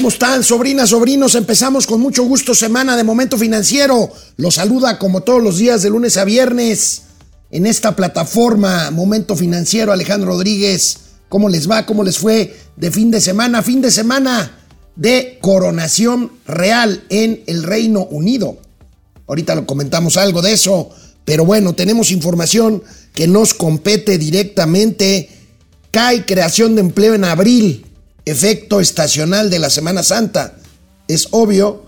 ¿cómo 0.00 0.08
están, 0.08 0.42
sobrinas, 0.42 0.88
sobrinos? 0.88 1.34
Empezamos 1.34 1.86
con 1.86 2.00
mucho 2.00 2.22
gusto 2.22 2.54
semana 2.54 2.96
de 2.96 3.04
Momento 3.04 3.36
Financiero. 3.36 4.10
Los 4.38 4.54
saluda 4.54 4.98
como 4.98 5.20
todos 5.20 5.42
los 5.42 5.58
días 5.58 5.82
de 5.82 5.90
lunes 5.90 6.16
a 6.16 6.24
viernes 6.24 7.02
en 7.50 7.66
esta 7.66 7.94
plataforma 7.94 8.90
Momento 8.92 9.36
Financiero 9.36 9.92
Alejandro 9.92 10.30
Rodríguez. 10.30 10.96
¿Cómo 11.28 11.50
les 11.50 11.70
va? 11.70 11.84
¿Cómo 11.84 12.02
les 12.02 12.16
fue 12.16 12.56
de 12.76 12.90
fin 12.90 13.10
de 13.10 13.20
semana? 13.20 13.60
Fin 13.62 13.82
de 13.82 13.90
semana 13.90 14.62
de 14.96 15.38
coronación 15.42 16.32
real 16.46 17.04
en 17.10 17.42
el 17.46 17.62
Reino 17.62 18.04
Unido. 18.04 18.56
Ahorita 19.26 19.54
lo 19.54 19.66
comentamos 19.66 20.16
algo 20.16 20.40
de 20.40 20.54
eso, 20.54 20.88
pero 21.26 21.44
bueno, 21.44 21.74
tenemos 21.74 22.10
información 22.10 22.82
que 23.12 23.28
nos 23.28 23.52
compete 23.52 24.16
directamente. 24.16 25.28
Cae 25.90 26.24
creación 26.24 26.74
de 26.74 26.80
empleo 26.80 27.12
en 27.12 27.24
abril 27.24 27.84
efecto 28.24 28.80
estacional 28.80 29.50
de 29.50 29.58
la 29.58 29.70
Semana 29.70 30.02
Santa. 30.02 30.54
Es 31.08 31.28
obvio, 31.30 31.84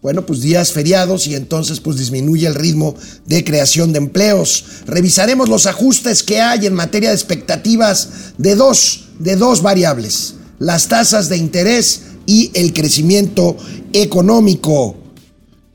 bueno, 0.00 0.26
pues 0.26 0.40
días 0.40 0.72
feriados 0.72 1.26
y 1.26 1.34
entonces 1.34 1.80
pues 1.80 1.96
disminuye 1.96 2.46
el 2.46 2.54
ritmo 2.54 2.94
de 3.26 3.44
creación 3.44 3.92
de 3.92 3.98
empleos. 3.98 4.64
Revisaremos 4.86 5.48
los 5.48 5.66
ajustes 5.66 6.22
que 6.22 6.40
hay 6.40 6.66
en 6.66 6.74
materia 6.74 7.10
de 7.10 7.14
expectativas 7.14 8.08
de 8.38 8.56
dos, 8.56 9.08
de 9.18 9.36
dos 9.36 9.62
variables, 9.62 10.34
las 10.58 10.88
tasas 10.88 11.28
de 11.28 11.36
interés 11.36 12.02
y 12.26 12.50
el 12.54 12.72
crecimiento 12.72 13.56
económico. 13.92 14.96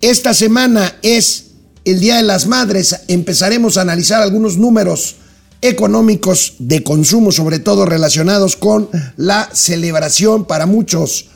Esta 0.01 0.33
semana 0.33 0.95
es 1.01 1.45
el 1.85 1.99
Día 2.01 2.17
de 2.17 2.23
las 2.23 2.47
Madres, 2.47 2.97
empezaremos 3.07 3.77
a 3.77 3.81
analizar 3.81 4.21
algunos 4.21 4.57
números 4.57 5.15
económicos 5.61 6.55
de 6.59 6.83
consumo, 6.83 7.31
sobre 7.31 7.59
todo 7.59 7.85
relacionados 7.85 8.55
con 8.55 8.89
la 9.15 9.49
celebración 9.53 10.45
para 10.45 10.65
muchos, 10.65 11.29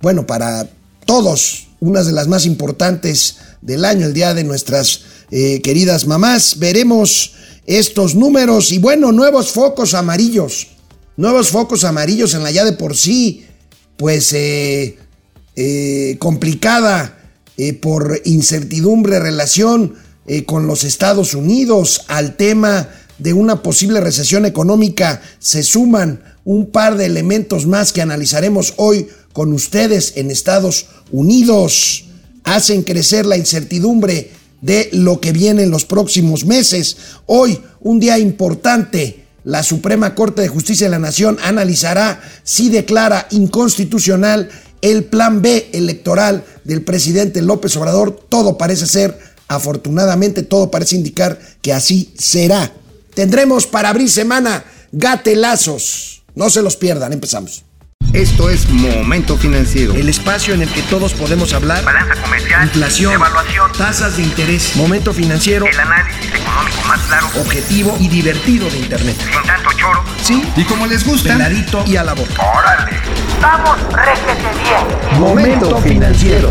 bueno, 0.00 0.26
para 0.26 0.68
todos, 1.04 1.68
una 1.80 2.02
de 2.02 2.12
las 2.12 2.28
más 2.28 2.46
importantes 2.46 3.36
del 3.60 3.84
año, 3.84 4.06
el 4.06 4.14
día 4.14 4.34
de 4.34 4.44
nuestras 4.44 5.02
eh, 5.30 5.60
queridas 5.62 6.06
mamás. 6.06 6.58
Veremos 6.58 7.32
estos 7.66 8.14
números 8.14 8.72
y 8.72 8.78
bueno, 8.78 9.12
nuevos 9.12 9.50
focos 9.50 9.94
amarillos, 9.94 10.68
nuevos 11.16 11.48
focos 11.48 11.84
amarillos 11.84 12.34
en 12.34 12.42
la 12.42 12.50
ya 12.50 12.64
de 12.64 12.72
por 12.72 12.96
sí, 12.96 13.46
pues 13.96 14.32
eh, 14.32 14.98
eh, 15.56 16.16
complicada 16.18 17.18
por 17.80 18.20
incertidumbre 18.24 19.20
relación 19.20 19.94
con 20.46 20.66
los 20.66 20.82
Estados 20.82 21.34
Unidos 21.34 22.02
al 22.08 22.36
tema 22.36 22.88
de 23.22 23.32
una 23.32 23.62
posible 23.62 24.00
recesión 24.00 24.44
económica 24.46 25.22
se 25.38 25.62
suman 25.62 26.22
un 26.44 26.70
par 26.70 26.96
de 26.96 27.06
elementos 27.06 27.66
más 27.66 27.92
que 27.92 28.02
analizaremos 28.02 28.74
hoy 28.76 29.08
con 29.32 29.52
ustedes 29.52 30.14
en 30.16 30.30
Estados 30.30 30.86
Unidos. 31.12 32.06
Hacen 32.44 32.82
crecer 32.82 33.24
la 33.24 33.36
incertidumbre 33.36 34.32
de 34.60 34.88
lo 34.92 35.20
que 35.20 35.32
viene 35.32 35.62
en 35.62 35.70
los 35.70 35.84
próximos 35.84 36.44
meses. 36.44 36.96
Hoy, 37.26 37.60
un 37.80 38.00
día 38.00 38.18
importante, 38.18 39.24
la 39.44 39.62
Suprema 39.62 40.14
Corte 40.16 40.42
de 40.42 40.48
Justicia 40.48 40.86
de 40.86 40.90
la 40.90 40.98
Nación 40.98 41.38
analizará 41.42 42.20
si 42.42 42.70
declara 42.70 43.28
inconstitucional 43.30 44.50
el 44.80 45.04
plan 45.04 45.42
B 45.42 45.70
electoral 45.72 46.44
del 46.64 46.82
presidente 46.82 47.40
López 47.40 47.76
Obrador. 47.76 48.26
Todo 48.28 48.58
parece 48.58 48.86
ser, 48.86 49.16
afortunadamente, 49.46 50.42
todo 50.42 50.72
parece 50.72 50.96
indicar 50.96 51.38
que 51.60 51.72
así 51.72 52.12
será. 52.18 52.72
Tendremos 53.14 53.66
para 53.66 53.90
abrir 53.90 54.10
semana 54.10 54.64
gatelazos. 54.90 56.24
No 56.34 56.48
se 56.48 56.62
los 56.62 56.76
pierdan, 56.76 57.12
empezamos. 57.12 57.64
Esto 58.14 58.50
es 58.50 58.68
Momento 58.68 59.36
Financiero. 59.36 59.94
El 59.94 60.08
espacio 60.08 60.54
en 60.54 60.62
el 60.62 60.68
que 60.70 60.82
todos 60.82 61.14
podemos 61.14 61.52
hablar. 61.52 61.84
Balanza 61.84 62.14
comercial. 62.22 62.64
Inflación. 62.64 63.12
Evaluación. 63.14 63.72
Tasas 63.72 64.16
de 64.16 64.22
interés. 64.22 64.76
Momento 64.76 65.12
Financiero. 65.14 65.66
El 65.66 65.78
análisis 65.78 66.26
económico 66.26 66.82
más 66.86 67.00
claro. 67.02 67.28
Objetivo 67.40 67.96
y 68.00 68.08
divertido 68.08 68.68
de 68.68 68.78
Internet. 68.78 69.16
Sin 69.18 69.46
tanto 69.46 69.70
choro. 69.78 70.02
Sí. 70.22 70.42
Y 70.56 70.64
como 70.64 70.86
les 70.86 71.06
gusta. 71.06 71.34
Peladito 71.34 71.84
y 71.86 71.96
a 71.96 72.04
la 72.04 72.14
boca. 72.14 72.34
Órale. 72.42 72.98
Vamos, 73.40 73.78
réjete 73.92 74.48
bien. 74.62 75.20
Momento 75.20 75.78
Financiero. 75.80 76.50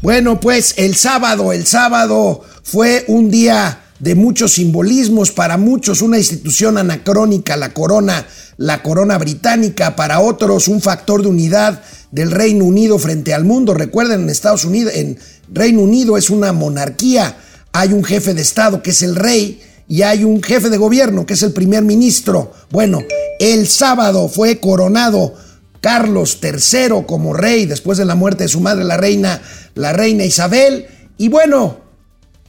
Bueno, 0.00 0.38
pues 0.40 0.74
el 0.78 0.96
sábado, 0.96 1.52
el 1.52 1.66
sábado 1.66 2.44
fue 2.68 3.06
un 3.08 3.30
día 3.30 3.80
de 3.98 4.14
muchos 4.14 4.52
simbolismos, 4.52 5.32
para 5.32 5.56
muchos 5.56 6.02
una 6.02 6.18
institución 6.18 6.76
anacrónica, 6.76 7.56
la 7.56 7.72
corona, 7.72 8.26
la 8.58 8.82
corona 8.82 9.16
británica, 9.16 9.96
para 9.96 10.20
otros 10.20 10.68
un 10.68 10.82
factor 10.82 11.22
de 11.22 11.28
unidad 11.28 11.80
del 12.10 12.30
Reino 12.30 12.66
Unido 12.66 12.98
frente 12.98 13.32
al 13.32 13.44
mundo. 13.44 13.72
Recuerden, 13.72 14.20
en 14.20 14.28
Estados 14.28 14.66
Unidos, 14.66 14.92
en 14.94 15.18
Reino 15.50 15.80
Unido 15.80 16.18
es 16.18 16.28
una 16.28 16.52
monarquía, 16.52 17.38
hay 17.72 17.94
un 17.94 18.04
jefe 18.04 18.34
de 18.34 18.42
Estado 18.42 18.82
que 18.82 18.90
es 18.90 19.00
el 19.00 19.16
rey 19.16 19.62
y 19.88 20.02
hay 20.02 20.24
un 20.24 20.42
jefe 20.42 20.68
de 20.68 20.76
gobierno 20.76 21.24
que 21.24 21.32
es 21.32 21.42
el 21.42 21.54
primer 21.54 21.82
ministro. 21.84 22.52
Bueno, 22.70 23.02
el 23.40 23.66
sábado 23.66 24.28
fue 24.28 24.60
coronado 24.60 25.32
Carlos 25.80 26.38
III 26.42 27.06
como 27.06 27.32
rey 27.32 27.64
después 27.64 27.96
de 27.96 28.04
la 28.04 28.14
muerte 28.14 28.44
de 28.44 28.48
su 28.48 28.60
madre, 28.60 28.84
la 28.84 28.98
reina, 28.98 29.40
la 29.74 29.94
reina 29.94 30.26
Isabel. 30.26 30.86
Y 31.16 31.28
bueno, 31.28 31.87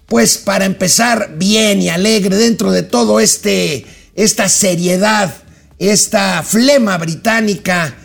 pues 0.10 0.38
para 0.38 0.66
empezar 0.66 1.36
bien 1.38 1.82
y 1.82 1.90
alegre 1.90 2.36
dentro 2.36 2.72
de 2.72 2.84
todo 2.84 3.20
este 3.20 3.86
esta 4.16 4.50
seriedad, 4.50 5.34
esta 5.78 6.44
flema 6.44 6.98
británica, 6.98 7.96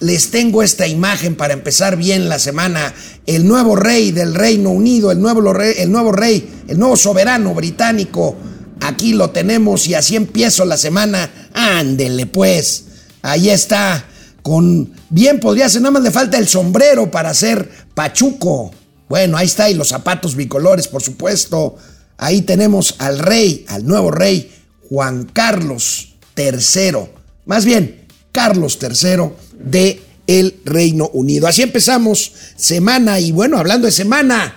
les 0.00 0.30
tengo 0.30 0.62
esta 0.62 0.86
imagen 0.86 1.36
para 1.36 1.54
empezar 1.54 1.96
bien 1.96 2.28
la 2.28 2.38
semana. 2.38 2.92
El 3.26 3.46
nuevo 3.46 3.74
rey 3.76 4.12
del 4.12 4.34
Reino 4.34 4.70
Unido, 4.70 5.10
el 5.10 5.20
nuevo 5.20 5.52
rey, 5.52 5.74
el 5.78 5.90
nuevo 5.90 6.12
rey, 6.12 6.64
el 6.68 6.78
nuevo 6.78 6.96
soberano 6.96 7.54
británico. 7.54 8.36
Aquí 8.82 9.14
lo 9.14 9.30
tenemos 9.30 9.86
y 9.86 9.94
así 9.94 10.16
empiezo 10.16 10.66
la 10.66 10.76
semana. 10.76 11.48
Ándele 11.54 12.26
pues. 12.26 12.84
Ahí 13.22 13.48
está. 13.48 14.04
Con 14.42 14.92
bien 15.08 15.40
podría 15.40 15.70
ser, 15.70 15.80
nada 15.80 15.92
más 15.92 16.02
le 16.02 16.10
falta 16.10 16.36
el 16.36 16.46
sombrero 16.46 17.10
para 17.10 17.32
ser 17.32 17.66
pachuco. 17.94 18.70
Bueno, 19.08 19.36
ahí 19.36 19.46
está, 19.46 19.70
y 19.70 19.74
los 19.74 19.88
zapatos 19.88 20.34
bicolores, 20.34 20.88
por 20.88 21.02
supuesto. 21.02 21.76
Ahí 22.16 22.42
tenemos 22.42 22.94
al 22.98 23.18
rey, 23.18 23.64
al 23.68 23.86
nuevo 23.86 24.10
rey, 24.10 24.52
Juan 24.88 25.24
Carlos 25.24 26.14
III. 26.36 27.10
Más 27.46 27.64
bien, 27.64 28.06
Carlos 28.32 28.78
III 28.80 29.30
de 29.58 30.02
el 30.26 30.60
Reino 30.64 31.10
Unido. 31.12 31.46
Así 31.46 31.62
empezamos 31.62 32.32
semana 32.56 33.20
y 33.20 33.32
bueno, 33.32 33.58
hablando 33.58 33.86
de 33.86 33.92
semana, 33.92 34.54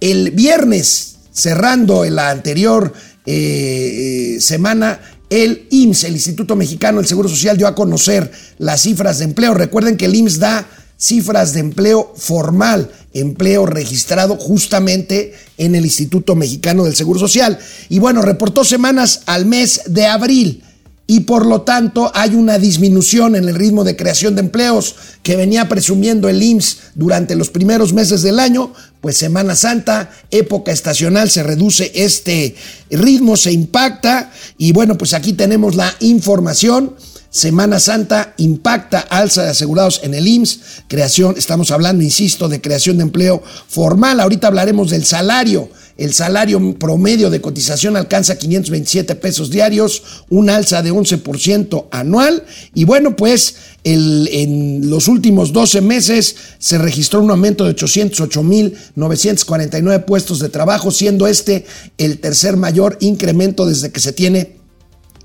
el 0.00 0.30
viernes, 0.32 1.16
cerrando 1.32 2.04
la 2.04 2.30
anterior 2.30 2.92
eh, 3.26 4.34
eh, 4.36 4.40
semana, 4.40 5.00
el 5.30 5.66
IMSS, 5.70 6.04
el 6.04 6.12
Instituto 6.14 6.56
Mexicano 6.56 6.98
del 6.98 7.06
Seguro 7.06 7.28
Social, 7.28 7.56
dio 7.56 7.66
a 7.66 7.74
conocer 7.74 8.30
las 8.58 8.82
cifras 8.82 9.18
de 9.18 9.24
empleo. 9.24 9.54
Recuerden 9.54 9.96
que 9.96 10.06
el 10.06 10.14
IMSS 10.14 10.38
da 10.38 10.66
cifras 10.96 11.52
de 11.52 11.60
empleo 11.60 12.12
formal, 12.16 12.90
empleo 13.14 13.66
registrado 13.66 14.36
justamente 14.36 15.34
en 15.56 15.74
el 15.74 15.84
Instituto 15.84 16.34
Mexicano 16.34 16.84
del 16.84 16.96
Seguro 16.96 17.18
Social. 17.18 17.58
Y 17.88 17.98
bueno, 17.98 18.22
reportó 18.22 18.64
semanas 18.64 19.22
al 19.26 19.46
mes 19.46 19.82
de 19.86 20.06
abril 20.06 20.62
y 21.10 21.20
por 21.20 21.46
lo 21.46 21.62
tanto 21.62 22.12
hay 22.14 22.34
una 22.34 22.58
disminución 22.58 23.34
en 23.34 23.48
el 23.48 23.54
ritmo 23.54 23.82
de 23.82 23.96
creación 23.96 24.34
de 24.34 24.42
empleos 24.42 24.94
que 25.22 25.36
venía 25.36 25.66
presumiendo 25.66 26.28
el 26.28 26.42
IMSS 26.42 26.80
durante 26.94 27.34
los 27.34 27.48
primeros 27.48 27.94
meses 27.94 28.20
del 28.20 28.38
año, 28.38 28.74
pues 29.00 29.16
Semana 29.16 29.56
Santa, 29.56 30.10
época 30.30 30.70
estacional, 30.70 31.30
se 31.30 31.42
reduce 31.42 31.90
este 31.94 32.56
ritmo, 32.90 33.38
se 33.38 33.52
impacta 33.52 34.30
y 34.58 34.72
bueno, 34.72 34.98
pues 34.98 35.14
aquí 35.14 35.32
tenemos 35.32 35.76
la 35.76 35.94
información. 36.00 36.94
Semana 37.30 37.78
Santa 37.78 38.32
impacta 38.38 39.00
alza 39.00 39.44
de 39.44 39.50
asegurados 39.50 40.00
en 40.02 40.14
el 40.14 40.26
IMSS, 40.26 40.60
creación, 40.88 41.34
estamos 41.36 41.70
hablando, 41.70 42.02
insisto, 42.02 42.48
de 42.48 42.62
creación 42.62 42.96
de 42.96 43.02
empleo 43.02 43.42
formal. 43.68 44.20
Ahorita 44.20 44.46
hablaremos 44.46 44.90
del 44.90 45.04
salario. 45.04 45.68
El 45.98 46.14
salario 46.14 46.78
promedio 46.78 47.28
de 47.28 47.40
cotización 47.40 47.96
alcanza 47.96 48.38
527 48.38 49.16
pesos 49.16 49.50
diarios, 49.50 50.04
un 50.30 50.48
alza 50.48 50.80
de 50.80 50.92
11% 50.92 51.86
anual. 51.90 52.44
Y 52.72 52.84
bueno, 52.84 53.16
pues 53.16 53.56
en 53.82 54.88
los 54.88 55.08
últimos 55.08 55.52
12 55.52 55.80
meses 55.80 56.36
se 56.58 56.78
registró 56.78 57.20
un 57.20 57.32
aumento 57.32 57.64
de 57.64 57.74
808.949 57.74 60.04
puestos 60.04 60.38
de 60.38 60.48
trabajo, 60.48 60.92
siendo 60.92 61.26
este 61.26 61.66
el 61.98 62.20
tercer 62.20 62.56
mayor 62.56 62.96
incremento 63.00 63.66
desde 63.66 63.90
que 63.90 64.00
se 64.00 64.12
tiene 64.12 64.57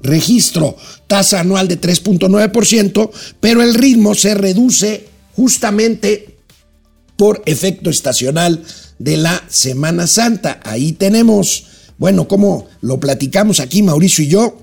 registro 0.03 0.77
tasa 1.07 1.39
anual 1.39 1.67
de 1.67 1.81
3.9%, 1.81 3.09
pero 3.39 3.63
el 3.63 3.73
ritmo 3.73 4.13
se 4.13 4.35
reduce 4.35 5.07
justamente 5.35 6.37
por 7.17 7.41
efecto 7.45 7.89
estacional 7.89 8.63
de 8.99 9.17
la 9.17 9.43
Semana 9.47 10.05
Santa. 10.05 10.59
Ahí 10.63 10.91
tenemos, 10.91 11.65
bueno, 11.97 12.27
como 12.27 12.67
lo 12.81 12.99
platicamos 12.99 13.59
aquí 13.59 13.81
Mauricio 13.81 14.23
y 14.23 14.27
yo, 14.27 14.57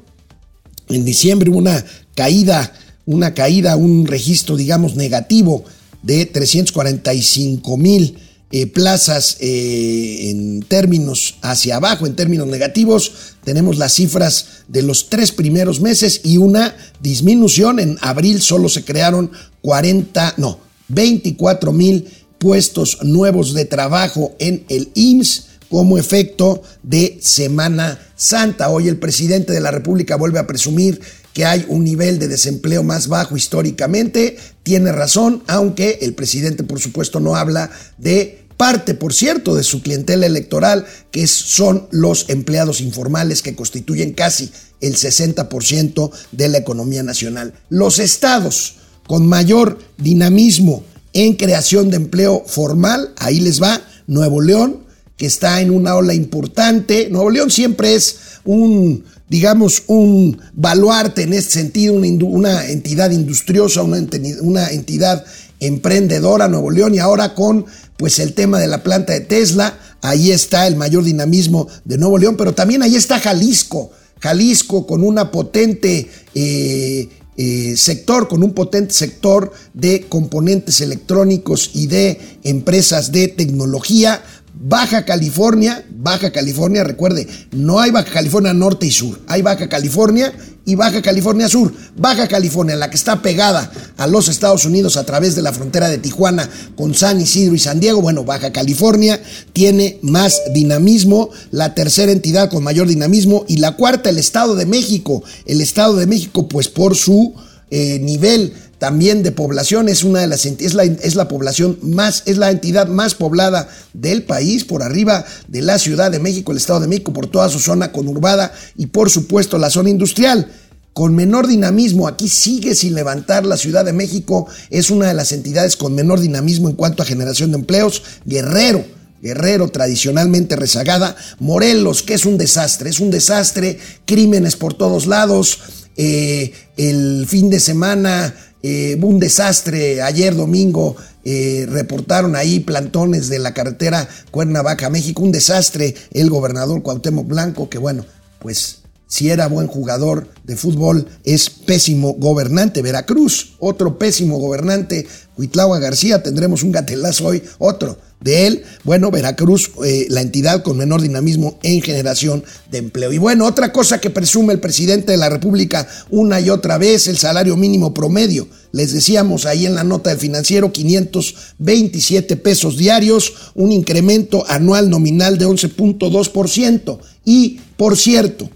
en 0.89 1.05
diciembre 1.05 1.51
una 1.51 1.85
caída 2.15 2.73
una 3.11 3.35
caída, 3.35 3.75
un 3.75 4.07
registro, 4.07 4.57
digamos, 4.57 4.95
negativo 4.95 5.65
de 6.03 6.27
345 6.27 7.77
mil 7.77 8.17
eh, 8.53 8.67
plazas 8.67 9.37
eh, 9.39 10.31
en 10.31 10.63
términos 10.63 11.37
hacia 11.41 11.77
abajo, 11.77 12.07
en 12.07 12.17
términos 12.17 12.49
negativos. 12.49 13.13
Tenemos 13.45 13.79
las 13.79 13.95
cifras 13.95 14.65
de 14.67 14.83
los 14.83 15.09
tres 15.09 15.31
primeros 15.31 15.81
meses 15.81 16.21
y 16.25 16.37
una 16.37 16.77
disminución. 17.01 17.79
En 17.79 17.97
abril 18.01 18.43
solo 18.43 18.69
se 18.69 18.85
crearon 18.85 19.31
40, 19.63 20.35
no, 20.39 20.59
24 20.89 21.73
mil 21.73 22.09
puestos 22.39 22.99
nuevos 23.03 23.55
de 23.55 23.67
trabajo 23.67 24.35
en 24.39 24.65
el 24.69 24.91
IMSS 24.95 25.47
como 25.69 25.99
efecto 25.99 26.63
de 26.83 27.19
Semana 27.21 28.01
Santa. 28.17 28.71
Hoy 28.71 28.89
el 28.89 28.99
presidente 28.99 29.53
de 29.53 29.61
la 29.61 29.71
República 29.71 30.17
vuelve 30.17 30.41
a 30.41 30.47
presumir 30.47 31.01
que 31.33 31.45
hay 31.45 31.65
un 31.69 31.85
nivel 31.85 32.19
de 32.19 32.27
desempleo 32.27 32.83
más 32.83 33.07
bajo 33.07 33.37
históricamente. 33.37 34.37
Tiene 34.65 34.91
razón, 34.91 35.45
aunque 35.47 36.01
el 36.03 36.15
presidente 36.15 36.65
por 36.65 36.81
supuesto 36.81 37.21
no 37.21 37.37
habla 37.37 37.71
de 37.99 38.40
parte, 38.61 38.93
por 38.93 39.15
cierto, 39.15 39.55
de 39.55 39.65
su 39.65 39.81
clientela 39.81 40.27
electoral, 40.27 40.85
que 41.11 41.27
son 41.27 41.89
los 41.93 42.29
empleados 42.29 42.83
informales 42.83 43.41
que 43.41 43.57
constituyen 43.57 44.13
casi 44.13 44.51
el 44.83 44.97
60% 44.97 46.11
de 46.33 46.49
la 46.49 46.59
economía 46.59 47.03
nacional. 47.03 47.55
Los 47.71 47.99
estados 47.99 48.75
con 49.07 49.27
mayor 49.27 49.79
dinamismo 49.97 50.85
en 51.15 51.37
creación 51.37 51.89
de 51.89 51.97
empleo 51.97 52.45
formal, 52.47 53.15
ahí 53.17 53.41
les 53.41 53.63
va 53.63 53.81
Nuevo 54.07 54.43
León, 54.43 54.81
que 55.17 55.25
está 55.25 55.63
en 55.63 55.71
una 55.71 55.95
ola 55.95 56.13
importante. 56.13 57.09
Nuevo 57.09 57.31
León 57.31 57.51
siempre 57.51 57.95
es 57.95 58.17
un, 58.45 59.05
digamos, 59.31 59.85
un 59.87 60.39
baluarte 60.53 61.23
en 61.23 61.33
este 61.33 61.53
sentido, 61.53 61.95
una, 61.95 62.67
entidad 62.67 63.11
industriosa, 63.11 63.83
una, 63.83 64.07
una 64.43 64.69
entidad 64.69 65.25
emprendedora, 65.61 66.49
Nuevo 66.49 66.71
León, 66.71 66.95
y 66.95 66.99
ahora 66.99 67.35
con 67.35 67.65
pues 68.01 68.19
el 68.19 68.33
tema 68.33 68.59
de 68.59 68.67
la 68.67 68.83
planta 68.83 69.13
de 69.13 69.21
Tesla, 69.21 69.79
ahí 70.01 70.31
está 70.31 70.67
el 70.67 70.75
mayor 70.75 71.05
dinamismo 71.05 71.69
de 71.85 71.99
Nuevo 71.99 72.17
León, 72.17 72.35
pero 72.39 72.55
también 72.55 72.83
ahí 72.83 72.97
está 72.97 73.21
Jalisco, 73.21 73.91
Jalisco 74.21 74.87
con 74.87 75.05
una 75.05 75.31
potente 75.31 76.09
eh, 76.35 77.09
eh, 77.37 77.75
sector, 77.77 78.27
con 78.27 78.43
un 78.43 78.55
potente 78.55 78.95
sector 78.95 79.53
de 79.75 80.07
componentes 80.09 80.81
electrónicos 80.81 81.73
y 81.75 81.89
de 81.89 82.39
empresas 82.43 83.13
de 83.13 83.29
tecnología. 83.29 84.23
Baja 84.63 85.07
California, 85.07 85.87
Baja 85.91 86.31
California, 86.33 86.85
recuerde, 86.85 87.27
no 87.53 87.81
hay 87.81 87.91
Baja 87.91 88.13
California 88.13 88.53
Norte 88.53 88.85
y 88.85 88.91
Sur, 88.91 89.19
hay 89.27 89.41
Baja 89.41 89.71
California 89.71 90.35
y 90.67 90.75
Baja 90.75 91.01
California 91.01 91.49
Sur. 91.49 91.73
Baja 91.97 92.29
California, 92.29 92.77
la 92.77 92.91
que 92.91 92.97
está 92.97 93.23
pegada 93.23 93.73
a 93.97 94.07
los 94.07 94.29
Estados 94.29 94.67
Unidos 94.67 94.99
a 94.99 95.05
través 95.05 95.35
de 95.35 95.41
la 95.41 95.55
frontera 95.55 95.89
de 95.89 95.97
Tijuana 95.97 96.47
con 96.77 96.95
San 96.95 97.19
Isidro 97.23 97.55
y 97.55 97.59
San 97.59 97.81
Diego. 97.81 98.03
Bueno, 98.03 98.25
Baja 98.25 98.53
California 98.53 99.19
tiene 99.55 99.99
más 100.03 100.43
dinamismo, 100.53 101.31
la 101.51 101.75
tercera 101.75 102.13
entidad 102.13 102.51
con 102.51 102.63
mayor 102.63 102.87
dinamismo 102.87 103.47
y 103.49 103.57
la 103.57 103.77
cuarta, 103.77 104.11
el 104.11 104.19
Estado 104.19 104.57
de 104.57 104.67
México. 104.67 105.23
El 105.47 105.63
Estado 105.63 105.97
de 105.97 106.07
México, 106.07 106.49
pues 106.49 106.69
por 106.69 106.95
su 106.97 107.35
eh, 107.71 107.99
nivel 108.01 108.53
también 108.81 109.23
de 109.23 109.31
población, 109.31 109.91
es 109.91 110.05
una 110.05 110.21
de 110.21 110.27
las 110.27 110.47
es 110.47 110.73
la, 110.73 110.85
es 110.85 111.15
la 111.15 111.29
población 111.29 111.79
más, 111.83 112.23
es 112.25 112.39
la 112.39 112.51
entidad 112.51 112.89
más 112.89 113.15
poblada 113.15 113.69
del 113.93 114.23
país, 114.23 114.65
por 114.65 114.83
arriba 114.83 115.27
de 115.49 115.61
la 115.61 115.79
Ciudad 115.79 116.11
de 116.11 116.19
México, 116.19 116.51
el 116.51 116.57
Estado 116.57 116.81
de 116.81 116.89
México, 116.89 117.13
por 117.13 117.27
toda 117.27 117.51
su 117.51 117.61
zona 117.61 117.93
conurbada 117.93 118.55
y 118.77 118.87
por 118.87 119.11
supuesto 119.11 119.59
la 119.59 119.69
zona 119.69 119.91
industrial. 119.91 120.51
Con 120.95 121.15
menor 121.15 121.47
dinamismo, 121.47 122.09
aquí 122.09 122.27
sigue 122.27 122.75
sin 122.75 122.95
levantar 122.95 123.45
la 123.45 123.59
Ciudad 123.59 123.85
de 123.85 123.93
México, 123.93 124.47
es 124.71 124.89
una 124.89 125.09
de 125.09 125.15
las 125.15 125.33
entidades 125.33 125.77
con 125.77 125.95
menor 125.95 126.19
dinamismo 126.19 126.71
en 126.71 126.75
cuanto 126.75 127.03
a 127.03 127.07
generación 127.07 127.51
de 127.51 127.59
empleos. 127.59 128.03
Guerrero, 128.25 128.83
Guerrero 129.21 129.69
tradicionalmente 129.69 130.57
rezagada, 130.57 131.17
Morelos, 131.39 132.03
que 132.03 132.15
es 132.15 132.25
un 132.25 132.39
desastre, 132.39 132.89
es 132.89 132.99
un 132.99 133.11
desastre, 133.11 133.79
crímenes 134.07 134.57
por 134.57 134.73
todos 134.73 135.07
lados, 135.07 135.59
eh, 135.99 136.55
el 136.79 137.27
fin 137.29 137.51
de 137.51 137.61
semana 137.61 138.35
eh, 138.63 138.99
un 139.01 139.19
desastre. 139.19 140.03
Ayer 140.03 140.35
domingo 140.35 140.97
eh, 141.25 141.67
reportaron 141.69 142.37
ahí 142.37 142.61
plantones 142.61 143.29
de 143.29 143.39
la 143.39 143.55
carretera 143.55 144.09
Cuernavaca, 144.31 144.91
México. 144.91 145.23
Un 145.23 145.33
desastre. 145.33 145.95
El 146.13 146.31
gobernador 146.31 146.83
Cuauhtémoc 146.83 147.27
Blanco, 147.27 147.69
que 147.69 147.79
bueno, 147.79 148.05
pues 148.39 148.79
si 149.07 149.31
era 149.31 149.49
buen 149.49 149.67
jugador 149.67 150.29
de 150.45 150.57
fútbol, 150.57 151.09
es 151.25 151.51
pésimo 151.51 152.15
gobernante. 152.15 152.83
Veracruz, 152.83 153.57
otro 153.59 153.99
pésimo 153.99 154.39
gobernante. 154.39 155.07
Huitlagua 155.37 155.79
García, 155.79 156.23
tendremos 156.23 156.63
un 156.63 156.73
gatelazo 156.73 157.27
hoy, 157.27 157.43
otro 157.59 157.99
de 158.21 158.47
él, 158.47 158.63
bueno, 158.85 159.11
Veracruz, 159.11 159.71
eh, 159.85 160.07
la 160.11 160.21
entidad 160.21 160.63
con 160.63 160.77
menor 160.77 161.01
dinamismo 161.01 161.59
en 161.63 161.81
generación 161.81 162.45
de 162.71 162.79
empleo. 162.79 163.13
Y 163.13 163.19
bueno, 163.19 163.47
otra 163.47 163.73
cosa 163.73 164.01
que 164.01 164.11
presume 164.11 164.53
el 164.53 164.61
presidente 164.61 165.13
de 165.13 165.19
la 165.19 165.31
República 165.31 165.89
una 166.11 166.41
y 166.41 166.51
otra 166.51 166.77
vez, 166.77 167.09
el 167.09 167.19
salario 167.19 167.57
mínimo 167.57 167.95
promedio. 167.95 168.47
Les 168.73 168.93
decíamos 168.93 169.47
ahí 169.47 169.67
en 169.67 169.75
la 169.75 169.85
nota 169.85 170.11
del 170.11 170.19
financiero, 170.19 170.71
527 170.71 172.37
pesos 172.37 172.77
diarios, 172.77 173.33
un 173.55 173.73
incremento 173.73 174.45
anual 174.49 174.91
nominal 174.91 175.39
de 175.39 175.47
11.2%. 175.47 176.99
Y, 177.25 177.61
por 177.77 177.97
cierto, 177.97 178.51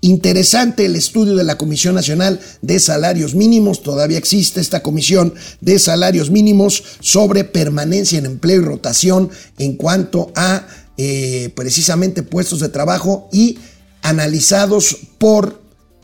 Interesante 0.00 0.86
el 0.86 0.94
estudio 0.94 1.34
de 1.34 1.42
la 1.42 1.58
Comisión 1.58 1.96
Nacional 1.96 2.38
de 2.62 2.78
Salarios 2.78 3.34
Mínimos. 3.34 3.82
Todavía 3.82 4.18
existe 4.18 4.60
esta 4.60 4.80
Comisión 4.80 5.34
de 5.60 5.80
Salarios 5.80 6.30
Mínimos 6.30 6.84
sobre 7.00 7.42
permanencia 7.42 8.18
en 8.18 8.26
empleo 8.26 8.60
y 8.60 8.64
rotación 8.64 9.30
en 9.58 9.74
cuanto 9.74 10.30
a 10.36 10.66
eh, 10.96 11.52
precisamente 11.56 12.22
puestos 12.22 12.60
de 12.60 12.68
trabajo 12.68 13.28
y 13.32 13.58
analizados 14.02 14.96
por 15.18 15.60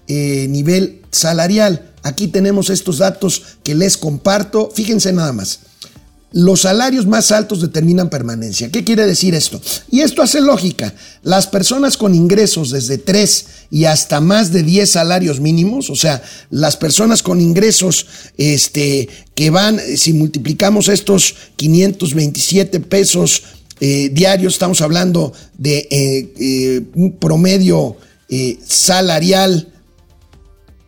eh, 0.08 0.46
nivel 0.48 1.02
salarial. 1.12 1.92
Aquí 2.02 2.26
tenemos 2.26 2.70
estos 2.70 2.98
datos 2.98 3.58
que 3.62 3.76
les 3.76 3.96
comparto. 3.96 4.70
Fíjense 4.74 5.12
nada 5.12 5.32
más. 5.32 5.60
Los 6.34 6.62
salarios 6.62 7.06
más 7.06 7.30
altos 7.30 7.60
determinan 7.60 8.10
permanencia. 8.10 8.68
¿Qué 8.68 8.82
quiere 8.82 9.06
decir 9.06 9.36
esto? 9.36 9.60
Y 9.88 10.00
esto 10.00 10.20
hace 10.20 10.40
lógica. 10.40 10.92
Las 11.22 11.46
personas 11.46 11.96
con 11.96 12.12
ingresos 12.12 12.72
desde 12.72 12.98
3 12.98 13.46
y 13.70 13.84
hasta 13.84 14.20
más 14.20 14.50
de 14.50 14.64
10 14.64 14.90
salarios 14.90 15.38
mínimos, 15.38 15.90
o 15.90 15.94
sea, 15.94 16.20
las 16.50 16.76
personas 16.76 17.22
con 17.22 17.40
ingresos 17.40 18.06
este, 18.36 19.08
que 19.36 19.50
van, 19.50 19.78
si 19.96 20.12
multiplicamos 20.12 20.88
estos 20.88 21.36
527 21.54 22.80
pesos 22.80 23.44
eh, 23.78 24.10
diarios, 24.12 24.54
estamos 24.54 24.80
hablando 24.80 25.32
de 25.56 25.86
eh, 25.88 26.32
eh, 26.40 26.82
un 26.96 27.12
promedio 27.12 27.96
salarial 28.66 29.68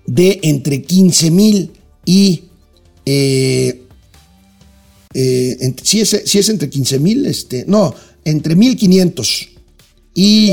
de 0.07 0.41
entre 0.43 0.83
15 0.83 1.31
mil 1.31 1.73
y 2.05 2.43
eh, 5.19 5.75
si, 5.83 6.01
es, 6.03 6.49
entre 6.51 6.69
15 6.69 6.99
mil, 6.99 7.25
este, 7.25 7.65
no, 7.67 7.95
entre 8.23 8.55
1500 8.55 9.49
y, 10.15 10.53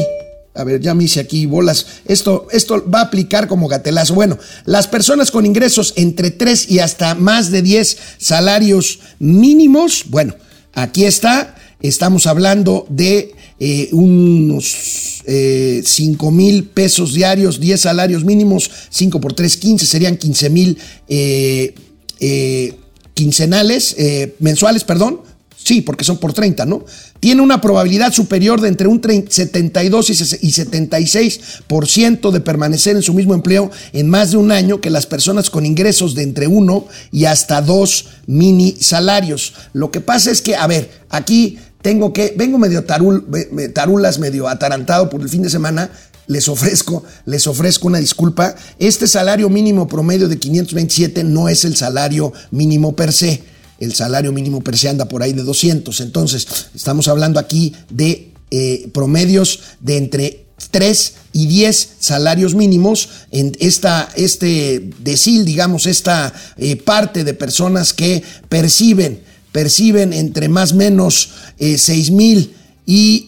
a 0.53 0.63
ver, 0.63 0.79
ya 0.79 0.93
me 0.93 1.03
hice 1.03 1.19
aquí 1.19 1.45
bolas, 1.45 1.85
esto, 2.05 2.47
esto 2.49 2.89
va 2.89 2.99
a 2.99 3.03
aplicar 3.03 3.49
como 3.49 3.67
gatelazo. 3.67 4.13
Bueno, 4.13 4.37
las 4.63 4.87
personas 4.87 5.31
con 5.31 5.45
ingresos 5.45 5.91
entre 5.97 6.31
3 6.31 6.71
y 6.71 6.79
hasta 6.79 7.13
más 7.13 7.51
de 7.51 7.61
10 7.61 7.97
salarios 8.19 8.99
mínimos, 9.19 10.05
bueno, 10.07 10.33
aquí 10.71 11.03
está, 11.03 11.55
estamos 11.81 12.25
hablando 12.25 12.87
de 12.89 13.35
eh, 13.59 13.89
unos 13.91 15.23
eh, 15.25 15.81
5 15.83 16.31
mil 16.31 16.69
pesos 16.69 17.13
diarios, 17.13 17.59
10 17.59 17.81
salarios 17.81 18.23
mínimos, 18.23 18.71
5 18.91 19.19
por 19.19 19.33
3, 19.33 19.57
15, 19.57 19.85
serían 19.85 20.15
15 20.15 20.49
mil 20.49 20.77
eh, 21.09 21.75
eh 22.21 22.75
quincenales, 23.13 23.95
eh, 23.97 24.35
mensuales, 24.39 24.83
perdón, 24.83 25.21
sí, 25.63 25.81
porque 25.81 26.03
son 26.03 26.17
por 26.17 26.33
30, 26.33 26.65
¿no? 26.65 26.85
Tiene 27.19 27.41
una 27.41 27.61
probabilidad 27.61 28.11
superior 28.11 28.61
de 28.61 28.67
entre 28.67 28.87
un 28.87 29.01
72 29.01 30.09
y 30.09 30.13
76% 30.13 32.31
de 32.31 32.41
permanecer 32.41 32.95
en 32.95 33.01
su 33.01 33.13
mismo 33.13 33.33
empleo 33.33 33.71
en 33.93 34.09
más 34.09 34.31
de 34.31 34.37
un 34.37 34.51
año 34.51 34.81
que 34.81 34.89
las 34.89 35.05
personas 35.05 35.49
con 35.49 35.65
ingresos 35.65 36.15
de 36.15 36.23
entre 36.23 36.47
uno 36.47 36.87
y 37.11 37.25
hasta 37.25 37.61
dos 37.61 38.07
mini 38.27 38.75
salarios. 38.79 39.53
Lo 39.71 39.91
que 39.91 40.01
pasa 40.01 40.31
es 40.31 40.41
que, 40.41 40.55
a 40.55 40.67
ver, 40.67 40.89
aquí 41.09 41.57
tengo 41.81 42.13
que, 42.13 42.33
vengo 42.37 42.57
medio 42.57 42.85
tarul, 42.85 43.25
tarulas, 43.73 44.19
medio 44.19 44.47
atarantado 44.47 45.09
por 45.09 45.21
el 45.21 45.29
fin 45.29 45.43
de 45.43 45.49
semana, 45.49 45.89
les 46.27 46.47
ofrezco, 46.47 47.03
les 47.25 47.47
ofrezco 47.47 47.87
una 47.87 47.99
disculpa. 47.99 48.55
Este 48.79 49.07
salario 49.07 49.49
mínimo 49.49 49.87
promedio 49.87 50.27
de 50.27 50.37
527 50.37 51.23
no 51.23 51.49
es 51.49 51.65
el 51.65 51.75
salario 51.75 52.33
mínimo 52.51 52.95
per 52.95 53.11
se. 53.13 53.43
El 53.79 53.93
salario 53.93 54.31
mínimo 54.31 54.61
per 54.61 54.77
se 54.77 54.89
anda 54.89 55.05
por 55.05 55.23
ahí 55.23 55.33
de 55.33 55.43
200. 55.43 55.99
Entonces, 56.01 56.47
estamos 56.73 57.07
hablando 57.07 57.39
aquí 57.39 57.73
de 57.89 58.31
eh, 58.51 58.89
promedios 58.93 59.59
de 59.79 59.97
entre 59.97 60.45
3 60.71 61.13
y 61.33 61.47
10 61.47 61.89
salarios 61.99 62.55
mínimos 62.55 63.09
en 63.31 63.51
esta, 63.59 64.09
este 64.15 64.91
decil, 64.99 65.43
digamos, 65.43 65.85
esta 65.87 66.33
eh, 66.57 66.75
parte 66.75 67.23
de 67.23 67.33
personas 67.33 67.93
que 67.93 68.23
perciben, 68.49 69.21
perciben 69.51 70.13
entre 70.13 70.47
más 70.49 70.71
o 70.71 70.75
menos 70.75 71.31
6 71.59 72.11
mil 72.11 72.53
y 72.85 73.27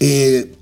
eh, 0.00 0.54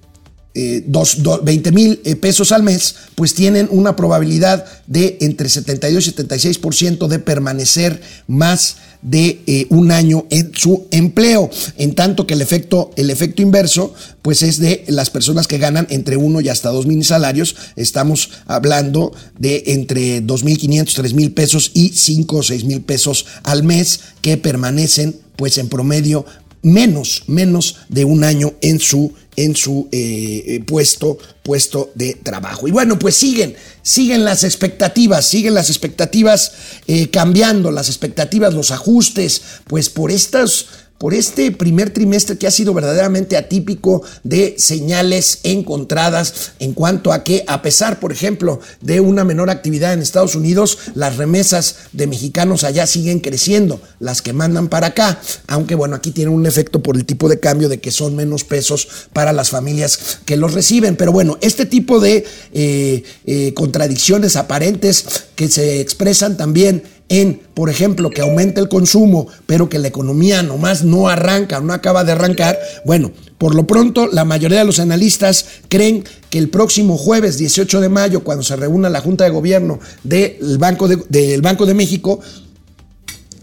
20 0.57 1.73
mil 1.73 2.01
eh, 2.05 2.17
pesos 2.17 2.51
al 2.51 2.63
mes, 2.63 2.95
pues 3.15 3.35
tienen 3.35 3.69
una 3.71 3.95
probabilidad 3.95 4.65
de 4.87 5.19
entre 5.21 5.49
72 5.49 6.07
y 6.07 6.13
76% 6.13 7.09
de 7.09 7.19
permanecer 7.19 8.01
más 8.27 8.77
de 9.03 9.43
eh, 9.47 9.67
un 9.69 9.91
año 9.91 10.27
en 10.31 10.53
su 10.55 10.87
empleo. 10.91 11.51
En 11.77 11.95
tanto 11.95 12.27
que 12.27 12.35
el 12.35 12.43
efecto, 12.43 12.91
el 12.97 13.11
efecto 13.11 13.43
inverso, 13.43 13.93
pues 14.23 14.43
es 14.43 14.59
de 14.59 14.85
las 14.89 15.11
personas 15.11 15.47
que 15.47 15.59
ganan 15.59 15.87
entre 15.91 16.17
1 16.17 16.41
y 16.41 16.49
hasta 16.49 16.71
2 16.71 16.87
mil 16.87 17.05
salarios. 17.05 17.55
Estamos 17.77 18.31
hablando 18.47 19.13
de 19.39 19.63
entre 19.67 20.23
2.500, 20.23 20.95
3 20.95 21.15
mil 21.15 21.33
pesos 21.33 21.71
y 21.75 21.91
5 21.91 22.37
o 22.37 22.43
6 22.43 22.65
mil 22.65 22.81
pesos 22.81 23.27
al 23.43 23.63
mes 23.63 24.01
que 24.23 24.39
permanecen 24.39 25.17
pues 25.37 25.59
en 25.59 25.69
promedio 25.69 26.25
menos, 26.63 27.23
menos 27.29 27.77
de 27.89 28.05
un 28.05 28.25
año 28.25 28.55
en 28.61 28.81
su, 28.81 29.13
en 29.37 29.55
su 29.55 29.89
eh, 29.93 30.43
eh, 30.47 30.61
puesto, 30.67 31.19
puesto 31.43 31.91
de 31.95 32.15
trabajo. 32.15 32.67
Y 32.67 32.71
bueno, 32.71 32.99
pues 32.99 33.15
siguen, 33.17 33.55
siguen 33.83 34.25
las 34.25 34.45
expectativas, 34.45 35.27
siguen 35.27 35.55
las 35.55 35.69
expectativas 35.69 36.53
eh, 36.87 37.11
cambiando, 37.11 37.71
las 37.71 37.89
expectativas, 37.89 38.55
los 38.55 38.71
ajustes, 38.71 39.43
pues 39.67 39.91
por 39.91 40.11
estas 40.11 40.67
por 40.99 41.15
este 41.15 41.53
primer 41.53 41.91
trimestre 41.91 42.39
que 42.39 42.47
ha 42.47 42.51
sido 42.51 42.75
verdaderamente 42.75 43.37
atípico 43.37 44.03
de 44.25 44.57
señales 44.59 45.41
encontradas 45.43 46.53
en 46.59 46.73
cuanto 46.73 47.13
a 47.13 47.23
que 47.23 47.45
a 47.47 47.63
pesar, 47.63 48.01
por 48.01 48.13
ejemplo, 48.13 48.61
de 48.81 49.01
una 49.01 49.25
menor 49.25 49.51
actividad 49.51 49.93
en 49.93 50.01
Estados 50.01 50.35
Unidos, 50.35 50.79
las 50.95 51.17
remesas 51.17 51.77
de 51.93 52.07
mexicanos 52.07 52.65
allá 52.65 52.87
siguen 52.87 53.21
creciendo, 53.21 53.81
las 54.01 54.23
que 54.23 54.33
mandan 54.33 54.69
para 54.69 54.89
acá, 54.89 55.21
aunque 55.47 55.75
bueno, 55.75 55.97
aquí 55.97 56.11
tiene 56.11 56.31
un 56.31 56.47
efecto 56.47 56.83
por 56.83 56.97
el 56.97 57.05
tipo 57.05 57.29
de 57.29 57.41
cambio 57.41 57.69
de 57.69 57.81
que 57.81 57.91
son 57.91 58.17
menos 58.17 58.45
pesos 58.45 58.89
para 59.13 59.33
las 59.33 59.51
familias 59.51 60.21
que 60.25 60.37
los 60.37 60.55
reciben. 60.55 60.97
Pero 60.97 61.13
bueno, 61.13 61.39
este 61.41 61.67
tipo 61.67 62.01
de 62.01 62.25
eh, 62.53 63.03
eh, 63.27 63.55
contradicciones 63.55 64.37
aparentes 64.37 65.27
que 65.35 65.49
se 65.49 65.81
expresan 65.81 66.37
también 66.37 66.83
en, 67.09 67.41
por 67.55 67.71
ejemplo, 67.71 68.11
que 68.11 68.21
aumente 68.21 68.61
el 68.61 68.69
consumo, 68.69 69.29
pero 69.47 69.69
que 69.69 69.79
la 69.79 69.89
economía 69.89 70.43
nomás 70.43 70.85
no 70.85 71.09
arranca, 71.09 71.61
no 71.61 71.73
acaba 71.73 72.05
de 72.05 72.13
arrancar, 72.13 72.59
bueno, 72.85 73.13
por 73.39 73.55
lo 73.55 73.67
pronto 73.67 74.09
la 74.09 74.25
mayoría 74.25 74.61
de 74.61 74.65
los 74.65 74.81
analistas 74.81 75.47
creen 75.69 76.05
que 76.31 76.39
el 76.39 76.49
próximo 76.49 76.97
jueves 76.97 77.39
18 77.39 77.81
de 77.81 77.89
mayo, 77.89 78.25
cuando 78.25 78.43
se 78.43 78.57
reúna 78.57 78.89
la 78.89 79.01
Junta 79.01 79.25
de 79.25 79.31
Gobierno 79.31 79.79
del 80.03 80.59
Banco 80.59 80.89
de, 80.89 80.97
del 81.09 81.43
Banco 81.43 81.67
de 81.67 81.75
México, 81.75 82.21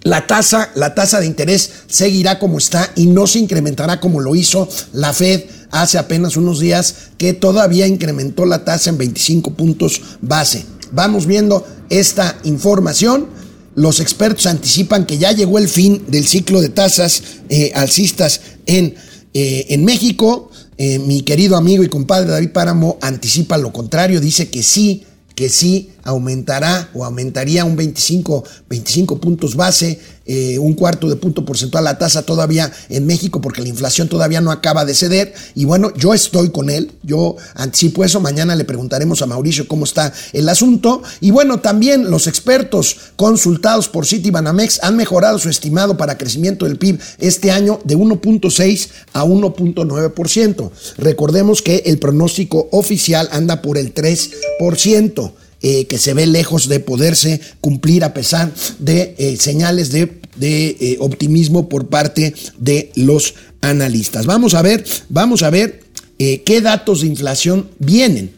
la 0.03 0.27
tasa, 0.27 0.69
la 0.75 0.93
tasa 0.93 1.21
de 1.21 1.27
interés 1.27 1.71
seguirá 1.87 2.37
como 2.39 2.57
está 2.57 2.91
y 2.95 3.05
no 3.05 3.25
se 3.25 3.39
incrementará 3.39 4.01
como 4.01 4.19
lo 4.19 4.35
hizo 4.35 4.67
la 4.91 5.13
Fed 5.13 5.43
hace 5.71 5.97
apenas 5.97 6.37
unos 6.37 6.59
días, 6.59 6.95
que 7.17 7.33
todavía 7.33 7.87
incrementó 7.87 8.45
la 8.45 8.63
tasa 8.63 8.91
en 8.91 8.97
25 8.99 9.51
puntos 9.55 10.01
base. 10.21 10.65
Vamos 10.91 11.25
viendo 11.25 11.65
esta 11.89 12.37
información. 12.43 13.27
Los 13.75 13.99
expertos 13.99 14.45
anticipan 14.45 15.05
que 15.05 15.17
ya 15.17 15.31
llegó 15.31 15.57
el 15.57 15.67
fin 15.67 16.03
del 16.07 16.27
ciclo 16.27 16.61
de 16.61 16.69
tasas 16.69 17.23
eh, 17.49 17.71
alcistas 17.75 18.41
en, 18.65 18.95
eh, 19.33 19.65
en 19.69 19.83
México. 19.83 20.51
Eh, 20.77 20.99
mi 20.99 21.21
querido 21.21 21.55
amigo 21.55 21.83
y 21.83 21.89
compadre 21.89 22.31
David 22.31 22.51
Páramo 22.51 22.97
anticipa 23.01 23.57
lo 23.57 23.71
contrario, 23.71 24.19
dice 24.19 24.49
que 24.49 24.63
sí, 24.63 25.03
que 25.35 25.49
sí 25.49 25.92
aumentará 26.03 26.89
o 26.93 27.05
aumentaría 27.05 27.65
un 27.65 27.75
25, 27.75 28.43
25 28.69 29.19
puntos 29.19 29.55
base, 29.55 29.99
eh, 30.25 30.57
un 30.57 30.73
cuarto 30.73 31.09
de 31.09 31.17
punto 31.17 31.43
porcentual 31.43 31.83
la 31.83 31.97
tasa 31.97 32.21
todavía 32.23 32.71
en 32.87 33.05
México 33.05 33.41
porque 33.41 33.61
la 33.61 33.67
inflación 33.67 34.07
todavía 34.07 34.39
no 34.41 34.51
acaba 34.51 34.85
de 34.85 34.93
ceder. 34.93 35.33
Y 35.55 35.65
bueno, 35.65 35.93
yo 35.95 36.13
estoy 36.13 36.49
con 36.49 36.69
él, 36.69 36.91
yo 37.03 37.35
anticipo 37.55 38.03
eso, 38.03 38.19
mañana 38.21 38.55
le 38.55 38.63
preguntaremos 38.63 39.21
a 39.21 39.25
Mauricio 39.25 39.67
cómo 39.67 39.85
está 39.85 40.13
el 40.31 40.47
asunto. 40.47 41.03
Y 41.19 41.31
bueno, 41.31 41.59
también 41.59 42.09
los 42.09 42.27
expertos 42.27 42.97
consultados 43.15 43.89
por 43.89 44.05
Citibanamex 44.05 44.83
han 44.83 44.95
mejorado 44.95 45.39
su 45.39 45.49
estimado 45.49 45.97
para 45.97 46.17
crecimiento 46.17 46.65
del 46.65 46.77
PIB 46.77 46.99
este 47.19 47.51
año 47.51 47.79
de 47.83 47.97
1.6 47.97 48.89
a 49.13 49.25
1.9%. 49.25 50.71
Recordemos 50.97 51.61
que 51.61 51.83
el 51.85 51.99
pronóstico 51.99 52.69
oficial 52.71 53.27
anda 53.31 53.61
por 53.61 53.77
el 53.77 53.93
3%. 53.93 55.33
Eh, 55.65 55.85
que 55.85 55.97
se 55.97 56.13
ve 56.13 56.25
lejos 56.25 56.67
de 56.67 56.81
poderse 56.81 57.39
cumplir 57.61 58.03
a 58.03 58.13
pesar 58.13 58.53
de 58.79 59.15
eh, 59.17 59.37
señales 59.39 59.93
de, 59.93 60.19
eh, 60.41 60.97
optimismo 60.99 61.69
por 61.69 61.87
parte 61.87 62.33
de 62.57 62.91
los 62.95 63.35
analistas. 63.61 64.25
Vamos 64.25 64.55
a 64.55 64.61
ver, 64.61 64.83
vamos 65.07 65.41
a 65.41 65.49
ver 65.49 65.81
qué 66.17 66.59
datos 66.61 66.99
de 66.99 67.07
inflación 67.07 67.69
vienen. 67.79 68.31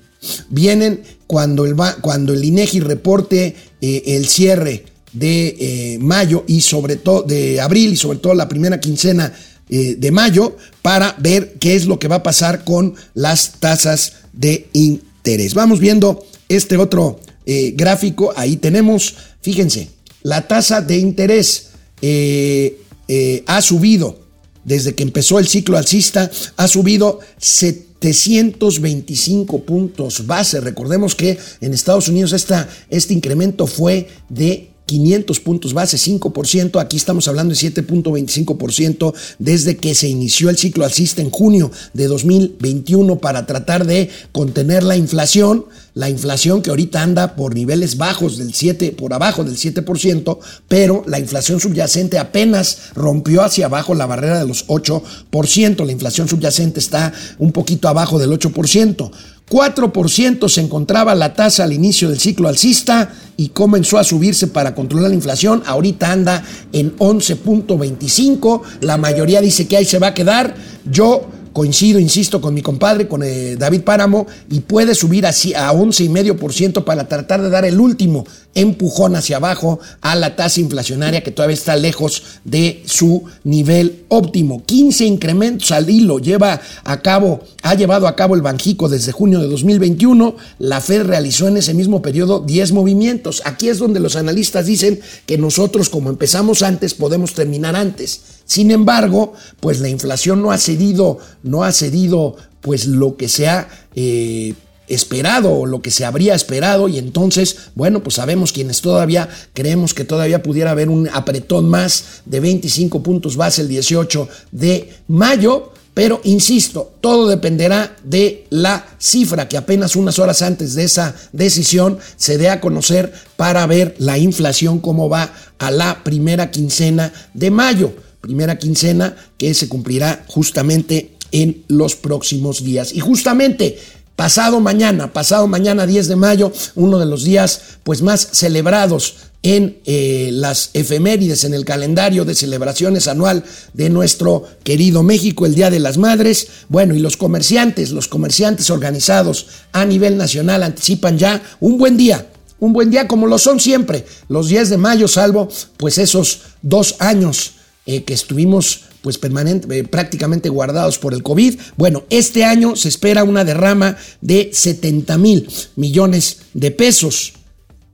Vienen 0.51 1.01
cuando 1.25 1.65
el, 1.65 1.75
cuando 2.01 2.31
el 2.31 2.43
INEGI 2.43 2.79
reporte 2.81 3.55
el 3.81 4.27
cierre 4.27 4.85
de 5.11 5.97
mayo 5.99 6.43
y 6.47 6.61
sobre 6.61 6.95
todo 6.95 7.23
de 7.23 7.59
abril 7.59 7.93
y 7.93 7.97
sobre 7.97 8.19
todo 8.19 8.35
la 8.35 8.47
primera 8.47 8.79
quincena 8.79 9.33
de 9.67 10.11
mayo 10.11 10.57
para 10.83 11.15
ver 11.19 11.55
qué 11.59 11.75
es 11.75 11.87
lo 11.87 11.97
que 11.97 12.07
va 12.07 12.17
a 12.17 12.23
pasar 12.23 12.63
con 12.63 12.93
las 13.15 13.53
tasas 13.59 14.13
de 14.33 14.67
interés. 14.73 15.55
Vamos 15.55 15.79
viendo 15.79 16.23
este 16.49 16.77
otro 16.77 17.19
eh, 17.45 17.73
gráfico, 17.75 18.33
ahí 18.35 18.57
tenemos, 18.57 19.15
fíjense, 19.41 19.89
la 20.23 20.47
tasa 20.47 20.81
de 20.81 20.97
interés 20.97 21.67
eh, 22.01 22.81
eh, 23.07 23.43
ha 23.45 23.61
subido 23.61 24.25
desde 24.63 24.95
que 24.95 25.03
empezó 25.03 25.37
el 25.37 25.47
ciclo 25.47 25.77
alcista, 25.77 26.31
ha 26.57 26.67
subido 26.67 27.19
725 27.37 29.63
puntos 29.63 30.25
base. 30.25 30.59
Recordemos 30.59 31.13
que 31.13 31.37
en 31.61 31.73
Estados 31.73 32.07
Unidos 32.07 32.33
esta, 32.33 32.67
este 32.89 33.13
incremento 33.13 33.67
fue 33.67 34.07
de 34.27 34.71
500 34.85 35.39
puntos 35.39 35.73
base, 35.73 35.97
5%, 35.97 36.79
aquí 36.79 36.97
estamos 36.97 37.27
hablando 37.27 37.53
de 37.53 37.59
7.25% 37.59 39.13
desde 39.39 39.77
que 39.77 39.95
se 39.95 40.07
inició 40.07 40.49
el 40.49 40.57
ciclo 40.57 40.85
alcista 40.85 41.21
en 41.21 41.31
junio 41.31 41.71
de 41.93 42.07
2021 42.07 43.17
para 43.19 43.45
tratar 43.45 43.85
de 43.85 44.09
contener 44.31 44.83
la 44.83 44.95
inflación, 44.95 45.65
la 45.93 46.09
inflación 46.09 46.61
que 46.61 46.69
ahorita 46.69 47.01
anda 47.01 47.35
por 47.35 47.55
niveles 47.55 47.97
bajos 47.97 48.37
del 48.37 48.53
7, 48.53 48.91
por 48.91 49.13
abajo 49.13 49.43
del 49.43 49.57
7%, 49.57 50.37
pero 50.67 51.03
la 51.07 51.19
inflación 51.19 51.59
subyacente 51.59 52.19
apenas 52.19 52.93
rompió 52.93 53.43
hacia 53.43 53.65
abajo 53.65 53.95
la 53.95 54.05
barrera 54.05 54.39
de 54.39 54.47
los 54.47 54.67
8%, 54.67 55.85
la 55.85 55.91
inflación 55.91 56.27
subyacente 56.27 56.79
está 56.79 57.13
un 57.39 57.51
poquito 57.51 57.87
abajo 57.87 58.19
del 58.19 58.31
8%. 58.31 59.11
4% 59.49 60.49
se 60.49 60.61
encontraba 60.61 61.13
la 61.13 61.33
tasa 61.33 61.63
al 61.63 61.73
inicio 61.73 62.09
del 62.09 62.19
ciclo 62.19 62.47
alcista 62.47 63.13
y 63.37 63.49
comenzó 63.49 63.97
a 63.99 64.03
subirse 64.03 64.47
para 64.47 64.73
controlar 64.73 65.09
la 65.09 65.15
inflación. 65.15 65.61
Ahorita 65.65 66.11
anda 66.11 66.43
en 66.73 66.95
11.25. 66.97 68.61
La 68.81 68.97
mayoría 68.97 69.41
dice 69.41 69.67
que 69.67 69.77
ahí 69.77 69.85
se 69.85 69.99
va 69.99 70.07
a 70.07 70.13
quedar. 70.13 70.55
Yo 70.89 71.27
coincido, 71.53 71.99
insisto, 71.99 72.41
con 72.41 72.53
mi 72.53 72.61
compadre, 72.61 73.07
con 73.07 73.23
eh, 73.23 73.55
David 73.55 73.83
Páramo, 73.83 74.27
y 74.49 74.59
puede 74.59 74.93
subir 74.93 75.25
así 75.25 75.53
a 75.53 75.71
11,5% 75.71 76.83
para 76.83 77.07
tratar 77.07 77.41
de 77.41 77.49
dar 77.49 77.63
el 77.63 77.79
último 77.79 78.25
empujón 78.55 79.15
hacia 79.15 79.37
abajo 79.37 79.79
a 80.01 80.15
la 80.15 80.35
tasa 80.35 80.61
inflacionaria 80.61 81.21
que 81.21 81.31
todavía 81.31 81.55
está 81.55 81.75
lejos 81.75 82.23
de 82.43 82.81
su 82.85 83.25
nivel 83.43 84.05
óptimo. 84.07 84.63
15 84.65 85.05
incrementos 85.05 85.71
al 85.71 85.89
hilo 85.89 86.19
lleva 86.19 86.61
a 86.83 87.01
cabo, 87.01 87.43
ha 87.61 87.75
llevado 87.75 88.07
a 88.07 88.15
cabo 88.15 88.33
el 88.33 88.41
Banjico 88.41 88.89
desde 88.89 89.11
junio 89.11 89.39
de 89.39 89.47
2021. 89.47 90.37
La 90.59 90.81
Fed 90.81 91.03
realizó 91.03 91.47
en 91.47 91.57
ese 91.57 91.73
mismo 91.73 92.01
periodo 92.01 92.39
10 92.39 92.71
movimientos. 92.71 93.41
Aquí 93.45 93.67
es 93.67 93.77
donde 93.77 93.99
los 93.99 94.15
analistas 94.15 94.65
dicen 94.65 95.01
que 95.25 95.37
nosotros, 95.37 95.89
como 95.89 96.09
empezamos 96.09 96.63
antes, 96.63 96.93
podemos 96.93 97.33
terminar 97.33 97.75
antes. 97.75 98.21
Sin 98.45 98.71
embargo, 98.71 99.33
pues 99.59 99.79
la 99.81 99.89
inflación 99.89 100.41
no 100.41 100.51
ha 100.51 100.57
cedido, 100.57 101.19
no 101.43 101.63
ha 101.63 101.71
cedido 101.71 102.37
pues 102.61 102.87
lo 102.87 103.15
que 103.17 103.27
se 103.27 103.47
ha 103.47 103.67
eh, 103.95 104.53
esperado 104.87 105.51
o 105.51 105.65
lo 105.65 105.81
que 105.81 105.91
se 105.91 106.05
habría 106.05 106.35
esperado 106.35 106.87
y 106.87 106.97
entonces, 106.97 107.57
bueno, 107.75 108.03
pues 108.03 108.15
sabemos 108.15 108.51
quienes 108.51 108.81
todavía 108.81 109.29
creemos 109.53 109.93
que 109.93 110.05
todavía 110.05 110.43
pudiera 110.43 110.71
haber 110.71 110.89
un 110.89 111.09
apretón 111.11 111.69
más 111.69 112.21
de 112.25 112.39
25 112.39 113.01
puntos 113.01 113.35
base 113.35 113.61
el 113.61 113.67
18 113.67 114.27
de 114.51 114.93
mayo, 115.07 115.71
pero 115.93 116.21
insisto, 116.23 116.93
todo 117.01 117.27
dependerá 117.27 117.95
de 118.03 118.45
la 118.49 118.85
cifra 118.99 119.47
que 119.47 119.57
apenas 119.57 119.95
unas 119.95 120.19
horas 120.19 120.41
antes 120.41 120.75
de 120.75 120.83
esa 120.83 121.15
decisión 121.31 121.99
se 122.17 122.37
dé 122.37 122.49
a 122.49 122.59
conocer 122.61 123.13
para 123.37 123.65
ver 123.65 123.95
la 123.99 124.17
inflación 124.17 124.79
cómo 124.79 125.09
va 125.09 125.33
a 125.57 125.71
la 125.71 126.03
primera 126.03 126.51
quincena 126.51 127.13
de 127.33 127.51
mayo 127.51 127.93
primera 128.25 128.57
quincena 128.57 129.15
que 129.37 129.53
se 129.53 129.69
cumplirá 129.69 130.25
justamente 130.27 131.11
en 131.31 131.63
los 131.67 131.95
próximos 131.95 132.63
días. 132.63 132.91
Y 132.91 132.99
justamente 132.99 133.77
pasado 134.15 134.59
mañana, 134.59 135.13
pasado 135.13 135.47
mañana 135.47 135.85
10 135.85 136.07
de 136.07 136.15
mayo, 136.15 136.51
uno 136.75 136.99
de 136.99 137.05
los 137.05 137.23
días 137.23 137.61
pues 137.83 138.01
más 138.01 138.29
celebrados 138.31 139.15
en 139.45 139.77
eh, 139.85 140.31
las 140.33 140.71
efemérides, 140.73 141.43
en 141.43 141.53
el 141.53 141.65
calendario 141.65 142.25
de 142.25 142.33
celebraciones 142.33 143.07
anual 143.07 143.43
de 143.73 143.91
nuestro 143.91 144.43
querido 144.63 145.03
México, 145.03 145.45
el 145.45 145.53
Día 145.53 145.69
de 145.69 145.79
las 145.79 145.99
Madres. 145.99 146.47
Bueno, 146.67 146.95
y 146.95 146.99
los 146.99 147.15
comerciantes, 147.15 147.91
los 147.91 148.07
comerciantes 148.07 148.71
organizados 148.71 149.45
a 149.71 149.85
nivel 149.85 150.17
nacional 150.17 150.63
anticipan 150.63 151.19
ya 151.19 151.43
un 151.59 151.77
buen 151.77 151.95
día, 151.95 152.25
un 152.59 152.73
buen 152.73 152.89
día 152.89 153.07
como 153.07 153.27
lo 153.27 153.37
son 153.37 153.59
siempre, 153.59 154.07
los 154.29 154.49
10 154.49 154.71
de 154.71 154.77
mayo, 154.77 155.07
salvo 155.07 155.47
pues 155.77 155.99
esos 155.99 156.39
dos 156.63 156.95
años 156.97 157.51
eh, 157.85 158.03
que 158.03 158.15
estuvimos 158.15 158.84
pues 159.05 159.19
eh, 159.21 159.83
prácticamente 159.83 160.49
guardados 160.49 160.97
por 160.97 161.13
el 161.13 161.21
COVID. 161.21 161.59
Bueno, 161.77 162.05
este 162.09 162.43
año 162.43 162.75
se 162.75 162.89
espera 162.89 163.23
una 163.23 163.43
derrama 163.43 163.97
de 164.19 164.49
70 164.51 165.19
mil 165.19 165.47
millones 165.75 166.37
de 166.55 166.71
pesos 166.71 167.33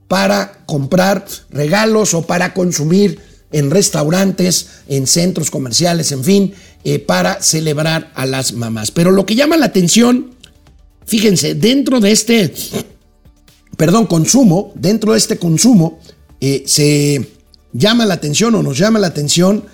para 0.08 0.64
comprar 0.64 1.26
regalos 1.50 2.14
o 2.14 2.22
para 2.22 2.54
consumir 2.54 3.20
en 3.52 3.70
restaurantes, 3.70 4.68
en 4.88 5.06
centros 5.06 5.50
comerciales, 5.50 6.12
en 6.12 6.24
fin, 6.24 6.54
eh, 6.82 6.98
para 6.98 7.42
celebrar 7.42 8.10
a 8.14 8.24
las 8.24 8.54
mamás. 8.54 8.90
Pero 8.90 9.10
lo 9.10 9.26
que 9.26 9.34
llama 9.34 9.58
la 9.58 9.66
atención, 9.66 10.30
fíjense, 11.04 11.54
dentro 11.54 12.00
de 12.00 12.10
este, 12.10 12.54
perdón, 13.76 14.06
consumo, 14.06 14.72
dentro 14.76 15.12
de 15.12 15.18
este 15.18 15.36
consumo, 15.36 16.00
eh, 16.40 16.62
se 16.64 17.28
llama 17.74 18.06
la 18.06 18.14
atención 18.14 18.54
o 18.54 18.62
nos 18.62 18.78
llama 18.78 18.98
la 18.98 19.08
atención 19.08 19.64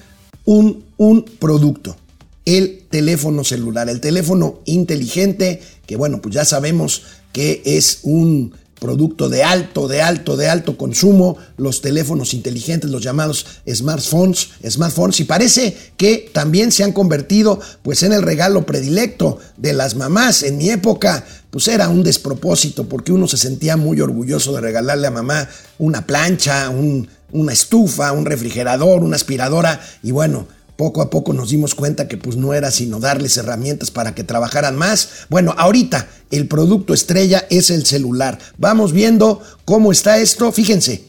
un, 0.44 0.87
un 0.98 1.24
producto, 1.24 1.96
el 2.44 2.86
teléfono 2.90 3.44
celular, 3.44 3.88
el 3.88 4.00
teléfono 4.00 4.60
inteligente, 4.66 5.62
que 5.86 5.96
bueno, 5.96 6.20
pues 6.20 6.34
ya 6.34 6.44
sabemos 6.44 7.02
que 7.32 7.62
es 7.64 8.00
un 8.02 8.52
producto 8.78 9.28
de 9.28 9.42
alto, 9.42 9.88
de 9.88 10.02
alto, 10.02 10.36
de 10.36 10.48
alto 10.48 10.76
consumo, 10.76 11.36
los 11.56 11.80
teléfonos 11.80 12.34
inteligentes, 12.34 12.90
los 12.90 13.02
llamados 13.02 13.46
smartphones, 13.68 14.50
smartphones, 14.68 15.20
y 15.20 15.24
parece 15.24 15.76
que 15.96 16.30
también 16.32 16.72
se 16.72 16.84
han 16.84 16.92
convertido 16.92 17.60
pues 17.82 18.02
en 18.02 18.12
el 18.12 18.22
regalo 18.22 18.66
predilecto 18.66 19.38
de 19.56 19.72
las 19.72 19.96
mamás. 19.96 20.42
En 20.42 20.58
mi 20.58 20.70
época 20.70 21.24
pues 21.50 21.68
era 21.68 21.88
un 21.88 22.02
despropósito 22.02 22.88
porque 22.88 23.12
uno 23.12 23.26
se 23.26 23.36
sentía 23.36 23.76
muy 23.76 24.00
orgulloso 24.00 24.52
de 24.52 24.60
regalarle 24.60 25.06
a 25.06 25.12
mamá 25.12 25.48
una 25.78 26.06
plancha, 26.06 26.70
una 26.70 27.52
estufa, 27.52 28.12
un 28.12 28.26
refrigerador, 28.26 29.02
una 29.02 29.16
aspiradora 29.16 29.80
y 30.02 30.12
bueno, 30.12 30.46
poco 30.78 31.02
a 31.02 31.10
poco 31.10 31.32
nos 31.32 31.50
dimos 31.50 31.74
cuenta 31.74 32.06
que 32.06 32.16
pues 32.16 32.36
no 32.36 32.54
era 32.54 32.70
sino 32.70 33.00
darles 33.00 33.36
herramientas 33.36 33.90
para 33.90 34.14
que 34.14 34.22
trabajaran 34.22 34.76
más. 34.76 35.08
Bueno, 35.28 35.52
ahorita 35.58 36.08
el 36.30 36.46
producto 36.46 36.94
estrella 36.94 37.44
es 37.50 37.70
el 37.70 37.84
celular. 37.84 38.38
Vamos 38.58 38.92
viendo 38.92 39.42
cómo 39.64 39.90
está 39.90 40.18
esto. 40.18 40.52
Fíjense, 40.52 41.02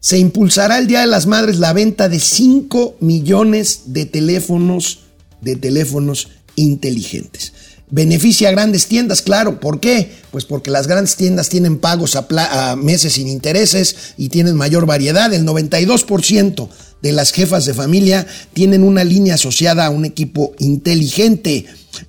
se 0.00 0.16
impulsará 0.16 0.78
el 0.78 0.86
Día 0.86 1.02
de 1.02 1.08
las 1.08 1.26
Madres 1.26 1.58
la 1.58 1.74
venta 1.74 2.08
de 2.08 2.18
5 2.18 2.96
millones 3.00 3.82
de 3.88 4.06
teléfonos, 4.06 5.00
de 5.42 5.56
teléfonos 5.56 6.30
inteligentes. 6.56 7.52
Beneficia 7.94 8.48
a 8.48 8.52
grandes 8.52 8.86
tiendas, 8.86 9.20
claro. 9.20 9.60
¿Por 9.60 9.78
qué? 9.78 10.10
Pues 10.30 10.46
porque 10.46 10.70
las 10.70 10.86
grandes 10.86 11.16
tiendas 11.16 11.50
tienen 11.50 11.76
pagos 11.76 12.16
a, 12.16 12.74
meses 12.74 13.12
sin 13.12 13.28
intereses 13.28 14.14
y 14.16 14.30
tienen 14.30 14.56
mayor 14.56 14.86
variedad. 14.86 15.30
El 15.34 15.44
92% 15.44 16.70
de 17.02 17.12
las 17.12 17.32
jefas 17.32 17.66
de 17.66 17.74
familia 17.74 18.26
tienen 18.54 18.82
una 18.82 19.04
línea 19.04 19.34
asociada 19.34 19.84
a 19.84 19.90
un 19.90 20.06
equipo 20.06 20.54
inteligente. 20.58 21.66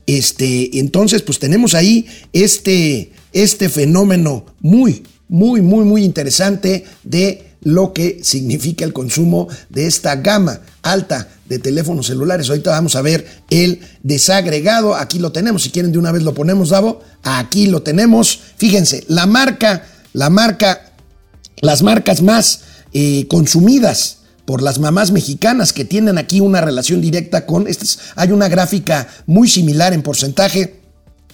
Este, 0.07 0.79
entonces, 0.79 1.21
pues 1.21 1.37
tenemos 1.37 1.73
ahí 1.73 2.05
este, 2.31 3.11
este 3.33 3.67
fenómeno 3.67 4.45
muy, 4.61 5.03
muy, 5.27 5.61
muy, 5.61 5.83
muy 5.83 6.05
interesante 6.05 6.85
de 7.03 7.52
lo 7.63 7.93
que 7.93 8.19
significa 8.23 8.85
el 8.85 8.93
consumo 8.93 9.47
de 9.69 9.87
esta 9.87 10.15
gama 10.17 10.59
alta 10.81 11.29
de 11.47 11.59
teléfonos 11.59 12.07
celulares. 12.07 12.49
Ahorita 12.49 12.71
vamos 12.71 12.95
a 12.95 13.01
ver 13.01 13.25
el 13.49 13.81
desagregado. 14.03 14.95
Aquí 14.95 15.19
lo 15.19 15.31
tenemos. 15.31 15.63
Si 15.63 15.69
quieren 15.69 15.91
de 15.91 15.97
una 15.97 16.11
vez 16.11 16.23
lo 16.23 16.33
ponemos, 16.33 16.69
Davo. 16.69 17.01
Aquí 17.23 17.67
lo 17.67 17.81
tenemos. 17.81 18.39
Fíjense, 18.57 19.05
la 19.07 19.25
marca, 19.25 19.85
la 20.13 20.29
marca, 20.29 20.93
las 21.61 21.81
marcas 21.83 22.21
más 22.21 22.61
eh, 22.93 23.27
consumidas 23.27 24.17
por 24.45 24.61
las 24.61 24.79
mamás 24.79 25.11
mexicanas 25.11 25.71
que 25.71 25.85
tienen 25.85 26.17
aquí 26.17 26.41
una 26.41 26.61
relación 26.61 27.01
directa 27.01 27.45
con, 27.45 27.65
hay 28.15 28.31
una 28.31 28.49
gráfica 28.49 29.07
muy 29.25 29.47
similar 29.47 29.93
en 29.93 30.01
porcentaje 30.01 30.82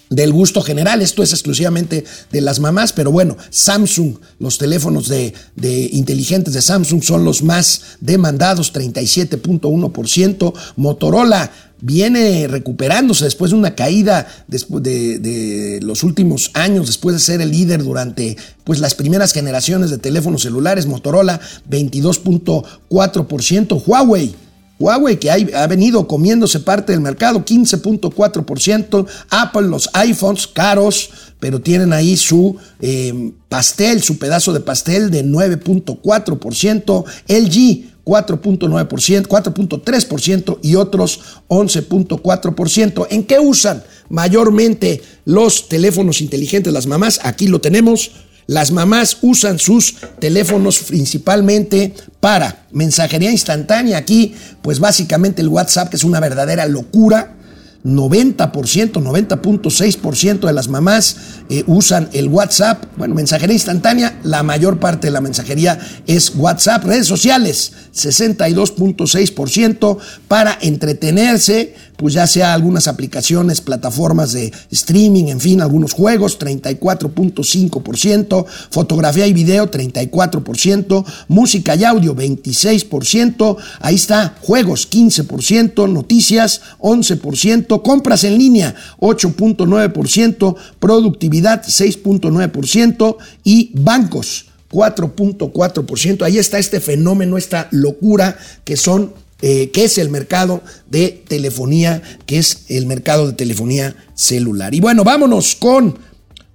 del 0.10 0.34
gusto 0.34 0.62
general. 0.62 1.02
Esto 1.02 1.24
es 1.24 1.32
exclusivamente 1.32 2.04
de 2.32 2.42
las 2.42 2.60
mamás, 2.60 2.94
pero 2.94 3.12
bueno, 3.12 3.38
Samsung, 3.50 4.16
los 4.40 4.58
teléfonos 4.58 5.08
de, 5.08 5.34
de 5.56 5.90
inteligentes 5.94 6.54
de 6.54 6.62
Samsung 6.62 7.04
son 7.04 7.26
los 7.26 7.44
más 7.44 7.82
demandados, 8.02 8.74
37.1%. 8.74 10.54
Motorola 10.76 11.52
viene 11.82 12.48
recuperándose 12.48 13.26
después 13.26 13.52
de 13.52 13.58
una 13.58 13.76
caída 13.76 14.26
después 14.48 14.82
de, 14.84 15.80
los 15.82 16.04
últimos 16.04 16.52
años, 16.54 16.88
después 16.88 17.16
de 17.16 17.20
ser 17.20 17.42
el 17.42 17.52
líder 17.52 17.84
durante 17.84 18.38
pues, 18.64 18.80
las 18.80 18.96
primeras 18.96 19.34
generaciones 19.34 19.90
de 19.90 19.98
teléfonos 19.98 20.44
celulares. 20.44 20.86
Motorola, 20.86 21.42
22.4%. 21.70 23.84
Huawei, 23.86 24.34
Huawei, 24.80 25.18
que 25.18 25.30
ha 25.30 25.68
venido 25.68 26.08
comiéndose 26.08 26.62
parte 26.62 26.94
del 26.94 27.02
mercado, 27.02 27.44
15.4%. 27.44 29.06
Apple, 29.30 29.68
los 29.68 29.90
iPhones 29.94 30.48
caros, 30.48 31.10
pero 31.40 31.62
tienen 31.62 31.92
ahí 31.92 32.16
su 32.16 32.56
eh, 32.80 33.32
pastel, 33.50 34.02
su 34.02 34.18
pedazo 34.18 34.54
de 34.54 34.62
pastel 34.62 35.12
de 35.12 35.26
9.4%. 35.26 37.04
LG, 37.28 37.90
4.9%, 38.06 39.28
4.3% 39.28 40.60
y 40.64 40.76
otros 40.76 41.20
11.4%. 41.50 43.08
¿En 43.10 43.24
qué 43.24 43.40
usan 43.40 43.84
mayormente 44.10 45.02
los 45.26 45.68
teléfonos 45.68 46.22
inteligentes 46.22 46.72
las 46.72 46.88
mamás? 46.88 47.20
Aquí 47.24 47.48
lo 47.48 47.60
tenemos 47.60 48.12
las 48.50 48.72
mamás 48.72 49.20
usan 49.22 49.60
sus 49.60 49.98
teléfonos 50.18 50.80
principalmente 50.80 51.94
para 52.20 52.66
mensajería 52.72 53.30
instantánea. 53.30 54.00
Aquí, 54.00 54.34
pues 54.64 54.80
básicamente 54.80 55.44
el 55.44 55.50
WhatsApp, 55.50 55.90
que 55.90 55.98
es 55.98 56.04
una 56.04 56.20
verdadera 56.20 56.66
locura. 56.66 57.36
90%, 57.84 58.92
90.6% 58.92 60.48
de 60.48 60.54
las 60.54 60.68
mamás 60.68 61.16
eh, 61.50 61.64
usan 61.66 62.10
el 62.14 62.28
WhatsApp. 62.28 62.86
Bueno, 62.98 63.16
mensajería 63.16 63.54
instantánea, 63.54 64.20
la 64.24 64.44
mayor 64.44 64.80
parte 64.80 65.08
de 65.08 65.12
la 65.12 65.22
mensajería 65.22 65.80
es 66.06 66.36
WhatsApp. 66.36 66.84
Redes 66.84 67.08
sociales, 67.08 67.72
62.6% 67.96 69.98
para 70.28 70.58
entretenerse, 70.62 71.74
pues 71.96 72.14
ya 72.14 72.28
sea 72.28 72.54
algunas 72.54 72.88
aplicaciones, 72.88 73.62
plataformas 73.62 74.34
de 74.34 74.52
streaming, 74.72 75.26
en 75.26 75.40
fin, 75.40 75.62
algunos 75.62 75.94
juegos, 75.94 76.40
34.5%, 76.40 78.46
fotografía 78.72 79.28
y 79.28 79.34
video, 79.34 79.70
34%, 79.70 81.06
música 81.28 81.76
y 81.76 81.84
audio, 81.84 82.16
26%, 82.16 83.58
ahí 83.82 83.96
está, 83.96 84.36
juegos, 84.42 84.90
15%, 84.90 85.90
noticias, 85.90 86.62
11%, 86.80 87.69
compras 87.84 88.24
en 88.24 88.38
línea, 88.38 88.76
8.9%, 89.00 90.56
productividad, 90.80 91.64
6.9% 91.64 93.18
y 93.44 93.72
bancos, 93.74 94.48
4.4%. 94.72 96.24
Ahí 96.24 96.38
está 96.38 96.60
este 96.60 96.80
fenómeno, 96.80 97.38
esta 97.38 97.68
locura 97.72 98.38
que 98.64 98.76
son 98.76 99.14
eh, 99.42 99.72
que 99.72 99.86
es 99.86 99.98
el 99.98 100.10
mercado 100.10 100.62
de 100.90 101.24
telefonía, 101.26 102.02
que 102.26 102.40
es 102.40 102.66
el 102.68 102.86
mercado 102.86 103.28
de 103.28 103.34
telefonía 103.34 103.96
celular. 104.14 104.76
Y 104.76 104.82
bueno, 104.82 105.06
vámonos 105.06 105.56
con 105.56 105.98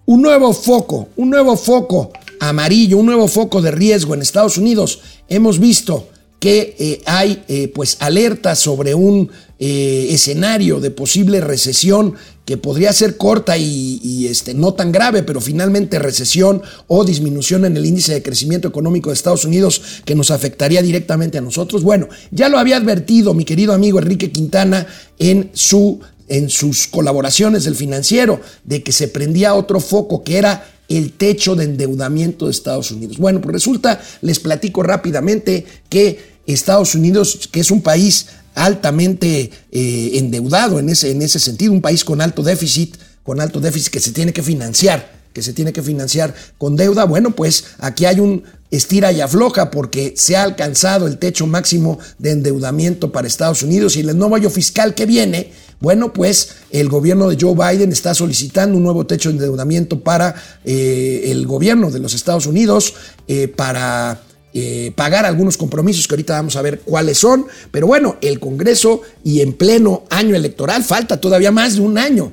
un 0.05 0.20
nuevo 0.20 0.53
foco, 0.53 1.09
un 1.16 1.31
nuevo 1.31 1.57
foco 1.57 2.12
amarillo, 2.40 2.98
un 2.98 3.07
nuevo 3.07 3.27
foco 3.27 3.62
de 3.62 3.70
riesgo 3.70 4.12
en 4.12 4.20
Estados 4.20 4.59
Unidos. 4.59 5.00
Hemos 5.31 5.59
visto 5.59 6.11
que 6.38 6.77
eh, 6.79 7.03
hay 7.07 7.42
eh, 7.48 7.72
pues 7.74 7.96
alertas 8.00 8.59
sobre 8.59 8.94
un 8.94 9.31
escenario 9.58 10.80
de 10.80 10.90
posible 10.90 11.40
recesión 11.40 12.14
que 12.44 12.56
podría 12.56 12.92
ser 12.92 13.16
corta 13.16 13.56
y, 13.56 14.26
este, 14.28 14.52
no 14.52 14.74
tan 14.74 14.92
grave, 14.92 15.22
pero 15.22 15.40
finalmente 15.40 15.98
recesión 15.98 16.62
o 16.88 17.04
disminución 17.04 17.64
en 17.64 17.76
el 17.76 17.86
índice 17.86 18.12
de 18.12 18.22
crecimiento 18.22 18.68
económico 18.68 19.10
de 19.10 19.14
Estados 19.14 19.44
Unidos 19.44 19.80
que 20.04 20.14
nos 20.14 20.30
afectaría 20.30 20.82
directamente 20.82 21.38
a 21.38 21.40
nosotros. 21.40 21.82
Bueno, 21.82 22.08
ya 22.30 22.48
lo 22.48 22.58
había 22.58 22.76
advertido 22.76 23.32
mi 23.32 23.44
querido 23.44 23.72
amigo 23.72 23.98
Enrique 23.98 24.30
Quintana 24.30 24.86
en 25.18 25.50
su 25.54 26.00
en 26.26 26.48
sus 26.48 26.86
colaboraciones 26.86 27.64
del 27.64 27.76
financiero 27.76 28.40
de 28.64 28.82
que 28.82 28.92
se 28.92 29.08
prendía 29.08 29.54
otro 29.54 29.78
foco 29.78 30.24
que 30.24 30.38
era 30.38 30.66
el 30.88 31.12
techo 31.12 31.54
de 31.54 31.64
endeudamiento 31.64 32.46
de 32.46 32.50
Estados 32.50 32.90
Unidos. 32.90 33.18
Bueno, 33.18 33.40
pues 33.40 33.52
resulta, 33.52 34.00
les 34.22 34.40
platico 34.40 34.82
rápidamente 34.82 35.64
que 35.88 36.34
Estados 36.46 36.94
Unidos, 36.94 37.48
que 37.50 37.60
es 37.60 37.70
un 37.70 37.82
país 37.82 38.26
altamente 38.54 39.50
eh, 39.72 40.10
endeudado 40.14 40.78
en 40.78 40.88
ese, 40.88 41.10
en 41.10 41.22
ese 41.22 41.38
sentido, 41.38 41.72
un 41.72 41.82
país 41.82 42.04
con 42.04 42.20
alto 42.20 42.42
déficit, 42.42 42.96
con 43.22 43.40
alto 43.40 43.60
déficit 43.60 43.92
que 43.92 44.00
se 44.00 44.12
tiene 44.12 44.32
que 44.32 44.42
financiar 44.42 45.14
que 45.34 45.42
se 45.42 45.52
tiene 45.52 45.72
que 45.72 45.82
financiar 45.82 46.32
con 46.58 46.76
deuda, 46.76 47.04
bueno, 47.04 47.32
pues 47.32 47.64
aquí 47.80 48.06
hay 48.06 48.20
un 48.20 48.44
estira 48.70 49.12
y 49.12 49.20
afloja 49.20 49.70
porque 49.70 50.14
se 50.16 50.36
ha 50.36 50.44
alcanzado 50.44 51.06
el 51.06 51.18
techo 51.18 51.46
máximo 51.46 51.98
de 52.18 52.30
endeudamiento 52.30 53.12
para 53.12 53.26
Estados 53.26 53.62
Unidos 53.62 53.96
y 53.96 54.00
el 54.00 54.16
nuevo 54.16 54.36
año 54.36 54.48
fiscal 54.48 54.94
que 54.94 55.06
viene, 55.06 55.52
bueno, 55.80 56.12
pues 56.12 56.50
el 56.70 56.88
gobierno 56.88 57.28
de 57.28 57.36
Joe 57.38 57.54
Biden 57.54 57.92
está 57.92 58.14
solicitando 58.14 58.76
un 58.76 58.84
nuevo 58.84 59.06
techo 59.06 59.28
de 59.28 59.34
endeudamiento 59.34 60.00
para 60.00 60.34
eh, 60.64 61.24
el 61.26 61.46
gobierno 61.46 61.90
de 61.90 61.98
los 61.98 62.14
Estados 62.14 62.46
Unidos, 62.46 62.94
eh, 63.26 63.48
para 63.48 64.20
eh, 64.56 64.92
pagar 64.94 65.26
algunos 65.26 65.56
compromisos 65.56 66.06
que 66.06 66.14
ahorita 66.14 66.34
vamos 66.34 66.54
a 66.54 66.62
ver 66.62 66.80
cuáles 66.80 67.18
son. 67.18 67.46
Pero 67.72 67.88
bueno, 67.88 68.16
el 68.20 68.38
Congreso 68.38 69.02
y 69.24 69.40
en 69.40 69.52
pleno 69.52 70.04
año 70.10 70.36
electoral, 70.36 70.84
falta 70.84 71.20
todavía 71.20 71.50
más 71.50 71.74
de 71.74 71.80
un 71.80 71.98
año 71.98 72.30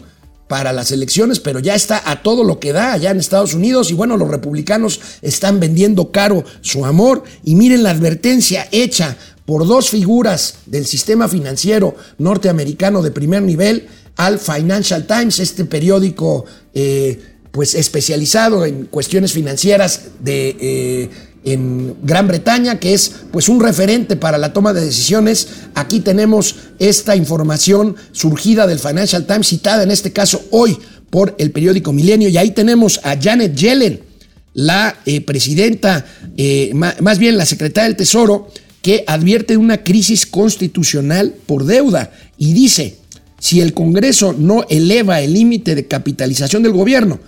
para 0.47 0.71
las 0.71 0.91
elecciones, 0.91 1.39
pero 1.39 1.60
ya 1.60 1.73
está 1.75 2.03
a 2.05 2.21
todo 2.21 2.43
lo 2.43 2.60
que 2.60 2.73
da 2.73 2.91
allá 2.91 3.10
en 3.10 3.19
Estados 3.19 3.53
Unidos 3.53 3.89
y 3.89 3.93
bueno, 3.93 4.17
los 4.17 4.27
republicanos 4.27 4.99
están 5.21 5.60
vendiendo 5.60 6.12
caro 6.12 6.43
su 6.60 6.86
amor 6.86 7.23
y 7.43 7.55
miren 7.55 7.84
la 7.84 7.91
advertencia 7.91 8.67
hecha 8.71 9.17
por 9.45 9.65
dos 9.65 9.89
figuras 9.89 10.55
del 10.65 10.86
sistema 10.86 11.27
financiero 11.27 11.95
norteamericano 12.17 13.01
de 13.01 13.12
primer 13.12 13.41
nivel 13.41 13.88
al 14.17 14.39
Financial 14.39 15.07
Times, 15.07 15.39
este 15.39 15.65
periódico 15.65 16.45
eh, 16.73 17.17
pues 17.51 17.73
especializado 17.73 18.65
en 18.65 18.86
cuestiones 18.86 19.34
financieras 19.34 20.01
de... 20.19 20.57
Eh, 20.60 21.10
en 21.43 21.95
Gran 22.04 22.27
Bretaña, 22.27 22.80
que 22.80 22.93
es 22.93 23.12
pues 23.32 23.49
un 23.49 23.60
referente 23.60 24.15
para 24.15 24.38
la 24.38 24.54
toma 24.54 24.73
de 24.73 24.86
decisiones. 24.86 25.47
Aquí 25.73 25.99
tenemos 25.99 26.56
esta 26.80 27.15
información 27.15 27.95
surgida 28.12 28.67
del 28.67 28.80
Financial 28.80 29.25
Times, 29.25 29.47
citada 29.47 29.84
en 29.84 29.91
este 29.91 30.12
caso 30.12 30.43
hoy 30.51 30.77
por 31.10 31.36
el 31.38 31.51
periódico 31.51 31.91
Milenio, 31.91 32.30
y 32.30 32.38
ahí 32.38 32.51
tenemos 32.51 33.01
a 33.04 33.19
Janet 33.19 33.56
Yellen, 33.56 34.01
la 34.54 34.97
eh, 35.06 35.21
presidenta, 35.21 36.06
eh, 36.38 36.71
más 36.73 37.17
bien 37.17 37.38
la 37.38 37.45
secretaria 37.45 37.88
del 37.88 37.97
Tesoro, 37.97 38.49
que 38.82 39.04
advierte 39.08 39.58
una 39.58 39.84
crisis 39.84 40.25
constitucional 40.25 41.36
por 41.45 41.65
deuda 41.65 42.12
y 42.38 42.54
dice, 42.54 42.97
si 43.39 43.62
el 43.62 43.73
Congreso 43.73 44.34
no 44.38 44.65
eleva 44.69 45.21
el 45.21 45.34
límite 45.34 45.75
de 45.75 45.88
capitalización 45.88 46.63
del 46.63 46.73
gobierno, 46.73 47.19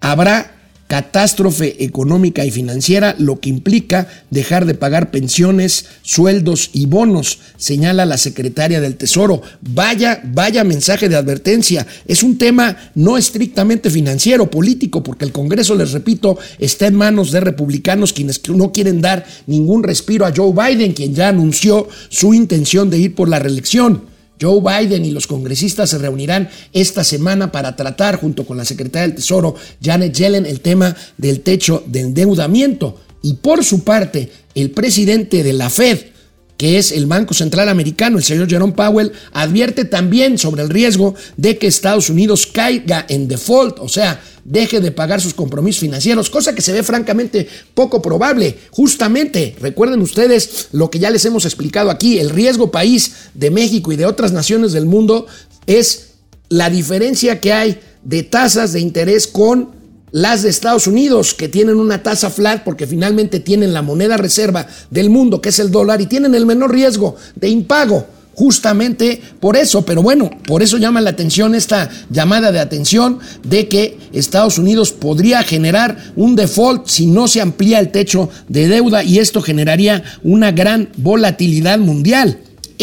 habrá 0.00 0.61
catástrofe 0.92 1.82
económica 1.84 2.44
y 2.44 2.50
financiera, 2.50 3.16
lo 3.18 3.40
que 3.40 3.48
implica 3.48 4.08
dejar 4.28 4.66
de 4.66 4.74
pagar 4.74 5.10
pensiones, 5.10 5.86
sueldos 6.02 6.68
y 6.74 6.84
bonos, 6.84 7.38
señala 7.56 8.04
la 8.04 8.18
secretaria 8.18 8.78
del 8.78 8.96
Tesoro. 8.96 9.40
Vaya, 9.62 10.20
vaya 10.22 10.64
mensaje 10.64 11.08
de 11.08 11.16
advertencia. 11.16 11.86
Es 12.06 12.22
un 12.22 12.36
tema 12.36 12.76
no 12.94 13.16
estrictamente 13.16 13.88
financiero, 13.88 14.50
político, 14.50 15.02
porque 15.02 15.24
el 15.24 15.32
Congreso, 15.32 15.74
les 15.76 15.92
repito, 15.92 16.36
está 16.58 16.88
en 16.88 16.96
manos 16.96 17.30
de 17.30 17.40
republicanos 17.40 18.12
quienes 18.12 18.46
no 18.50 18.70
quieren 18.70 19.00
dar 19.00 19.24
ningún 19.46 19.82
respiro 19.84 20.26
a 20.26 20.32
Joe 20.36 20.52
Biden, 20.52 20.92
quien 20.92 21.14
ya 21.14 21.28
anunció 21.28 21.88
su 22.10 22.34
intención 22.34 22.90
de 22.90 22.98
ir 22.98 23.14
por 23.14 23.30
la 23.30 23.38
reelección. 23.38 24.11
Joe 24.42 24.60
Biden 24.60 25.04
y 25.04 25.12
los 25.12 25.28
congresistas 25.28 25.90
se 25.90 25.98
reunirán 25.98 26.50
esta 26.72 27.04
semana 27.04 27.52
para 27.52 27.76
tratar, 27.76 28.16
junto 28.16 28.44
con 28.44 28.56
la 28.56 28.64
secretaria 28.64 29.06
del 29.06 29.16
Tesoro, 29.16 29.54
Janet 29.80 30.12
Yellen, 30.12 30.46
el 30.46 30.60
tema 30.60 30.96
del 31.16 31.40
techo 31.40 31.84
de 31.86 32.00
endeudamiento. 32.00 32.98
Y 33.22 33.34
por 33.34 33.64
su 33.64 33.84
parte, 33.84 34.32
el 34.54 34.72
presidente 34.72 35.44
de 35.44 35.52
la 35.52 35.70
Fed, 35.70 36.11
que 36.56 36.78
es 36.78 36.92
el 36.92 37.06
Banco 37.06 37.34
Central 37.34 37.68
Americano, 37.68 38.18
el 38.18 38.24
señor 38.24 38.48
Jerome 38.48 38.72
Powell, 38.72 39.12
advierte 39.32 39.84
también 39.84 40.38
sobre 40.38 40.62
el 40.62 40.70
riesgo 40.70 41.14
de 41.36 41.58
que 41.58 41.66
Estados 41.66 42.08
Unidos 42.08 42.46
caiga 42.46 43.04
en 43.08 43.28
default, 43.28 43.78
o 43.80 43.88
sea, 43.88 44.22
deje 44.44 44.80
de 44.80 44.90
pagar 44.92 45.20
sus 45.20 45.34
compromisos 45.34 45.80
financieros, 45.80 46.30
cosa 46.30 46.54
que 46.54 46.62
se 46.62 46.72
ve 46.72 46.82
francamente 46.82 47.48
poco 47.74 48.02
probable. 48.02 48.58
Justamente, 48.70 49.56
recuerden 49.60 50.00
ustedes 50.02 50.68
lo 50.72 50.90
que 50.90 50.98
ya 50.98 51.10
les 51.10 51.24
hemos 51.24 51.44
explicado 51.44 51.90
aquí, 51.90 52.18
el 52.18 52.30
riesgo 52.30 52.70
país 52.70 53.12
de 53.34 53.50
México 53.50 53.92
y 53.92 53.96
de 53.96 54.06
otras 54.06 54.32
naciones 54.32 54.72
del 54.72 54.86
mundo 54.86 55.26
es 55.66 56.14
la 56.48 56.70
diferencia 56.70 57.40
que 57.40 57.52
hay 57.52 57.80
de 58.04 58.22
tasas 58.22 58.72
de 58.72 58.80
interés 58.80 59.26
con 59.26 59.81
las 60.12 60.42
de 60.42 60.50
Estados 60.50 60.86
Unidos, 60.86 61.34
que 61.34 61.48
tienen 61.48 61.76
una 61.76 62.02
tasa 62.02 62.30
flat 62.30 62.62
porque 62.62 62.86
finalmente 62.86 63.40
tienen 63.40 63.72
la 63.72 63.82
moneda 63.82 64.16
reserva 64.16 64.66
del 64.90 65.10
mundo, 65.10 65.40
que 65.40 65.48
es 65.48 65.58
el 65.58 65.70
dólar, 65.70 66.00
y 66.00 66.06
tienen 66.06 66.34
el 66.34 66.46
menor 66.46 66.72
riesgo 66.72 67.16
de 67.34 67.48
impago. 67.48 68.06
Justamente 68.34 69.20
por 69.40 69.58
eso, 69.58 69.84
pero 69.84 70.00
bueno, 70.00 70.30
por 70.46 70.62
eso 70.62 70.78
llama 70.78 71.02
la 71.02 71.10
atención 71.10 71.54
esta 71.54 71.90
llamada 72.08 72.50
de 72.50 72.60
atención 72.60 73.18
de 73.42 73.68
que 73.68 73.98
Estados 74.14 74.56
Unidos 74.56 74.92
podría 74.92 75.42
generar 75.42 75.98
un 76.16 76.34
default 76.34 76.86
si 76.86 77.06
no 77.06 77.28
se 77.28 77.42
amplía 77.42 77.78
el 77.78 77.90
techo 77.90 78.30
de 78.48 78.68
deuda 78.68 79.04
y 79.04 79.18
esto 79.18 79.42
generaría 79.42 80.02
una 80.22 80.50
gran 80.50 80.88
volatilidad 80.96 81.78
mundial. 81.78 82.38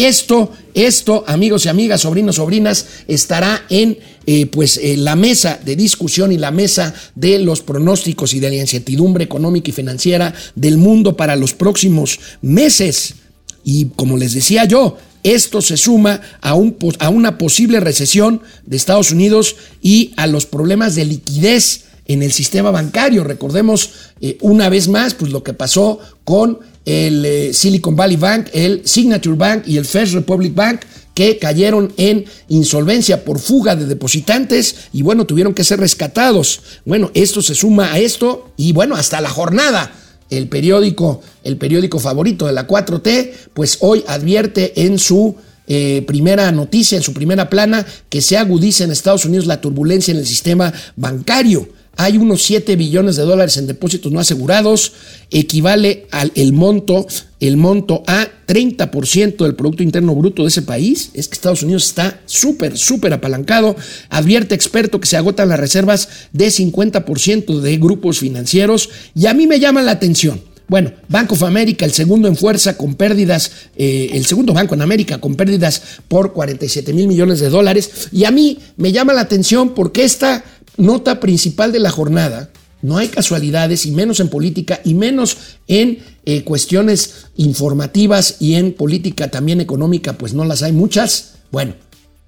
Esto, 0.06 0.50
esto, 0.72 1.24
amigos 1.26 1.66
y 1.66 1.68
amigas, 1.68 2.00
sobrinos, 2.00 2.36
sobrinas, 2.36 2.86
estará 3.06 3.66
en 3.68 3.98
eh, 4.24 4.46
pues, 4.46 4.78
eh, 4.78 4.96
la 4.96 5.14
mesa 5.14 5.60
de 5.62 5.76
discusión 5.76 6.32
y 6.32 6.38
la 6.38 6.50
mesa 6.50 6.94
de 7.14 7.38
los 7.38 7.60
pronósticos 7.60 8.32
y 8.32 8.40
de 8.40 8.48
la 8.48 8.56
incertidumbre 8.56 9.24
económica 9.24 9.68
y 9.68 9.74
financiera 9.74 10.32
del 10.54 10.78
mundo 10.78 11.18
para 11.18 11.36
los 11.36 11.52
próximos 11.52 12.18
meses. 12.40 13.16
Y 13.62 13.90
como 13.94 14.16
les 14.16 14.32
decía 14.32 14.64
yo, 14.64 14.96
esto 15.22 15.60
se 15.60 15.76
suma 15.76 16.22
a, 16.40 16.54
un, 16.54 16.78
a 16.98 17.10
una 17.10 17.36
posible 17.36 17.78
recesión 17.78 18.40
de 18.64 18.78
Estados 18.78 19.12
Unidos 19.12 19.56
y 19.82 20.14
a 20.16 20.26
los 20.26 20.46
problemas 20.46 20.94
de 20.94 21.04
liquidez 21.04 21.84
en 22.06 22.22
el 22.22 22.32
sistema 22.32 22.70
bancario. 22.70 23.22
Recordemos 23.22 23.90
eh, 24.22 24.38
una 24.40 24.70
vez 24.70 24.88
más 24.88 25.12
pues, 25.12 25.30
lo 25.30 25.42
que 25.42 25.52
pasó 25.52 25.98
con 26.24 26.58
el 26.84 27.54
Silicon 27.54 27.96
Valley 27.96 28.16
Bank, 28.16 28.48
el 28.52 28.82
Signature 28.84 29.36
Bank 29.36 29.64
y 29.66 29.76
el 29.76 29.84
First 29.84 30.14
Republic 30.14 30.54
Bank, 30.54 30.80
que 31.14 31.38
cayeron 31.38 31.92
en 31.96 32.24
insolvencia 32.48 33.24
por 33.24 33.38
fuga 33.38 33.76
de 33.76 33.86
depositantes 33.86 34.76
y 34.92 35.02
bueno, 35.02 35.26
tuvieron 35.26 35.54
que 35.54 35.64
ser 35.64 35.80
rescatados. 35.80 36.62
Bueno, 36.84 37.10
esto 37.14 37.42
se 37.42 37.54
suma 37.54 37.92
a 37.92 37.98
esto 37.98 38.52
y 38.56 38.72
bueno, 38.72 38.96
hasta 38.96 39.20
la 39.20 39.28
jornada. 39.28 39.92
El 40.30 40.48
periódico, 40.48 41.20
el 41.42 41.56
periódico 41.56 41.98
favorito 41.98 42.46
de 42.46 42.52
la 42.52 42.66
4T, 42.66 43.32
pues 43.52 43.78
hoy 43.80 44.04
advierte 44.06 44.84
en 44.84 44.98
su 44.98 45.34
eh, 45.66 46.04
primera 46.06 46.52
noticia, 46.52 46.96
en 46.96 47.02
su 47.02 47.12
primera 47.12 47.50
plana, 47.50 47.84
que 48.08 48.22
se 48.22 48.38
agudiza 48.38 48.84
en 48.84 48.92
Estados 48.92 49.24
Unidos 49.24 49.46
la 49.46 49.60
turbulencia 49.60 50.12
en 50.12 50.18
el 50.18 50.26
sistema 50.26 50.72
bancario 50.96 51.68
hay 52.02 52.16
unos 52.16 52.42
7 52.44 52.76
billones 52.76 53.16
de 53.16 53.24
dólares 53.24 53.58
en 53.58 53.66
depósitos 53.66 54.10
no 54.10 54.20
asegurados, 54.20 54.92
equivale 55.30 56.06
al 56.10 56.32
el 56.34 56.54
monto, 56.54 57.06
el 57.40 57.58
monto 57.58 58.02
a 58.06 58.26
30% 58.46 59.44
del 59.44 59.54
Producto 59.54 59.82
Interno 59.82 60.14
Bruto 60.14 60.40
de 60.40 60.48
ese 60.48 60.62
país. 60.62 61.10
Es 61.12 61.28
que 61.28 61.34
Estados 61.34 61.62
Unidos 61.62 61.84
está 61.84 62.22
súper, 62.24 62.78
súper 62.78 63.12
apalancado. 63.12 63.76
Advierte 64.08 64.54
experto 64.54 64.98
que 64.98 65.08
se 65.08 65.18
agotan 65.18 65.50
las 65.50 65.60
reservas 65.60 66.08
de 66.32 66.46
50% 66.46 67.60
de 67.60 67.76
grupos 67.76 68.18
financieros. 68.18 68.88
Y 69.14 69.26
a 69.26 69.34
mí 69.34 69.46
me 69.46 69.60
llama 69.60 69.82
la 69.82 69.92
atención. 69.92 70.40
Bueno, 70.70 70.92
Bank 71.08 71.32
of 71.32 71.42
America, 71.42 71.84
el 71.84 71.90
segundo 71.90 72.28
en 72.28 72.36
fuerza 72.36 72.76
con 72.76 72.94
pérdidas, 72.94 73.50
eh, 73.76 74.10
el 74.12 74.24
segundo 74.24 74.54
banco 74.54 74.76
en 74.76 74.82
América 74.82 75.18
con 75.18 75.34
pérdidas 75.34 75.82
por 76.06 76.32
47 76.32 76.92
mil 76.92 77.08
millones 77.08 77.40
de 77.40 77.48
dólares. 77.48 78.08
Y 78.12 78.24
a 78.24 78.30
mí 78.30 78.56
me 78.76 78.92
llama 78.92 79.12
la 79.12 79.22
atención 79.22 79.74
porque 79.74 80.04
esta 80.04 80.44
nota 80.80 81.20
principal 81.20 81.72
de 81.72 81.80
la 81.80 81.90
jornada, 81.90 82.50
no 82.82 82.96
hay 82.96 83.08
casualidades 83.08 83.84
y 83.86 83.92
menos 83.92 84.20
en 84.20 84.28
política 84.28 84.80
y 84.84 84.94
menos 84.94 85.36
en 85.68 85.98
eh, 86.24 86.44
cuestiones 86.44 87.26
informativas 87.36 88.36
y 88.40 88.54
en 88.54 88.72
política 88.72 89.30
también 89.30 89.60
económica, 89.60 90.14
pues 90.14 90.32
no 90.32 90.44
las 90.44 90.62
hay 90.62 90.72
muchas. 90.72 91.34
Bueno, 91.50 91.74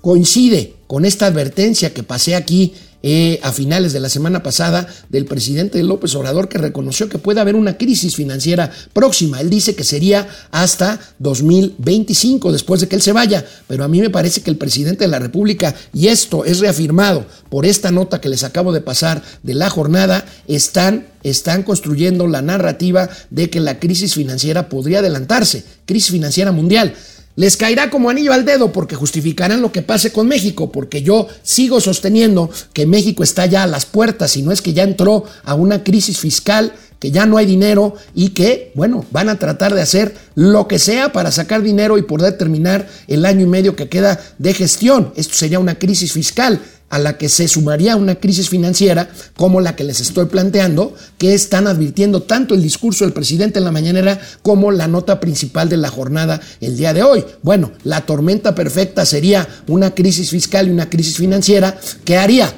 coincide 0.03 0.75
con 0.87 1.07
esta 1.07 1.27
advertencia 1.27 1.95
que 1.95 2.03
pasé 2.03 2.35
aquí 2.35 2.75
eh, 3.05 3.41
a 3.43 3.51
finales 3.51 3.93
de 3.93 3.99
la 3.99 4.09
semana 4.09 4.45
pasada 4.45 4.87
del 5.09 5.25
presidente 5.25 5.83
López 5.83 6.15
Obrador 6.15 6.49
que 6.49 6.59
reconoció 6.59 7.09
que 7.09 7.19
puede 7.19 7.41
haber 7.41 7.57
una 7.57 7.77
crisis 7.77 8.15
financiera 8.15 8.71
próxima. 8.93 9.41
Él 9.41 9.51
dice 9.51 9.75
que 9.75 9.83
sería 9.83 10.29
hasta 10.53 11.01
2025 11.19 12.53
después 12.53 12.81
de 12.81 12.87
que 12.87 12.95
él 12.95 13.03
se 13.03 13.11
vaya, 13.11 13.45
pero 13.67 13.83
a 13.83 13.89
mí 13.89 14.01
me 14.01 14.11
parece 14.11 14.43
que 14.43 14.51
el 14.51 14.57
presidente 14.57 15.03
de 15.03 15.11
la 15.11 15.19
República, 15.19 15.75
y 15.93 16.09
esto 16.09 16.45
es 16.45 16.61
reafirmado 16.61 17.27
por 17.49 17.67
esta 17.67 17.91
nota 17.91 18.21
que 18.21 18.29
les 18.29 18.45
acabo 18.45 18.73
de 18.73 18.83
pasar 18.83 19.21
de 19.43 19.55
la 19.55 19.69
jornada, 19.69 20.25
están 20.47 21.07
están 21.25 21.63
construyendo 21.63 22.27
la 22.27 22.43
narrativa 22.43 23.09
de 23.31 23.49
que 23.49 23.61
la 23.61 23.79
crisis 23.79 24.15
financiera 24.15 24.69
podría 24.69 24.99
adelantarse, 24.99 25.65
crisis 25.87 26.11
financiera 26.11 26.51
mundial. 26.51 26.95
Les 27.35 27.57
caerá 27.57 27.89
como 27.89 28.11
anillo 28.11 28.33
al 28.35 28.45
dedo 28.45 28.73
porque 28.73 28.95
justificarán 28.95 29.63
lo 29.63 29.73
que 29.73 29.81
pase 29.81 30.13
con 30.13 30.29
México, 30.29 30.71
porque 30.71 31.03
yo 31.03 31.29
sigo 31.43 31.81
sosteniendo 31.81 32.51
que 32.75 32.85
México 32.85 33.23
está 33.23 33.47
ya 33.47 33.63
a 33.63 33.67
las 33.67 33.87
puertas 33.87 34.37
y 34.37 34.43
no 34.43 34.53
es 34.53 34.61
que 34.61 34.75
ya 34.75 34.83
entró 34.83 35.25
a 35.45 35.55
una 35.55 35.83
crisis 35.83 36.19
fiscal 36.19 36.73
que 36.99 37.11
ya 37.11 37.27
no 37.27 37.37
hay 37.37 37.47
dinero 37.47 37.97
y 38.15 38.29
que, 38.29 38.71
bueno, 38.77 39.05
van 39.11 39.29
a 39.29 39.37
tratar 39.37 39.75
de 39.75 39.81
hacer 39.81 40.15
lo 40.37 40.69
que 40.69 40.79
sea 40.79 41.13
para 41.13 41.33
sacar 41.33 41.63
dinero 41.63 41.99
y 41.99 42.03
poder 42.03 42.39
terminar 42.39 42.89
el 43.09 43.25
año 43.25 43.41
y 43.41 43.49
medio 43.49 43.75
que 43.75 43.89
queda 43.89 44.21
de 44.39 44.55
gestión. 44.55 45.13
Esto 45.17 45.35
sería 45.35 45.59
una 45.59 45.79
crisis 45.81 46.13
fiscal 46.13 46.61
a 46.93 46.99
la 46.99 47.17
que 47.17 47.31
se 47.31 47.49
sumaría 47.49 47.97
una 47.97 48.17
crisis 48.17 48.51
financiera 48.51 49.09
como 49.35 49.63
la 49.63 49.75
que 49.75 49.83
les 49.83 50.01
estoy 50.01 50.27
planteando, 50.27 50.95
que 51.17 51.33
están 51.33 51.67
advirtiendo 51.67 52.23
tanto 52.23 52.55
el 52.55 52.63
discurso 52.63 53.07
del 53.07 53.15
presidente 53.15 53.59
en 53.59 53.65
la 53.65 53.73
mañanera 53.73 54.21
como 54.43 54.71
la 54.71 54.89
nota 54.89 55.19
principal 55.19 55.71
de 55.71 55.79
la 55.79 55.89
jornada 55.89 56.39
el 56.61 56.77
día 56.77 56.93
de 56.93 57.03
hoy. 57.03 57.25
Bueno, 57.43 57.73
la 57.85 58.03
tormenta 58.03 58.55
perfecta 58.55 59.07
sería 59.07 59.49
una 59.69 59.95
crisis 59.95 60.29
fiscal 60.29 60.69
y 60.69 60.71
una 60.71 60.91
crisis 60.91 61.17
financiera 61.17 61.81
que 62.05 62.19
haría 62.19 62.53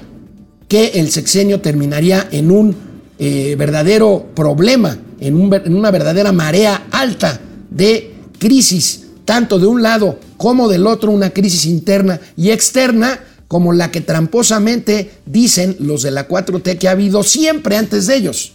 que 0.67 0.87
el 0.95 1.13
sexenio 1.13 1.61
terminaría 1.61 2.27
en 2.33 2.51
un 2.51 2.75
eh, 3.21 3.55
verdadero 3.57 4.31
problema, 4.35 4.99
en, 5.21 5.37
una 5.37 5.93
verdadera 5.93 6.33
marea 6.33 6.89
alta 6.91 7.41
de 7.71 8.15
crisis, 8.41 9.05
tanto 9.25 9.61
de 9.61 9.69
un 9.69 9.81
lado 9.81 10.19
como 10.37 10.69
del 10.69 10.89
otro, 10.89 11.13
una 11.13 11.31
crisis 11.31 11.67
interna 11.67 12.19
y 12.37 12.51
externa, 12.51 13.21
como 13.49 13.73
la 13.73 13.91
que 13.91 14.01
tramposamente 14.01 15.11
dicen 15.27 15.77
los 15.81 16.03
de 16.03 16.11
la 16.11 16.29
4T 16.29 16.79
que 16.79 16.89
ha 16.89 16.93
habido 16.93 17.23
siempre 17.23 17.77
antes 17.77 18.07
de 18.07 18.17
ellos. 18.17 18.53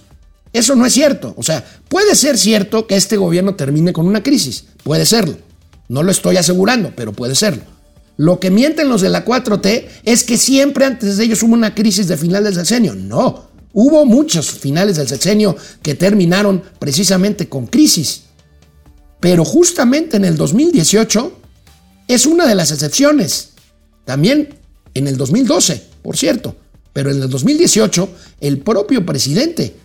Eso 0.52 0.75
no 0.75 0.86
es 0.86 0.93
cierto. 0.93 1.34
O 1.38 1.43
sea, 1.43 1.63
puede 1.88 2.15
ser 2.15 2.38
cierto 2.38 2.88
que 2.88 2.95
este 2.95 3.17
gobierno 3.17 3.56
termine 3.56 3.93
con 3.93 4.08
una 4.08 4.23
crisis. 4.23 4.65
Puede 4.84 5.06
serlo. 5.06 5.38
No 5.88 6.04
lo 6.04 6.12
estoy 6.12 6.38
asegurando, 6.38 6.93
pero 6.95 7.13
puede 7.13 7.36
serlo. 7.36 7.63
Lo 8.17 8.39
que 8.39 8.49
mienten 8.49 8.89
los 8.89 9.02
de 9.02 9.10
la 9.10 9.25
4T 9.25 9.86
es 10.04 10.23
que 10.23 10.38
siempre 10.38 10.86
antes 10.86 11.17
de 11.17 11.23
ellos 11.23 11.41
hubo 11.43 11.54
una 11.54 11.75
crisis 11.75 12.08
de 12.08 12.17
final 12.17 12.43
del 12.43 12.56
sexenio. 12.56 12.95
No, 12.95 13.49
Hubo 13.71 14.06
muchos 14.06 14.49
finales 14.52 14.97
del 14.97 15.08
sexenio 15.08 15.56
que 15.82 15.93
terminaron 15.93 16.63
precisamente 16.80 17.47
con 17.47 17.67
crisis, 17.67 18.23
pero 19.19 19.45
justamente 19.45 20.17
en 20.17 20.25
el 20.25 20.38
2018 20.38 21.32
es 22.08 22.25
una 22.25 22.47
de 22.47 22.56
las 22.56 22.71
excepciones. 22.71 23.52
También 24.06 24.56
en 25.00 25.08
el 25.08 25.18
2012, 25.18 25.84
por 26.02 26.16
cierto, 26.16 26.56
pero 26.94 27.12
en 27.12 27.22
el 27.22 27.30
2018 27.30 28.10
el 28.42 28.60
propio 28.60 29.06
presidente 29.06 29.76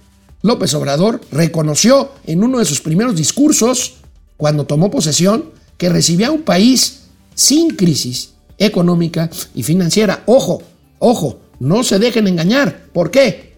López 0.42 0.74
Obrador 0.74 1.22
reconoció 1.31 2.12
en 2.27 2.44
uno 2.44 2.59
de 2.59 2.66
sus 2.66 2.83
primeros 2.83 3.16
discursos, 3.16 3.94
cuando 4.37 4.66
tomó 4.66 4.90
posesión, 4.90 5.46
que 5.79 5.88
recibía 5.88 6.31
un 6.31 6.42
país 6.42 7.05
sin 7.35 7.70
crisis 7.70 8.35
económica 8.59 9.31
y 9.55 9.62
financiera. 9.62 10.22
Ojo, 10.27 10.62
ojo, 10.98 11.40
no 11.61 11.83
se 11.83 11.98
dejen 11.98 12.29
engañar. 12.29 12.87
¿Por 12.92 13.11
qué? 13.11 13.55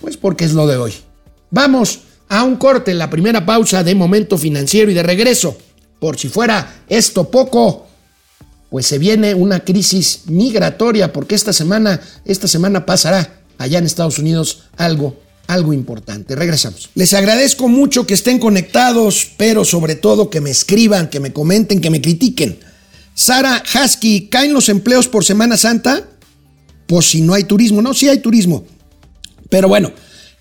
Pues 0.00 0.16
porque 0.16 0.44
es 0.44 0.52
lo 0.52 0.66
de 0.66 0.76
hoy. 0.76 0.92
Vamos 1.50 2.00
a 2.28 2.44
un 2.44 2.56
corte, 2.56 2.94
la 2.94 3.10
primera 3.10 3.44
pausa 3.44 3.82
de 3.82 3.94
momento 3.94 4.38
financiero 4.38 4.90
y 4.90 4.94
de 4.94 5.02
regreso. 5.02 5.56
Por 5.98 6.18
si 6.18 6.28
fuera 6.28 6.84
esto 6.88 7.30
poco, 7.30 7.85
pues 8.76 8.88
se 8.88 8.98
viene 8.98 9.32
una 9.32 9.60
crisis 9.60 10.24
migratoria 10.26 11.10
porque 11.10 11.34
esta 11.34 11.54
semana, 11.54 11.98
esta 12.26 12.46
semana 12.46 12.84
pasará 12.84 13.40
allá 13.56 13.78
en 13.78 13.86
Estados 13.86 14.18
Unidos 14.18 14.64
algo 14.76 15.18
algo 15.46 15.72
importante. 15.72 16.36
Regresamos. 16.36 16.90
Les 16.94 17.14
agradezco 17.14 17.68
mucho 17.68 18.06
que 18.06 18.12
estén 18.12 18.38
conectados, 18.38 19.28
pero 19.38 19.64
sobre 19.64 19.94
todo 19.94 20.28
que 20.28 20.42
me 20.42 20.50
escriban, 20.50 21.08
que 21.08 21.20
me 21.20 21.32
comenten, 21.32 21.80
que 21.80 21.88
me 21.88 22.02
critiquen. 22.02 22.58
Sara 23.14 23.62
Husky, 23.64 24.28
¿caen 24.28 24.52
los 24.52 24.68
empleos 24.68 25.08
por 25.08 25.24
Semana 25.24 25.56
Santa? 25.56 26.06
Pues 26.86 27.06
si 27.06 27.22
no 27.22 27.32
hay 27.32 27.44
turismo, 27.44 27.80
no, 27.80 27.94
sí 27.94 28.10
hay 28.10 28.18
turismo. 28.18 28.66
Pero 29.48 29.68
bueno, 29.68 29.90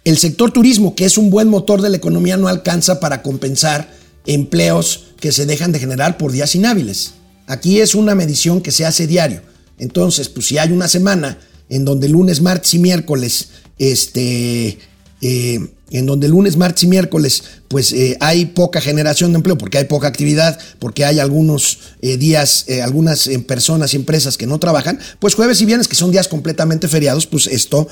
el 0.04 0.17
sector 0.17 0.52
turismo, 0.52 0.93
que 0.93 1.06
es 1.06 1.17
un 1.17 1.30
buen 1.30 1.48
motor 1.48 1.82
de 1.82 1.89
la 1.89 1.95
economía, 1.95 2.36
no 2.36 2.50
alcanza 2.50 3.00
para 3.00 3.21
compensar 3.21 3.93
empleos 4.26 5.06
que 5.21 5.32
se 5.32 5.45
dejan 5.45 5.71
de 5.71 5.80
generar 5.80 6.17
por 6.17 6.34
días 6.34 6.54
inhábiles. 6.54 7.13
Aquí 7.47 7.79
es 7.79 7.95
una 7.95 8.15
medición 8.15 8.62
que 8.62 8.71
se 8.71 8.86
hace 8.86 9.08
diario. 9.08 9.41
Entonces, 9.77 10.29
pues 10.29 10.47
si 10.47 10.58
hay 10.58 10.71
una 10.71 10.88
semana 10.88 11.38
en 11.69 11.86
donde 11.86 12.10
lunes, 12.10 12.41
martes 12.41 12.73
y 12.73 12.79
miércoles 12.79 13.49
este, 13.77 14.77
eh, 15.21 15.60
en 15.91 16.05
donde 16.05 16.27
lunes, 16.27 16.58
martes 16.58 16.84
y 16.84 16.88
miércoles, 16.88 17.43
pues 17.67 17.91
eh, 17.93 18.17
hay 18.19 18.47
poca 18.47 18.81
generación 18.81 19.31
de 19.31 19.38
empleo, 19.38 19.58
porque 19.58 19.77
hay 19.77 19.86
poca 19.86 20.08
actividad, 20.08 20.60
porque 20.79 21.05
hay 21.05 21.19
algunos 21.19 21.79
eh, 22.01 22.17
días, 22.17 22.65
algunas 22.84 23.29
personas 23.47 23.93
y 23.93 23.97
empresas 23.97 24.38
que 24.38 24.47
no 24.47 24.60
trabajan, 24.60 24.99
pues 25.19 25.36
jueves 25.36 25.62
y 25.62 25.65
viernes, 25.65 25.88
que 25.88 25.95
son 25.95 26.12
días 26.12 26.27
completamente 26.27 26.88
feriados, 26.88 27.27
pues 27.27 27.47
esto 27.47 27.88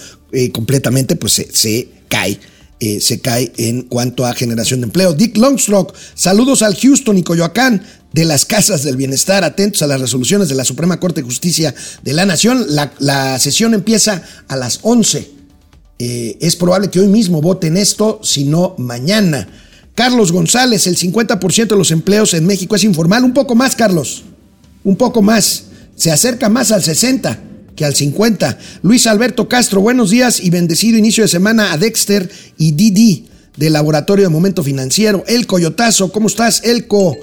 completamente 0.54 1.16
pues, 1.16 1.34
se, 1.34 1.90
cae. 2.08 2.40
se 3.00 3.20
cae 3.20 3.52
en 3.58 3.84
cuanto 3.84 4.26
a 4.26 4.34
generación 4.34 4.82
de 4.82 4.86
empleo. 4.86 5.14
Dick 5.14 5.38
Longstrock, 5.38 5.94
saludos 6.16 6.64
al 6.64 6.76
Houston 6.76 7.18
y 7.18 7.24
Coyoacán 7.24 7.84
de 8.14 8.26
las 8.26 8.46
casas 8.46 8.84
del 8.84 8.96
bienestar, 8.96 9.44
atentos 9.44 9.82
a 9.82 9.88
las 9.88 10.00
resoluciones 10.00 10.48
de 10.48 10.56
la 10.56 10.64
Suprema 10.64 11.00
Corte 11.00 11.22
de 11.22 11.28
Justicia 11.28 11.74
de 12.04 12.14
la 12.14 12.26
Nación. 12.26 12.66
La, 13.00 13.40
sesión 13.40 13.74
empieza 13.74 14.24
a 14.48 14.56
las 14.56 14.80
11 14.84 15.32
eh, 16.00 16.38
es 16.42 16.56
probable 16.56 16.90
que 16.90 17.00
hoy 17.00 17.08
mismo 17.08 17.42
voten 17.42 17.78
esto, 17.78 18.20
si 18.24 18.46
no 18.46 18.76
mañana. 18.78 19.48
Carlos 19.96 20.32
González, 20.32 20.88
el 20.88 20.98
50% 20.98 21.68
de 21.68 21.76
los 21.76 21.92
empleos 21.92 22.34
en 22.34 22.46
México 22.46 22.76
es 22.76 22.84
informal. 22.84 23.24
Un 23.24 23.34
poco 23.34 23.56
más, 23.56 23.76
Carlos. 23.76 24.24
Un 24.84 24.96
poco 24.96 25.22
más. 25.22 25.66
Se 25.96 26.12
acerca 26.12 26.50
más 26.50 26.72
al 26.72 26.84
60 26.84 27.40
que 27.76 27.86
al 27.86 27.96
50. 27.96 28.58
Luis 28.82 29.08
Alberto 29.08 29.48
Castro, 29.48 29.82
buenos 29.82 30.10
días 30.10 30.40
y 30.40 30.50
bendecido 30.50 30.98
inicio 30.98 31.24
de 31.24 31.28
semana 31.28 31.72
a 31.72 31.78
Dexter 31.78 32.30
y 32.58 32.72
Didi 32.72 33.28
del 33.58 33.74
Laboratorio 33.74 34.26
de 34.26 34.30
Momento 34.30 34.64
Financiero. 34.64 35.24
El 35.28 35.48
Coyotazo, 35.48 36.12
¿cómo 36.12 36.28
estás? 36.28 36.64
Elco. 36.64 37.16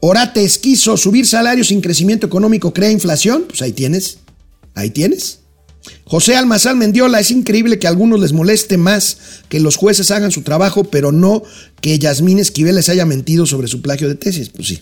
Orate 0.00 0.44
Esquizo, 0.44 0.96
subir 0.96 1.26
salarios 1.26 1.68
sin 1.68 1.80
crecimiento 1.80 2.26
económico 2.26 2.72
crea 2.72 2.90
inflación. 2.90 3.44
Pues 3.48 3.62
ahí 3.62 3.72
tienes. 3.72 4.18
Ahí 4.74 4.90
tienes. 4.90 5.40
José 6.04 6.36
Almazán 6.36 6.78
Mendiola, 6.78 7.20
es 7.20 7.30
increíble 7.30 7.78
que 7.78 7.86
a 7.86 7.90
algunos 7.90 8.20
les 8.20 8.32
moleste 8.32 8.76
más 8.76 9.18
que 9.48 9.60
los 9.60 9.76
jueces 9.76 10.10
hagan 10.10 10.30
su 10.30 10.42
trabajo, 10.42 10.84
pero 10.84 11.12
no 11.12 11.42
que 11.80 11.98
Yasmín 11.98 12.38
Esquivel 12.38 12.76
les 12.76 12.88
haya 12.88 13.06
mentido 13.06 13.46
sobre 13.46 13.68
su 13.68 13.80
plagio 13.80 14.08
de 14.08 14.14
tesis. 14.14 14.48
Pues 14.50 14.68
sí. 14.68 14.80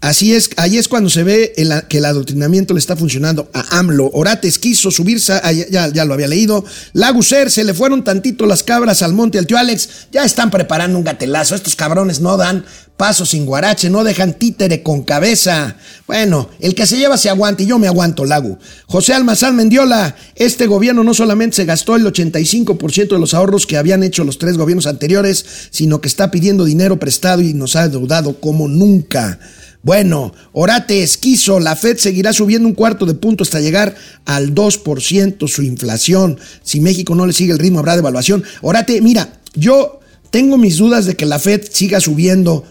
Así 0.00 0.34
es, 0.34 0.48
ahí 0.56 0.78
es 0.78 0.88
cuando 0.88 1.10
se 1.10 1.24
ve 1.24 1.52
que 1.88 1.98
el 1.98 2.04
adoctrinamiento 2.06 2.72
le 2.72 2.80
está 2.80 2.96
funcionando 2.96 3.50
a 3.52 3.78
AMLO. 3.78 4.10
Orates 4.14 4.58
quiso 4.58 4.90
subirse, 4.90 5.34
ah, 5.34 5.52
ya, 5.52 6.04
lo 6.06 6.14
había 6.14 6.26
leído. 6.26 6.64
Laguser, 6.94 7.50
se 7.50 7.64
le 7.64 7.74
fueron 7.74 8.02
tantito 8.02 8.46
las 8.46 8.62
cabras 8.62 9.02
al 9.02 9.12
monte 9.12 9.38
al 9.38 9.46
tío 9.46 9.58
Alex. 9.58 10.08
Ya 10.10 10.24
están 10.24 10.50
preparando 10.50 10.96
un 10.96 11.04
gatelazo. 11.04 11.54
Estos 11.54 11.76
cabrones 11.76 12.20
no 12.20 12.38
dan 12.38 12.64
paso 12.96 13.26
sin 13.26 13.44
guarache, 13.44 13.90
no 13.90 14.02
dejan 14.02 14.38
títere 14.38 14.82
con 14.82 15.02
cabeza. 15.02 15.76
Bueno, 16.06 16.48
el 16.60 16.74
que 16.74 16.86
se 16.86 16.96
lleva 16.96 17.18
se 17.18 17.28
aguanta 17.28 17.62
y 17.62 17.66
yo 17.66 17.78
me 17.78 17.86
aguanto, 17.86 18.24
Lagu. 18.24 18.58
José 18.86 19.12
Almazán 19.12 19.54
Mendiola, 19.54 20.16
este 20.34 20.66
gobierno 20.66 21.04
no 21.04 21.12
solamente 21.12 21.56
se 21.56 21.66
gastó 21.66 21.96
el 21.96 22.06
85% 22.06 23.08
de 23.08 23.18
los 23.18 23.34
ahorros 23.34 23.66
que 23.66 23.76
habían 23.76 24.02
hecho 24.02 24.24
los 24.24 24.38
tres 24.38 24.56
gobiernos 24.56 24.86
anteriores, 24.86 25.44
sino 25.70 26.00
que 26.00 26.08
está 26.08 26.30
pidiendo 26.30 26.64
dinero 26.64 26.98
prestado 26.98 27.42
y 27.42 27.52
nos 27.52 27.76
ha 27.76 27.86
deudado 27.88 28.40
como 28.40 28.66
nunca. 28.66 29.38
Bueno, 29.82 30.32
Orate 30.52 31.02
esquizo, 31.02 31.58
la 31.58 31.74
Fed 31.74 31.96
seguirá 31.96 32.32
subiendo 32.34 32.68
un 32.68 32.74
cuarto 32.74 33.06
de 33.06 33.14
punto 33.14 33.44
hasta 33.44 33.60
llegar 33.60 33.94
al 34.26 34.54
2% 34.54 35.48
su 35.48 35.62
inflación. 35.62 36.38
Si 36.62 36.80
México 36.80 37.14
no 37.14 37.26
le 37.26 37.32
sigue 37.32 37.52
el 37.52 37.58
ritmo, 37.58 37.78
habrá 37.78 37.96
devaluación. 37.96 38.44
Orate, 38.60 39.00
mira, 39.00 39.40
yo 39.54 40.00
tengo 40.30 40.58
mis 40.58 40.76
dudas 40.76 41.06
de 41.06 41.16
que 41.16 41.24
la 41.24 41.38
Fed 41.38 41.62
siga 41.70 42.00
subiendo 42.00 42.64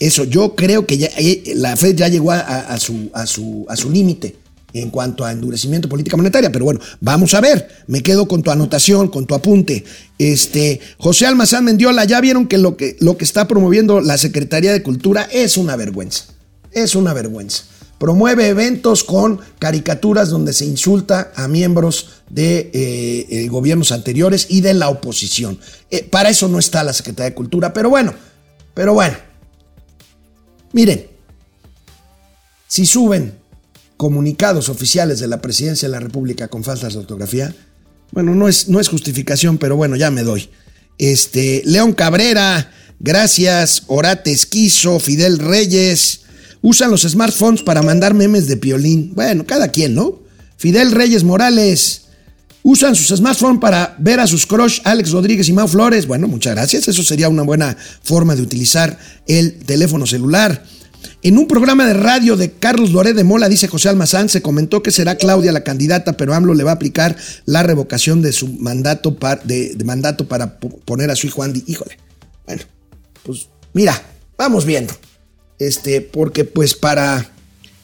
eso. 0.00 0.24
Yo 0.24 0.54
creo 0.54 0.86
que 0.86 0.96
ya, 0.96 1.08
eh, 1.18 1.52
la 1.54 1.76
Fed 1.76 1.96
ya 1.96 2.08
llegó 2.08 2.32
a, 2.32 2.78
su, 2.78 3.10
a 3.12 3.26
su, 3.26 3.66
a 3.68 3.76
su 3.76 3.90
límite 3.90 4.36
en 4.72 4.90
cuanto 4.90 5.24
a 5.24 5.32
endurecimiento 5.32 5.88
de 5.88 5.90
política 5.90 6.16
monetaria, 6.16 6.52
pero 6.52 6.64
bueno, 6.64 6.80
vamos 7.00 7.32
a 7.34 7.40
ver, 7.40 7.68
me 7.86 8.02
quedo 8.02 8.28
con 8.28 8.42
tu 8.42 8.50
anotación, 8.50 9.08
con 9.08 9.26
tu 9.26 9.34
apunte. 9.34 9.84
Este, 10.18 10.80
José 10.98 11.26
Almazán 11.26 11.64
Mendiola, 11.64 12.04
ya 12.04 12.20
vieron 12.20 12.46
que 12.46 12.58
lo 12.58 12.76
que, 12.76 12.96
lo 13.00 13.16
que 13.16 13.24
está 13.24 13.48
promoviendo 13.48 14.00
la 14.00 14.18
Secretaría 14.18 14.72
de 14.72 14.82
Cultura 14.82 15.28
es 15.32 15.56
una 15.56 15.76
vergüenza. 15.76 16.24
Es 16.72 16.94
una 16.94 17.12
vergüenza. 17.12 17.64
Promueve 17.98 18.46
eventos 18.46 19.02
con 19.02 19.40
caricaturas 19.58 20.28
donde 20.28 20.52
se 20.52 20.64
insulta 20.64 21.32
a 21.34 21.48
miembros 21.48 22.22
de 22.30 22.70
eh, 22.72 23.26
eh, 23.28 23.48
gobiernos 23.48 23.90
anteriores 23.90 24.46
y 24.50 24.60
de 24.60 24.74
la 24.74 24.88
oposición. 24.88 25.58
Eh, 25.90 26.04
para 26.04 26.30
eso 26.30 26.46
no 26.46 26.60
está 26.60 26.84
la 26.84 26.92
Secretaría 26.92 27.30
de 27.30 27.34
Cultura, 27.34 27.72
pero 27.72 27.90
bueno, 27.90 28.14
pero 28.72 28.94
bueno. 28.94 29.16
Miren, 30.72 31.08
si 32.68 32.86
suben 32.86 33.34
comunicados 33.96 34.68
oficiales 34.68 35.18
de 35.18 35.26
la 35.26 35.42
Presidencia 35.42 35.88
de 35.88 35.92
la 35.92 36.00
República 36.00 36.46
con 36.46 36.62
faltas 36.62 36.92
de 36.92 37.00
ortografía, 37.00 37.52
bueno, 38.12 38.34
no 38.34 38.46
es, 38.46 38.68
no 38.68 38.78
es 38.78 38.88
justificación, 38.88 39.58
pero 39.58 39.76
bueno, 39.76 39.96
ya 39.96 40.12
me 40.12 40.22
doy. 40.22 40.50
Este, 40.98 41.62
León 41.64 41.94
Cabrera, 41.94 42.70
gracias, 43.00 43.82
Orate 43.88 44.30
Esquizo, 44.30 45.00
Fidel 45.00 45.38
Reyes, 45.38 46.20
usan 46.62 46.90
los 46.90 47.02
smartphones 47.02 47.62
para 47.62 47.82
mandar 47.82 48.14
memes 48.14 48.48
de 48.48 48.56
piolín. 48.56 49.12
Bueno, 49.14 49.44
cada 49.46 49.68
quien, 49.68 49.94
¿no? 49.94 50.20
Fidel 50.56 50.92
Reyes 50.92 51.24
Morales. 51.24 52.02
Usan 52.62 52.94
sus 52.94 53.16
smartphones 53.16 53.60
para 53.60 53.96
ver 53.98 54.20
a 54.20 54.26
sus 54.26 54.44
crush 54.44 54.80
Alex 54.84 55.12
Rodríguez 55.12 55.48
y 55.48 55.52
Mau 55.52 55.68
Flores. 55.68 56.06
Bueno, 56.06 56.28
muchas 56.28 56.54
gracias. 56.54 56.88
Eso 56.88 57.02
sería 57.02 57.28
una 57.28 57.42
buena 57.42 57.76
forma 58.02 58.34
de 58.34 58.42
utilizar 58.42 58.98
el 59.26 59.54
teléfono 59.60 60.06
celular. 60.06 60.64
En 61.22 61.38
un 61.38 61.48
programa 61.48 61.86
de 61.86 61.94
radio 61.94 62.36
de 62.36 62.52
Carlos 62.52 62.92
Loré 62.92 63.12
de 63.12 63.24
Mola, 63.24 63.48
dice 63.48 63.68
José 63.68 63.88
Almazán, 63.88 64.28
se 64.28 64.42
comentó 64.42 64.82
que 64.82 64.90
será 64.90 65.16
Claudia 65.16 65.52
la 65.52 65.64
candidata, 65.64 66.16
pero 66.16 66.34
AMLO 66.34 66.54
le 66.54 66.64
va 66.64 66.72
a 66.72 66.74
aplicar 66.74 67.16
la 67.44 67.62
revocación 67.62 68.22
de 68.22 68.32
su 68.32 68.48
mandato, 68.48 69.16
de, 69.44 69.76
mandato 69.84 70.28
para 70.28 70.58
poner 70.58 71.10
a 71.10 71.16
su 71.16 71.26
hijo 71.26 71.42
Andy. 71.42 71.64
Híjole. 71.66 71.98
Bueno, 72.46 72.62
pues 73.24 73.48
mira, 73.72 74.00
vamos 74.36 74.64
viendo. 74.64 74.94
Este, 75.58 76.00
porque 76.00 76.44
pues 76.44 76.74
para 76.74 77.32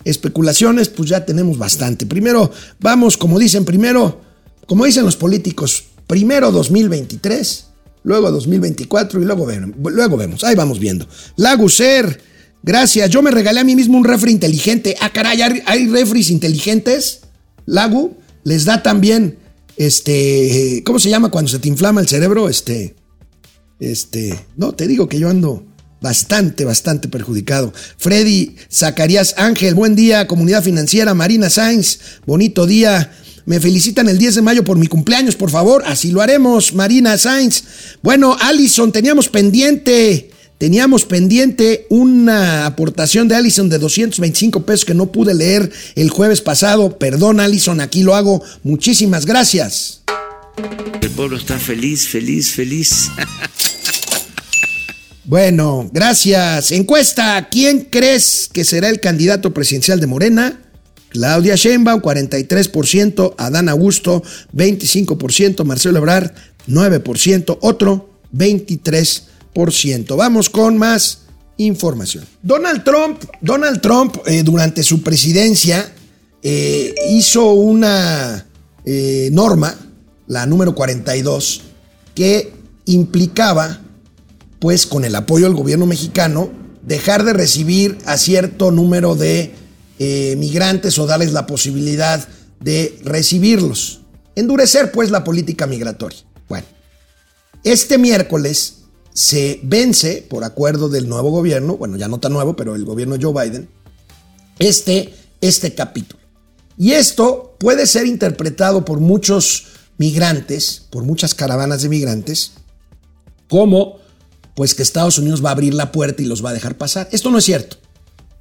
especulaciones, 0.04 0.88
pues 0.88 1.08
ya 1.08 1.24
tenemos 1.24 1.58
bastante. 1.58 2.06
Primero, 2.06 2.50
vamos, 2.80 3.16
como 3.16 3.38
dicen, 3.38 3.64
primero, 3.64 4.20
como 4.66 4.84
dicen 4.84 5.04
los 5.04 5.16
políticos, 5.16 5.84
primero 6.06 6.52
2023, 6.52 7.66
luego 8.04 8.30
2024 8.30 9.20
y 9.20 9.24
luego, 9.24 9.48
luego 9.90 10.16
vemos. 10.16 10.44
Ahí 10.44 10.54
vamos 10.54 10.78
viendo. 10.78 11.08
Laguser, 11.36 12.20
gracias. 12.62 13.10
Yo 13.10 13.22
me 13.22 13.30
regalé 13.30 13.60
a 13.60 13.64
mí 13.64 13.74
mismo 13.74 13.98
un 13.98 14.04
refri 14.04 14.30
inteligente. 14.30 14.96
Ah, 15.00 15.10
caray, 15.10 15.40
hay 15.66 15.88
refris 15.88 16.30
inteligentes. 16.30 17.20
Lagu, 17.66 18.16
les 18.44 18.64
da 18.64 18.82
también, 18.82 19.38
este, 19.76 20.82
¿cómo 20.84 20.98
se 20.98 21.08
llama 21.08 21.30
cuando 21.30 21.50
se 21.50 21.58
te 21.58 21.68
inflama 21.68 22.00
el 22.00 22.08
cerebro? 22.08 22.48
Este, 22.48 22.94
este, 23.80 24.38
no, 24.56 24.72
te 24.72 24.86
digo 24.86 25.08
que 25.08 25.18
yo 25.18 25.30
ando 25.30 25.64
bastante, 26.04 26.66
bastante 26.66 27.08
perjudicado. 27.08 27.72
Freddy 27.96 28.56
Zacarías 28.70 29.34
Ángel, 29.38 29.74
buen 29.74 29.96
día, 29.96 30.26
comunidad 30.26 30.62
financiera, 30.62 31.14
Marina 31.14 31.48
Sainz, 31.48 31.98
bonito 32.26 32.66
día. 32.66 33.10
Me 33.46 33.58
felicitan 33.58 34.08
el 34.08 34.18
10 34.18 34.36
de 34.36 34.42
mayo 34.42 34.64
por 34.64 34.76
mi 34.76 34.86
cumpleaños, 34.86 35.34
por 35.34 35.50
favor. 35.50 35.82
Así 35.86 36.12
lo 36.12 36.20
haremos, 36.20 36.74
Marina 36.74 37.16
Sainz. 37.16 37.64
Bueno, 38.02 38.36
Allison, 38.38 38.92
teníamos 38.92 39.30
pendiente, 39.30 40.30
teníamos 40.58 41.06
pendiente 41.06 41.86
una 41.88 42.66
aportación 42.66 43.26
de 43.26 43.36
Allison 43.36 43.70
de 43.70 43.78
225 43.78 44.66
pesos 44.66 44.84
que 44.84 44.92
no 44.92 45.10
pude 45.10 45.32
leer 45.32 45.72
el 45.94 46.10
jueves 46.10 46.42
pasado. 46.42 46.98
Perdón, 46.98 47.40
Allison, 47.40 47.80
aquí 47.80 48.02
lo 48.02 48.14
hago. 48.14 48.42
Muchísimas 48.62 49.24
gracias. 49.24 50.02
El 51.00 51.10
pueblo 51.10 51.38
está 51.38 51.58
feliz, 51.58 52.06
feliz, 52.08 52.50
feliz. 52.50 53.08
Bueno, 55.26 55.88
gracias. 55.90 56.70
Encuesta, 56.70 57.48
¿quién 57.50 57.88
crees 57.90 58.50
que 58.52 58.62
será 58.62 58.90
el 58.90 59.00
candidato 59.00 59.54
presidencial 59.54 59.98
de 59.98 60.06
Morena? 60.06 60.60
Claudia 61.08 61.54
Sheinbaum, 61.54 62.02
43%, 62.02 63.34
Adán 63.38 63.70
Augusto, 63.70 64.22
25%, 64.52 65.64
Marcelo 65.64 65.98
Ebrard, 65.98 66.32
9%, 66.68 67.58
otro, 67.62 68.10
23%. 68.34 70.16
Vamos 70.16 70.50
con 70.50 70.76
más 70.76 71.20
información. 71.56 72.26
Donald 72.42 72.84
Trump, 72.84 73.24
Donald 73.40 73.80
Trump 73.80 74.16
eh, 74.26 74.42
durante 74.42 74.82
su 74.82 75.02
presidencia 75.02 75.90
eh, 76.42 76.94
hizo 77.08 77.52
una 77.52 78.44
eh, 78.84 79.30
norma, 79.32 79.74
la 80.26 80.44
número 80.44 80.74
42, 80.74 81.62
que 82.14 82.52
implicaba 82.84 83.83
pues 84.64 84.86
con 84.86 85.04
el 85.04 85.14
apoyo 85.14 85.44
del 85.44 85.54
gobierno 85.54 85.84
mexicano, 85.84 86.48
dejar 86.80 87.22
de 87.24 87.34
recibir 87.34 87.98
a 88.06 88.16
cierto 88.16 88.70
número 88.70 89.14
de 89.14 89.52
eh, 89.98 90.36
migrantes 90.38 90.98
o 90.98 91.04
darles 91.04 91.34
la 91.34 91.46
posibilidad 91.46 92.26
de 92.60 92.98
recibirlos. 93.04 94.00
Endurecer 94.34 94.90
pues 94.90 95.10
la 95.10 95.22
política 95.22 95.66
migratoria. 95.66 96.20
Bueno, 96.48 96.66
este 97.62 97.98
miércoles 97.98 98.76
se 99.12 99.60
vence, 99.64 100.26
por 100.30 100.44
acuerdo 100.44 100.88
del 100.88 101.10
nuevo 101.10 101.30
gobierno, 101.30 101.76
bueno, 101.76 101.98
ya 101.98 102.08
no 102.08 102.18
tan 102.18 102.32
nuevo, 102.32 102.56
pero 102.56 102.74
el 102.74 102.86
gobierno 102.86 103.18
Joe 103.20 103.44
Biden, 103.44 103.68
este, 104.58 105.12
este 105.42 105.74
capítulo. 105.74 106.22
Y 106.78 106.92
esto 106.92 107.54
puede 107.60 107.86
ser 107.86 108.06
interpretado 108.06 108.82
por 108.86 109.00
muchos 109.00 109.66
migrantes, 109.98 110.86
por 110.88 111.04
muchas 111.04 111.34
caravanas 111.34 111.82
de 111.82 111.90
migrantes, 111.90 112.52
como 113.50 114.02
pues 114.54 114.74
que 114.74 114.82
Estados 114.82 115.18
Unidos 115.18 115.44
va 115.44 115.50
a 115.50 115.52
abrir 115.52 115.74
la 115.74 115.92
puerta 115.92 116.22
y 116.22 116.26
los 116.26 116.44
va 116.44 116.50
a 116.50 116.54
dejar 116.54 116.76
pasar. 116.76 117.08
Esto 117.12 117.30
no 117.30 117.38
es 117.38 117.44
cierto. 117.44 117.76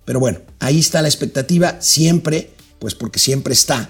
Pero 0.06 0.19
bueno, 0.19 0.39
ahí 0.60 0.80
está 0.80 1.02
la 1.02 1.08
expectativa 1.08 1.78
siempre, 1.82 2.52
pues 2.80 2.95
porque 2.95 3.19
siempre 3.19 3.54
está, 3.54 3.89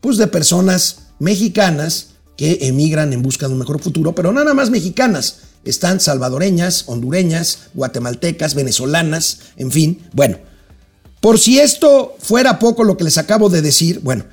pues 0.00 0.16
de 0.16 0.26
personas 0.26 1.08
mexicanas 1.18 2.08
que 2.36 2.58
emigran 2.62 3.12
en 3.12 3.22
busca 3.22 3.46
de 3.46 3.52
un 3.52 3.58
mejor 3.58 3.80
futuro, 3.80 4.14
pero 4.14 4.32
nada 4.32 4.54
más 4.54 4.70
mexicanas, 4.70 5.40
están 5.64 6.00
salvadoreñas, 6.00 6.84
hondureñas, 6.86 7.68
guatemaltecas, 7.74 8.54
venezolanas, 8.54 9.40
en 9.56 9.70
fin, 9.70 9.98
bueno. 10.12 10.38
Por 11.20 11.38
si 11.38 11.60
esto 11.60 12.16
fuera 12.18 12.58
poco 12.58 12.82
lo 12.82 12.96
que 12.96 13.04
les 13.04 13.18
acabo 13.18 13.50
de 13.50 13.60
decir, 13.60 14.00
bueno, 14.02 14.24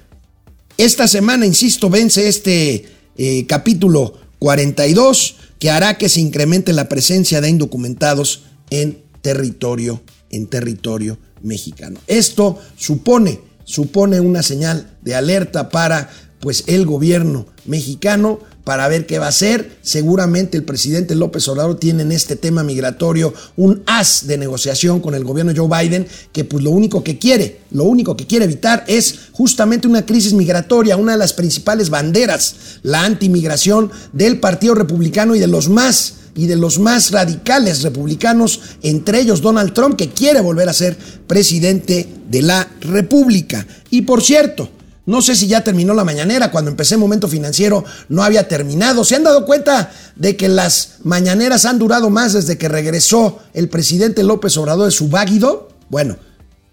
esta 0.77 1.05
semana, 1.09 1.45
insisto, 1.45 1.89
vence 1.89 2.29
este 2.29 2.87
eh, 3.17 3.45
capítulo 3.45 4.13
42 4.39 5.35
que 5.59 5.69
hará 5.71 5.97
que 5.97 6.09
se 6.09 6.21
incremente 6.21 6.73
la 6.73 6.89
presencia 6.89 7.41
de 7.41 7.49
indocumentados 7.49 8.43
en 8.69 9.01
territorio, 9.21 10.01
en 10.29 10.47
territorio 10.47 11.17
mexicano. 11.41 11.99
Esto 12.07 12.59
supone, 12.77 13.39
supone 13.63 14.19
una 14.19 14.43
señal 14.43 14.97
de 15.01 15.15
alerta 15.15 15.69
para 15.69 16.09
pues 16.39 16.63
el 16.67 16.85
gobierno 16.85 17.45
mexicano 17.65 18.39
para 18.67 18.89
ver 18.89 19.05
qué 19.05 19.17
va 19.17 19.27
a 19.27 19.29
hacer. 19.29 19.77
Seguramente 19.81 20.57
el 20.57 20.63
presidente 20.63 21.15
López 21.15 21.47
Obrador 21.47 21.79
tiene 21.79 22.03
en 22.03 22.11
este 22.11 22.35
tema 22.35 22.63
migratorio 22.63 23.33
un 23.55 23.81
as 23.85 24.27
de 24.27 24.37
negociación 24.37 24.99
con 24.99 25.15
el 25.15 25.23
gobierno 25.23 25.53
Joe 25.55 25.69
Biden, 25.69 26.05
que 26.33 26.43
pues 26.43 26.63
lo 26.63 26.71
único 26.71 27.01
que 27.01 27.17
quiere, 27.17 27.61
lo 27.71 27.85
único 27.85 28.17
que 28.17 28.27
quiere 28.27 28.43
evitar 28.43 28.83
es 28.87 29.29
justamente 29.31 29.87
una 29.87 30.05
crisis 30.05 30.33
migratoria, 30.33 30.97
una 30.97 31.13
de 31.13 31.17
las 31.17 31.31
principales 31.31 31.89
banderas, 31.89 32.55
la 32.83 33.05
antimigración 33.05 33.89
del 34.11 34.41
Partido 34.41 34.75
Republicano 34.75 35.33
y 35.33 35.39
de 35.39 35.47
los 35.47 35.69
más 35.69 36.15
y 36.35 36.45
de 36.45 36.55
los 36.55 36.77
más 36.77 37.11
radicales 37.11 37.81
republicanos, 37.81 38.59
entre 38.83 39.21
ellos 39.21 39.41
Donald 39.41 39.73
Trump, 39.73 39.95
que 39.95 40.09
quiere 40.09 40.39
volver 40.39 40.69
a 40.69 40.73
ser 40.73 40.95
presidente 41.25 42.07
de 42.29 42.41
la 42.43 42.69
República. 42.81 43.65
Y 43.89 44.03
por 44.03 44.21
cierto, 44.21 44.69
no 45.07 45.21
sé 45.21 45.37
si 45.37 45.47
ya 45.47 45.63
terminó 45.63 45.93
la 45.93 46.03
mañanera, 46.03 46.51
cuando 46.51 46.69
empecé 46.69 46.97
Momento 46.97 47.29
Financiero 47.29 47.85
no 48.09 48.23
había 48.23 48.49
terminado. 48.49 49.05
¿Se 49.05 49.15
han 49.15 49.23
dado 49.23 49.45
cuenta 49.45 49.89
de 50.17 50.35
que 50.35 50.49
las 50.49 50.95
mañaneras 51.03 51.63
han 51.63 51.79
durado 51.79 52.09
más 52.09 52.33
desde 52.33 52.57
que 52.57 52.67
regresó 52.67 53.39
el 53.53 53.69
presidente 53.69 54.21
López 54.21 54.57
Obrador 54.57 54.85
de 54.85 54.91
su 54.91 55.07
váguido? 55.07 55.69
Bueno, 55.89 56.17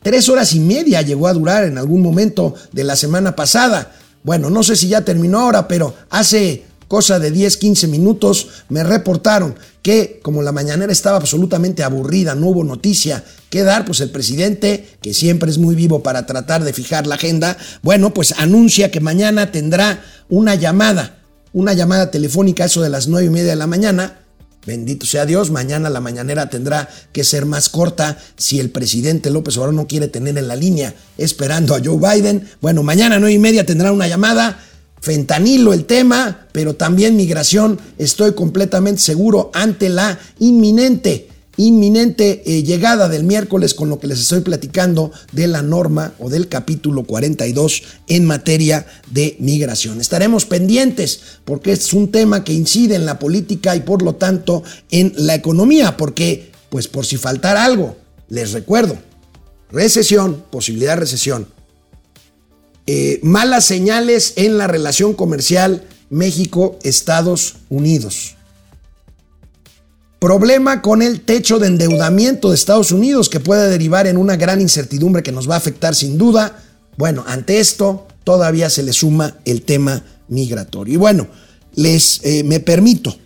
tres 0.03 0.29
horas 0.29 0.53
y 0.53 0.59
media 0.59 1.01
llegó 1.03 1.29
a 1.29 1.33
durar 1.33 1.63
en 1.63 1.79
algún 1.79 2.03
momento 2.03 2.57
de 2.73 2.83
la 2.83 2.97
semana 2.97 3.37
pasada. 3.37 3.93
Bueno, 4.25 4.51
no 4.51 4.65
sé 4.65 4.75
si 4.75 4.89
ya 4.89 5.03
terminó 5.03 5.39
ahora, 5.39 5.69
pero 5.69 5.95
hace 6.11 6.65
cosa 6.95 7.19
de 7.19 7.33
10, 7.33 7.57
15 7.57 7.89
minutos, 7.89 8.47
me 8.69 8.85
reportaron 8.85 9.57
que 9.83 10.21
como 10.23 10.43
la 10.43 10.53
mañanera 10.53 10.93
estaba 10.93 11.17
absolutamente 11.17 11.83
aburrida, 11.83 12.37
no 12.37 12.47
hubo 12.47 12.63
noticia 12.63 13.25
que 13.51 13.65
dar, 13.65 13.85
pues 13.85 13.99
el 13.99 14.11
presidente, 14.11 14.87
que 15.03 15.13
siempre 15.13 15.51
es 15.51 15.59
muy 15.59 15.75
vivo 15.75 16.05
para 16.05 16.25
tratar 16.25 16.63
de 16.63 16.73
fijar 16.73 17.09
la 17.09 17.17
agenda, 17.17 17.59
bueno, 17.83 18.15
pues 18.15 18.33
anuncia 18.39 18.93
que 18.93 19.01
mañana 19.01 19.51
tendrá 19.51 20.05
una 20.29 20.55
llamada, 20.55 21.19
una 21.53 21.73
llamada 21.73 22.13
telefónica, 22.13 22.67
eso 22.67 22.81
de 22.81 22.91
las 22.91 23.09
9 23.09 23.27
y 23.27 23.31
media 23.31 23.51
de 23.51 23.57
la 23.57 23.67
mañana. 23.67 24.21
Bendito 24.65 25.05
sea 25.05 25.27
Dios, 25.27 25.51
mañana 25.51 25.91
la 25.91 26.01
mañanera 26.01 26.49
tendrá 26.49 26.89
que 27.11 27.25
ser 27.25 27.45
más 27.45 27.71
corta 27.71 28.19
si 28.37 28.61
el 28.61 28.71
presidente 28.71 29.31
López 29.31 29.57
Obrador 29.57 29.75
no 29.75 29.89
quiere 29.89 30.07
tener 30.07 30.39
en 30.39 30.47
la 30.47 30.55
línea 30.55 30.95
esperando 31.19 31.75
a 31.75 31.81
Joe 31.85 31.99
Biden. 31.99 32.49
Bueno, 32.61 32.85
mañana 32.85 33.19
9 33.19 33.33
y 33.33 33.39
media 33.41 33.67
tendrá 33.67 33.91
una 33.91 34.07
llamada 34.07 34.61
fentanilo 35.05 35.75
el 35.75 35.85
tema, 35.85 36.47
pero 36.51 36.77
también 36.77 37.15
migración, 37.15 37.79
estoy 37.99 38.33
completamente 38.33 39.03
seguro 39.03 39.51
ante 39.53 39.91
la 39.91 40.19
inminente, 40.39 41.29
inminente 41.59 42.43
eh, 42.47 42.63
llegada 42.63 43.11
del 43.11 43.25
miércoles 43.25 43.75
con 43.75 43.91
lo 43.91 44.01
que 44.01 44.07
les 44.07 44.19
estoy 44.19 44.41
platicando 44.41 45.13
de 45.33 45.47
la 45.47 45.61
norma 45.61 46.15
o 46.19 46.31
del 46.31 46.49
capítulo 46.49 47.03
42 47.05 47.83
en 48.07 48.25
materia 48.25 48.87
de 49.11 49.37
migración. 49.41 50.01
Estaremos 50.01 50.47
pendientes 50.47 51.21
porque 51.45 51.73
es 51.73 51.93
un 51.93 52.11
tema 52.11 52.43
que 52.43 52.55
incide 52.55 52.95
en 52.95 53.05
la 53.05 53.19
política 53.19 53.77
y 53.77 53.81
por 53.81 54.01
lo 54.01 54.15
tanto 54.15 54.63
en 54.91 55.13
la 55.19 55.35
economía, 55.35 55.99
porque 55.99 56.51
pues 56.71 56.89
por 56.89 57.05
si 57.05 57.19
faltara 57.19 57.63
algo, 57.63 57.95
les 58.31 58.53
recuerdo, 58.53 58.97
recesión, 59.71 60.45
posibilidad 60.51 60.93
de 60.93 61.01
recesión, 61.01 61.54
eh, 62.87 63.21
malas 63.23 63.65
señales 63.65 64.35
en 64.37 64.59
la 64.59 64.67
relación 64.67 65.15
comercial 65.15 65.85
México-Estados 66.11 67.57
Unidos. 67.69 68.37
Problema 70.19 70.81
con 70.81 71.03
el 71.03 71.21
techo 71.21 71.59
de 71.59 71.67
endeudamiento 71.67 72.49
de 72.49 72.55
Estados 72.55 72.93
Unidos 72.93 73.29
que 73.29 73.41
puede 73.41 73.69
derivar 73.69 74.07
en 74.07 74.17
una 74.17 74.37
gran 74.37 74.61
incertidumbre 74.61 75.23
que 75.23 75.33
nos 75.33 75.49
va 75.49 75.55
a 75.55 75.59
afectar 75.59 75.95
sin 75.95 76.17
duda. 76.17 76.63
Bueno, 76.97 77.25
ante 77.27 77.61
esto 77.61 78.07
todavía 78.25 78.71
se 78.71 78.83
le 78.83 78.93
suma 78.93 79.37
el 79.45 79.63
tema 79.63 80.03
migratorio. 80.29 80.95
Y 80.95 80.97
bueno, 80.97 81.27
les 81.75 82.21
eh, 82.25 82.43
me 82.45 82.61
permito, 82.61 83.17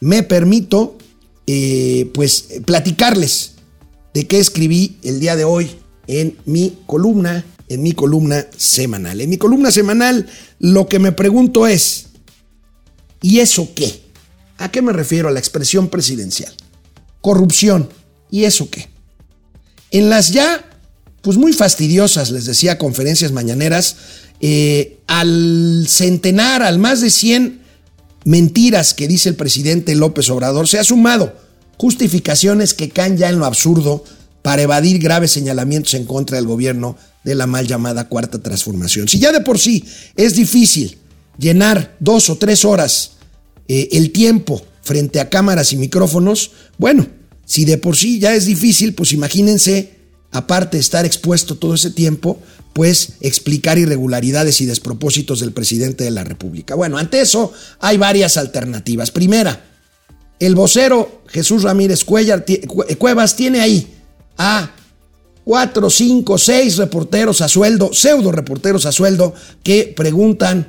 me 0.00 0.22
permito 0.22 0.96
eh, 1.46 2.10
pues 2.12 2.48
platicarles 2.64 3.52
de 4.14 4.26
qué 4.26 4.38
escribí 4.38 4.98
el 5.02 5.20
día 5.20 5.36
de 5.36 5.44
hoy 5.44 5.70
en 6.08 6.36
mi 6.44 6.76
columna, 6.86 7.44
en 7.68 7.82
mi 7.82 7.92
columna 7.92 8.46
semanal. 8.56 9.20
En 9.20 9.30
mi 9.30 9.36
columna 9.36 9.70
semanal 9.70 10.26
lo 10.58 10.88
que 10.88 10.98
me 10.98 11.12
pregunto 11.12 11.66
es, 11.66 12.06
¿y 13.22 13.40
eso 13.40 13.70
qué? 13.74 14.02
¿A 14.58 14.70
qué 14.70 14.82
me 14.82 14.92
refiero 14.92 15.28
a 15.28 15.32
la 15.32 15.38
expresión 15.38 15.88
presidencial? 15.88 16.52
Corrupción. 17.20 17.88
¿Y 18.30 18.44
eso 18.44 18.68
qué? 18.70 18.88
En 19.90 20.10
las 20.10 20.30
ya, 20.30 20.68
pues 21.22 21.36
muy 21.36 21.52
fastidiosas, 21.52 22.30
les 22.30 22.44
decía, 22.44 22.78
conferencias 22.78 23.32
mañaneras, 23.32 23.96
eh, 24.40 24.98
al 25.06 25.86
centenar, 25.88 26.62
al 26.62 26.78
más 26.78 27.00
de 27.00 27.10
100 27.10 27.62
mentiras 28.24 28.94
que 28.94 29.08
dice 29.08 29.30
el 29.30 29.36
presidente 29.36 29.94
López 29.94 30.28
Obrador, 30.30 30.68
se 30.68 30.78
ha 30.78 30.84
sumado 30.84 31.34
justificaciones 31.78 32.74
que 32.74 32.90
caen 32.90 33.16
ya 33.16 33.28
en 33.28 33.38
lo 33.38 33.46
absurdo 33.46 34.04
para 34.42 34.62
evadir 34.62 34.98
graves 34.98 35.30
señalamientos 35.30 35.94
en 35.94 36.04
contra 36.04 36.36
del 36.36 36.46
gobierno 36.46 36.96
de 37.24 37.34
la 37.34 37.46
mal 37.46 37.66
llamada 37.66 38.08
cuarta 38.08 38.38
transformación. 38.38 39.08
Si 39.08 39.18
ya 39.18 39.32
de 39.32 39.40
por 39.40 39.58
sí 39.58 39.84
es 40.16 40.34
difícil 40.34 40.98
llenar 41.38 41.96
dos 42.00 42.30
o 42.30 42.36
tres 42.36 42.64
horas 42.64 43.12
eh, 43.68 43.88
el 43.92 44.12
tiempo 44.12 44.62
frente 44.82 45.20
a 45.20 45.28
cámaras 45.28 45.72
y 45.72 45.76
micrófonos, 45.76 46.52
bueno, 46.78 47.06
si 47.44 47.64
de 47.64 47.78
por 47.78 47.96
sí 47.96 48.18
ya 48.18 48.34
es 48.34 48.46
difícil, 48.46 48.94
pues 48.94 49.12
imagínense, 49.12 49.94
aparte 50.30 50.76
de 50.76 50.80
estar 50.80 51.04
expuesto 51.04 51.56
todo 51.56 51.74
ese 51.74 51.90
tiempo, 51.90 52.40
pues 52.72 53.14
explicar 53.20 53.78
irregularidades 53.78 54.60
y 54.60 54.66
despropósitos 54.66 55.40
del 55.40 55.52
presidente 55.52 56.04
de 56.04 56.10
la 56.10 56.24
República. 56.24 56.74
Bueno, 56.74 56.96
ante 56.96 57.20
eso 57.20 57.52
hay 57.80 57.96
varias 57.96 58.36
alternativas. 58.36 59.10
Primera, 59.10 59.64
el 60.38 60.54
vocero 60.54 61.22
Jesús 61.26 61.64
Ramírez 61.64 62.04
Cuevas 62.04 63.36
tiene 63.36 63.60
ahí 63.60 63.94
a 64.36 64.70
cuatro, 65.48 65.88
cinco, 65.88 66.36
seis 66.36 66.76
reporteros 66.76 67.40
a 67.40 67.48
sueldo, 67.48 67.88
pseudo 67.94 68.32
reporteros 68.32 68.84
a 68.84 68.92
sueldo, 68.92 69.32
que 69.62 69.94
preguntan 69.96 70.68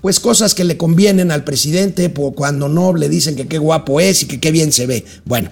pues 0.00 0.18
cosas 0.18 0.52
que 0.52 0.64
le 0.64 0.76
convienen 0.76 1.30
al 1.30 1.44
presidente 1.44 2.12
cuando 2.12 2.68
no 2.68 2.92
le 2.92 3.08
dicen 3.08 3.36
que 3.36 3.46
qué 3.46 3.58
guapo 3.58 4.00
es 4.00 4.24
y 4.24 4.26
que 4.26 4.40
qué 4.40 4.50
bien 4.50 4.72
se 4.72 4.86
ve. 4.86 5.04
Bueno, 5.24 5.50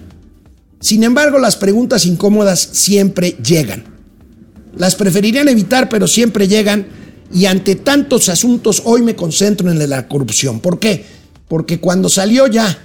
sin 0.81 1.05
embargo, 1.05 1.39
las 1.39 1.55
preguntas 1.55 2.05
incómodas 2.05 2.59
siempre 2.59 3.37
llegan. 3.41 3.85
Las 4.75 4.95
preferirían 4.95 5.47
evitar, 5.47 5.87
pero 5.87 6.05
siempre 6.05 6.49
llegan. 6.49 6.85
Y 7.33 7.45
ante 7.45 7.75
tantos 7.75 8.27
asuntos, 8.27 8.81
hoy 8.83 9.03
me 9.03 9.15
concentro 9.15 9.71
en 9.71 9.89
la 9.89 10.09
corrupción. 10.09 10.59
¿Por 10.59 10.79
qué? 10.79 11.05
Porque 11.47 11.79
cuando 11.79 12.09
salió 12.09 12.45
ya 12.47 12.77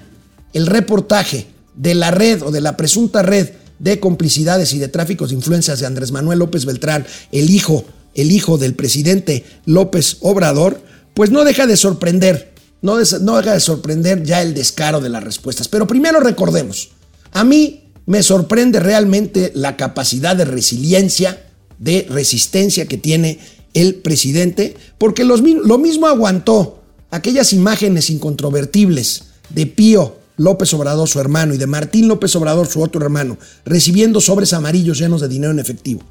el 0.52 0.68
reportaje 0.68 1.48
de 1.74 1.96
la 1.96 2.12
red 2.12 2.42
o 2.44 2.52
de 2.52 2.60
la 2.60 2.76
presunta 2.76 3.22
red 3.22 3.63
de 3.85 4.01
complicidades 4.01 4.72
y 4.72 4.78
de 4.78 4.89
tráficos 4.89 5.28
de 5.28 5.37
influencias 5.37 5.78
de 5.78 5.85
Andrés 5.85 6.11
Manuel 6.11 6.39
López 6.39 6.64
Beltrán, 6.64 7.07
el 7.32 7.51
hijo, 7.51 7.85
el 8.14 8.32
hijo 8.32 8.57
del 8.57 8.74
presidente 8.74 9.45
López 9.66 10.16
Obrador, 10.20 10.80
pues 11.12 11.30
no 11.30 11.45
deja 11.45 11.66
de 11.66 11.76
sorprender, 11.76 12.55
no, 12.80 12.97
no 13.20 13.37
deja 13.37 13.53
de 13.53 13.61
sorprender 13.61 14.24
ya 14.24 14.41
el 14.41 14.55
descaro 14.55 15.03
de 15.03 15.11
las 15.11 15.22
respuestas. 15.22 15.68
Pero 15.68 15.87
primero 15.87 16.18
recordemos, 16.20 16.93
a 17.32 17.45
mí 17.45 17.91
me 18.07 18.22
sorprende 18.22 18.80
realmente 18.80 19.53
la 19.55 19.76
capacidad 19.76 20.35
de 20.35 20.47
resiliencia, 20.47 21.45
de 21.78 22.07
resistencia 22.09 22.87
que 22.87 22.97
tiene 22.97 23.39
el 23.74 23.97
presidente, 23.97 24.76
porque 24.97 25.24
lo 25.24 25.78
mismo 25.78 26.07
aguantó 26.07 26.82
aquellas 27.11 27.53
imágenes 27.53 28.09
incontrovertibles 28.09 29.24
de 29.51 29.66
Pío 29.66 30.23
López 30.37 30.72
Obrador, 30.74 31.09
su 31.09 31.20
hermano, 31.20 31.55
y 31.55 31.59
de 31.59 31.66
Martín 31.66 32.09
López 32.09 32.35
Obrador, 32.37 32.66
su 32.66 32.82
otro 32.82 33.01
hermano, 33.03 33.39
recibiendo 33.64 34.20
sobres 34.20 34.53
amarillos 34.53 34.99
llenos 34.99 35.20
de 35.20 35.28
dinero 35.28 35.53
en 35.53 35.61
efectivo. 35.61 36.03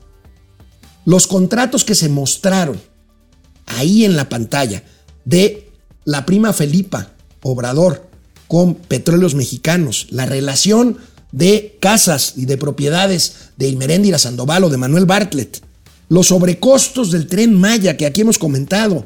Los 1.05 1.27
contratos 1.27 1.83
que 1.83 1.95
se 1.95 2.09
mostraron 2.09 2.79
ahí 3.65 4.05
en 4.05 4.15
la 4.15 4.29
pantalla 4.29 4.83
de 5.25 5.69
la 6.05 6.25
prima 6.25 6.53
Felipa 6.53 7.11
Obrador 7.41 8.07
con 8.47 8.75
petróleos 8.75 9.35
mexicanos, 9.35 10.07
la 10.11 10.25
relación 10.25 10.97
de 11.31 11.77
casas 11.81 12.33
y 12.37 12.45
de 12.45 12.57
propiedades 12.57 13.49
de 13.57 13.67
Ilmeréndira 13.67 14.19
Sandoval 14.19 14.63
o 14.63 14.69
de 14.69 14.77
Manuel 14.77 15.05
Bartlett, 15.05 15.61
los 16.07 16.27
sobrecostos 16.27 17.11
del 17.11 17.27
tren 17.27 17.53
Maya 17.53 17.97
que 17.97 18.05
aquí 18.05 18.21
hemos 18.21 18.37
comentado, 18.37 19.05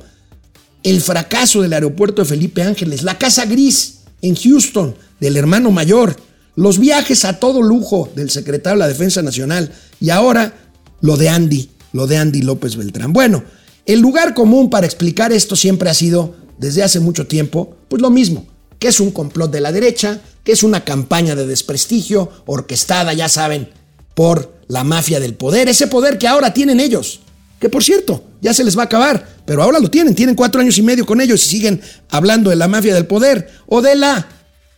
el 0.83 1.01
fracaso 1.01 1.61
del 1.61 1.73
aeropuerto 1.73 2.21
de 2.21 2.27
Felipe 2.27 2.61
Ángeles, 2.61 3.03
la 3.03 3.17
casa 3.17 3.45
gris 3.45 3.96
en 4.21 4.35
Houston 4.35 4.95
del 5.19 5.37
hermano 5.37 5.71
mayor, 5.71 6.15
los 6.55 6.79
viajes 6.79 7.25
a 7.25 7.39
todo 7.39 7.61
lujo 7.61 8.09
del 8.15 8.29
secretario 8.29 8.77
de 8.77 8.85
la 8.85 8.87
Defensa 8.87 9.21
Nacional 9.21 9.71
y 9.99 10.09
ahora 10.09 10.53
lo 11.01 11.17
de 11.17 11.29
Andy, 11.29 11.69
lo 11.93 12.07
de 12.07 12.17
Andy 12.17 12.41
López 12.41 12.75
Beltrán. 12.75 13.13
Bueno, 13.13 13.43
el 13.85 13.99
lugar 13.99 14.33
común 14.33 14.69
para 14.69 14.85
explicar 14.85 15.31
esto 15.31 15.55
siempre 15.55 15.89
ha 15.89 15.93
sido, 15.93 16.35
desde 16.57 16.83
hace 16.83 16.99
mucho 16.99 17.27
tiempo, 17.27 17.77
pues 17.87 18.01
lo 18.01 18.09
mismo, 18.09 18.47
que 18.79 18.87
es 18.87 18.99
un 18.99 19.11
complot 19.11 19.51
de 19.51 19.61
la 19.61 19.71
derecha, 19.71 20.21
que 20.43 20.51
es 20.51 20.63
una 20.63 20.83
campaña 20.83 21.35
de 21.35 21.45
desprestigio 21.45 22.31
orquestada, 22.45 23.13
ya 23.13 23.29
saben, 23.29 23.69
por 24.15 24.53
la 24.67 24.83
mafia 24.83 25.19
del 25.19 25.35
poder, 25.35 25.69
ese 25.69 25.87
poder 25.87 26.17
que 26.17 26.27
ahora 26.27 26.53
tienen 26.53 26.79
ellos, 26.79 27.21
que 27.59 27.69
por 27.69 27.83
cierto, 27.83 28.23
ya 28.41 28.53
se 28.53 28.63
les 28.63 28.77
va 28.77 28.83
a 28.83 28.85
acabar, 28.85 29.27
pero 29.45 29.63
ahora 29.63 29.79
lo 29.79 29.89
tienen, 29.89 30.15
tienen 30.15 30.35
cuatro 30.35 30.61
años 30.61 30.77
y 30.77 30.81
medio 30.81 31.05
con 31.05 31.21
ellos 31.21 31.45
y 31.45 31.49
siguen 31.49 31.81
hablando 32.09 32.49
de 32.49 32.55
la 32.55 32.67
mafia 32.67 32.93
del 32.93 33.07
poder 33.07 33.49
o 33.65 33.81
de 33.81 33.95
la 33.95 34.27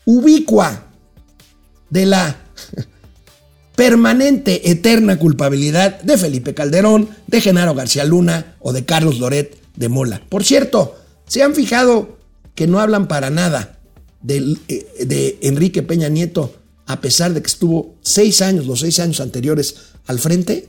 ubicua, 0.05 0.88
de 1.89 2.05
la 2.05 2.38
permanente, 3.75 4.71
eterna 4.71 5.17
culpabilidad 5.17 6.01
de 6.01 6.17
Felipe 6.17 6.53
Calderón, 6.53 7.09
de 7.27 7.41
Genaro 7.41 7.73
García 7.75 8.05
Luna 8.05 8.55
o 8.59 8.73
de 8.73 8.86
Carlos 8.86 9.19
Loret 9.19 9.57
de 9.75 9.89
Mola. 9.89 10.21
Por 10.27 10.43
cierto, 10.43 10.97
¿se 11.27 11.43
han 11.43 11.55
fijado 11.55 12.17
que 12.55 12.67
no 12.67 12.82
hablan 12.82 13.07
para 13.07 13.30
nada 13.30 13.80
eh, 14.27 15.05
de, 15.05 15.38
Enrique 15.43 15.82
Peña 15.82 16.09
Nieto, 16.09 16.53
a 16.88 16.99
pesar 16.99 17.34
de 17.34 17.41
que 17.41 17.47
estuvo 17.47 17.95
seis 18.01 18.41
años, 18.41 18.65
los 18.65 18.82
seis 18.82 18.99
años 18.99 19.21
anteriores 19.21 19.75
al 20.07 20.19
frente, 20.19 20.67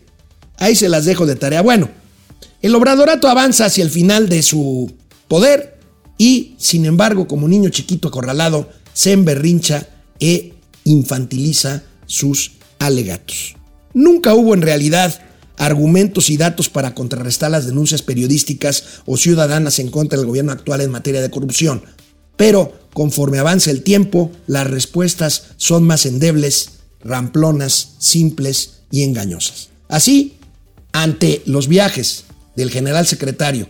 ahí 0.60 0.76
se 0.76 0.88
las 0.88 1.04
dejo 1.04 1.26
de 1.26 1.34
tarea. 1.34 1.62
Bueno, 1.62 1.90
el 2.62 2.74
obradorato 2.74 3.28
avanza 3.28 3.64
hacia 3.64 3.82
el 3.82 3.90
final 3.90 4.28
de 4.28 4.42
su 4.42 4.92
poder 5.26 5.78
y, 6.16 6.54
sin 6.58 6.84
embargo, 6.84 7.26
como 7.26 7.48
niño 7.48 7.70
chiquito 7.70 8.08
acorralado, 8.08 8.68
se 8.92 9.12
emberrincha 9.12 9.88
e 10.20 10.54
infantiliza 10.84 11.82
sus 12.06 12.52
alegatos. 12.78 13.56
Nunca 13.94 14.34
hubo 14.34 14.54
en 14.54 14.62
realidad 14.62 15.20
argumentos 15.56 16.30
y 16.30 16.36
datos 16.36 16.68
para 16.68 16.94
contrarrestar 16.94 17.50
las 17.50 17.66
denuncias 17.66 18.02
periodísticas 18.02 18.84
o 19.06 19.16
ciudadanas 19.16 19.78
en 19.78 19.90
contra 19.90 20.18
del 20.18 20.26
gobierno 20.26 20.52
actual 20.52 20.80
en 20.80 20.90
materia 20.90 21.20
de 21.20 21.30
corrupción. 21.30 21.82
Pero 22.36 22.72
conforme 22.94 23.38
avanza 23.38 23.70
el 23.70 23.82
tiempo, 23.82 24.30
las 24.46 24.68
respuestas 24.68 25.44
son 25.56 25.84
más 25.84 26.06
endebles, 26.06 26.70
ramplonas, 27.02 27.90
simples 27.98 28.80
y 28.90 29.02
engañosas. 29.02 29.68
Así, 29.88 30.36
ante 30.92 31.42
los 31.46 31.68
viajes 31.68 32.24
del 32.56 32.70
general 32.70 33.06
secretario 33.06 33.68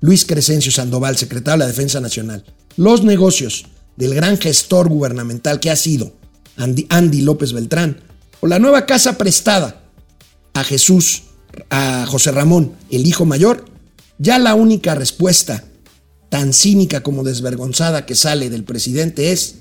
Luis 0.00 0.24
Crescencio 0.26 0.72
Sandoval, 0.72 1.16
secretario 1.16 1.52
de 1.52 1.58
la 1.58 1.66
Defensa 1.68 2.00
Nacional, 2.00 2.44
los 2.76 3.04
negocios 3.04 3.66
del 3.96 4.14
gran 4.14 4.36
gestor 4.36 4.88
gubernamental 4.88 5.60
que 5.60 5.70
ha 5.70 5.76
sido 5.76 6.12
Andy, 6.56 6.86
Andy 6.88 7.20
López 7.22 7.52
Beltrán, 7.52 8.00
o 8.40 8.48
la 8.48 8.58
nueva 8.58 8.84
casa 8.84 9.16
prestada 9.16 9.84
a 10.54 10.64
Jesús, 10.64 11.22
a 11.70 12.04
José 12.06 12.32
Ramón, 12.32 12.74
el 12.90 13.06
hijo 13.06 13.24
mayor, 13.24 13.64
ya 14.18 14.38
la 14.38 14.54
única 14.54 14.94
respuesta 14.94 15.64
tan 16.28 16.52
cínica 16.52 17.02
como 17.02 17.22
desvergonzada 17.22 18.04
que 18.04 18.14
sale 18.14 18.50
del 18.50 18.64
presidente 18.64 19.32
es, 19.32 19.56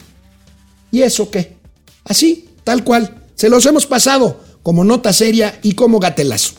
¿y 0.92 1.02
eso 1.02 1.30
qué? 1.30 1.58
Así, 2.04 2.50
tal 2.64 2.84
cual, 2.84 3.24
se 3.36 3.50
los 3.50 3.66
hemos 3.66 3.86
pasado 3.86 4.40
como 4.64 4.84
nota 4.84 5.14
seria 5.14 5.60
y 5.62 5.74
como 5.74 6.00
gatelazo. 6.00 6.54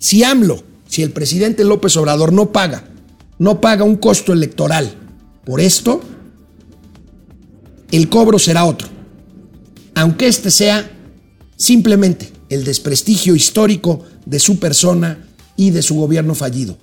Si 0.00 0.24
AMLO, 0.24 0.64
si 0.88 1.04
el 1.04 1.12
presidente 1.12 1.62
López 1.62 1.96
Obrador 1.96 2.32
no 2.32 2.50
paga, 2.50 2.88
no 3.38 3.60
paga 3.60 3.84
un 3.84 3.98
costo 3.98 4.32
electoral 4.32 4.92
por 5.44 5.60
esto, 5.60 6.00
el 7.92 8.08
cobro 8.08 8.40
será 8.40 8.64
otro, 8.64 8.88
aunque 9.94 10.26
este 10.26 10.50
sea 10.50 10.90
simplemente 11.56 12.32
el 12.48 12.64
desprestigio 12.64 13.36
histórico 13.36 14.04
de 14.26 14.40
su 14.40 14.58
persona 14.58 15.28
y 15.54 15.70
de 15.70 15.82
su 15.82 15.94
gobierno 15.94 16.34
fallido. 16.34 16.76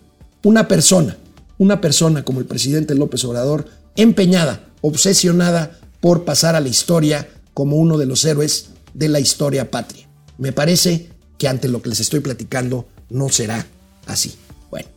Una 0.44 0.70
persona 0.70 1.18
una 1.58 1.82
persona 1.82 2.24
como 2.24 2.40
el 2.40 2.46
presidente 2.46 2.96
López 2.96 3.24
Obrador, 3.26 3.68
empeñada, 3.96 4.70
obsesionada 4.82 5.80
por 6.00 6.24
pasar 6.24 6.56
a 6.56 6.62
la 6.62 6.70
historia 6.70 7.28
como 7.54 7.78
uno 7.78 7.98
de 7.98 8.06
los 8.06 8.24
héroes 8.26 8.70
de 8.94 9.10
la 9.10 9.20
historia 9.20 9.72
patria. 9.72 10.08
Me 10.38 10.52
parece 10.52 11.10
que 11.38 11.48
ante 11.48 11.68
lo 11.68 11.82
que 11.82 11.90
les 11.90 12.00
estoy 12.00 12.20
platicando 12.20 12.88
no 13.10 13.30
será 13.30 13.66
así. 14.06 14.36
Bueno, 14.70 14.88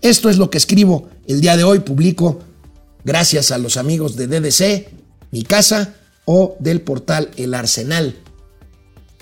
esto 0.00 0.30
es 0.30 0.36
lo 0.36 0.50
que 0.50 0.58
escribo 0.58 1.08
el 1.26 1.40
día 1.40 1.56
de 1.56 1.64
hoy, 1.64 1.80
publico 1.80 2.40
gracias 3.04 3.50
a 3.52 3.58
los 3.58 3.76
amigos 3.76 4.16
de 4.16 4.26
DDC, 4.26 4.88
mi 5.30 5.42
casa, 5.42 5.94
o 6.26 6.56
del 6.58 6.82
portal 6.82 7.30
El 7.36 7.54
Arsenal 7.54 8.16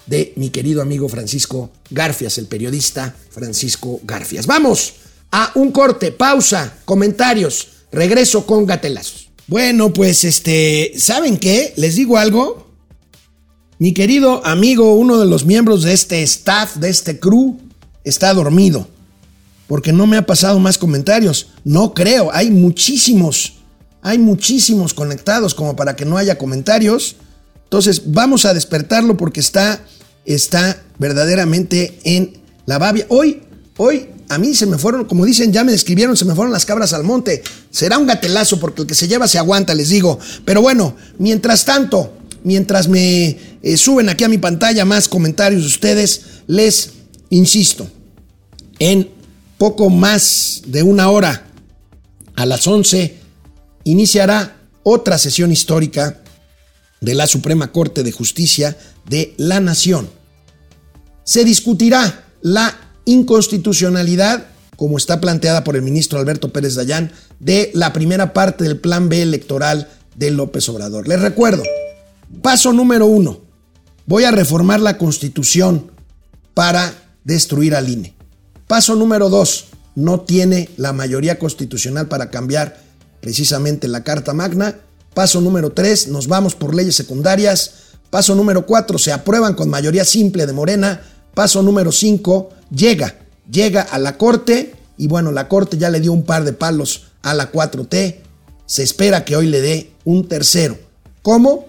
de 0.07 0.33
mi 0.37 0.51
querido 0.51 0.83
amigo 0.83 1.09
Francisco 1.09 1.71
Garfias, 1.91 2.39
el 2.39 2.47
periodista 2.47 3.15
Francisco 3.31 4.01
Garfias. 4.03 4.47
Vamos 4.47 4.95
a 5.31 5.53
un 5.55 5.71
corte, 5.71 6.13
pausa, 6.13 6.79
comentarios, 6.85 7.69
regreso 7.93 8.47
con 8.47 8.67
gatelazos. 8.67 9.31
Bueno, 9.47 9.93
pues 9.93 10.25
este, 10.25 10.93
¿saben 10.97 11.39
qué? 11.39 11.75
Les 11.77 11.97
digo 11.97 12.17
algo. 12.17 12.65
Mi 13.79 13.93
querido 13.93 14.45
amigo, 14.47 14.95
uno 14.95 15.19
de 15.19 15.27
los 15.27 15.45
miembros 15.45 15.83
de 15.83 15.93
este 15.93 16.23
staff, 16.23 16.77
de 16.77 16.89
este 16.89 17.19
crew, 17.19 17.59
está 18.05 18.33
dormido. 18.33 18.87
Porque 19.67 19.93
no 19.93 20.07
me 20.07 20.17
ha 20.17 20.27
pasado 20.27 20.59
más 20.59 20.79
comentarios. 20.79 21.49
No 21.65 21.95
creo, 21.95 22.31
hay 22.33 22.51
muchísimos. 22.51 23.55
Hay 24.03 24.19
muchísimos 24.19 24.93
conectados 24.93 25.55
como 25.55 25.75
para 25.75 25.97
que 25.97 26.05
no 26.05 26.19
haya 26.19 26.37
comentarios. 26.37 27.17
Entonces 27.65 28.03
vamos 28.13 28.45
a 28.45 28.55
despertarlo 28.55 29.17
porque 29.17 29.41
está, 29.41 29.81
está 30.27 30.83
verdaderamente 30.99 31.99
en 32.05 32.35
la 32.67 32.79
babia. 32.79 33.07
Hoy, 33.09 33.43
hoy 33.79 34.09
a 34.29 34.39
mí 34.39 34.55
se 34.55 34.67
me 34.67 34.79
fueron, 34.79 35.07
como 35.07 35.25
dicen, 35.25 35.53
ya 35.53 35.65
me 35.65 35.73
describieron, 35.73 36.17
se 36.17 36.25
me 36.25 36.35
fueron 36.35 36.53
las 36.53 36.67
cabras 36.67 36.93
al 36.93 37.05
monte. 37.05 37.43
Será 37.71 37.99
un 37.99 38.07
gatelazo 38.07 38.61
porque 38.61 38.83
el 38.83 38.89
que 38.89 38.95
se 38.95 39.09
lleva 39.09 39.29
se 39.29 39.39
aguanta, 39.39 39.75
les 39.75 39.89
digo. 39.89 40.19
Pero 40.45 40.61
bueno, 40.63 40.95
mientras 41.19 41.65
tanto, 41.65 42.13
mientras 42.43 42.89
me 42.89 43.39
eh, 43.63 43.77
suben 43.77 44.09
aquí 44.09 44.25
a 44.25 44.29
mi 44.29 44.39
pantalla 44.39 44.85
más 44.85 45.09
comentarios 45.09 45.63
de 45.63 45.69
ustedes, 45.69 46.23
les 46.47 46.91
insisto, 47.37 47.89
en 48.79 49.11
poco 49.59 49.91
más 49.91 50.63
de 50.67 50.83
una 50.83 51.11
hora, 51.11 51.47
a 52.37 52.47
las 52.47 52.67
11, 52.67 53.19
iniciará 53.85 54.57
otra 54.83 55.19
sesión 55.19 55.53
histórica 55.53 56.21
de 57.01 57.15
la 57.15 57.27
Suprema 57.27 57.71
Corte 57.71 58.03
de 58.03 58.13
Justicia 58.13 58.77
de 59.09 59.35
la 59.37 59.61
Nación. 59.61 60.09
Se 61.25 61.45
discutirá 61.45 62.25
la 62.43 62.77
inconstitucionalidad, 63.05 64.47
como 64.77 64.99
está 64.99 65.21
planteada 65.21 65.65
por 65.65 65.77
el 65.77 65.83
ministro 65.83 66.19
Alberto 66.19 66.53
Pérez 66.53 66.75
Dayán, 66.75 67.13
de 67.39 67.71
la 67.75 67.93
primera 67.93 68.33
parte 68.33 68.65
del 68.65 68.79
Plan 68.79 69.09
B 69.09 69.23
electoral 69.23 69.89
de 70.17 70.31
López 70.31 70.69
Obrador. 70.69 71.09
Les 71.09 71.21
recuerdo, 71.21 71.63
paso 72.43 72.73
número 72.73 73.07
uno, 73.07 73.41
voy 74.07 74.25
a 74.25 74.31
reformar 74.31 74.81
la 74.81 74.99
Constitución 74.99 75.91
para 76.55 77.04
destruir 77.25 77.75
al 77.75 77.89
INE. 77.89 78.15
Paso 78.67 78.95
número 78.95 79.29
dos, 79.29 79.67
no 79.95 80.21
tiene 80.21 80.69
la 80.77 80.93
mayoría 80.93 81.39
constitucional 81.39 82.09
para 82.09 82.31
cambiar 82.31 82.79
precisamente 83.21 83.89
la 83.89 84.05
Carta 84.05 84.33
Magna. 84.33 84.77
Paso 85.15 85.41
número 85.41 85.73
tres, 85.73 86.09
nos 86.09 86.29
vamos 86.29 86.55
por 86.55 86.75
leyes 86.75 86.97
secundarias. 86.97 87.73
Paso 88.11 88.35
número 88.35 88.67
cuatro, 88.67 88.99
se 88.99 89.13
aprueban 89.13 89.55
con 89.55 89.69
mayoría 89.69 90.05
simple 90.05 90.47
de 90.47 90.53
Morena. 90.53 91.03
Paso 91.35 91.63
número 91.63 91.91
cinco, 91.93 92.51
llega, 92.71 93.17
llega 93.51 93.83
a 93.83 93.99
la 93.99 94.17
Corte 94.19 94.75
y 94.97 95.09
bueno, 95.09 95.33
la 95.33 95.49
Corte 95.49 95.79
ya 95.79 95.91
le 95.91 96.01
dio 96.01 96.13
un 96.13 96.25
par 96.25 96.45
de 96.45 96.53
palos 96.53 97.07
a 97.23 97.35
la 97.35 97.51
4T. 97.51 98.17
Se 98.67 98.83
espera 98.83 99.25
que 99.25 99.37
hoy 99.37 99.47
le 99.49 99.61
dé 99.61 99.93
un 100.05 100.29
tercero. 100.29 100.79
¿Cómo? 101.23 101.67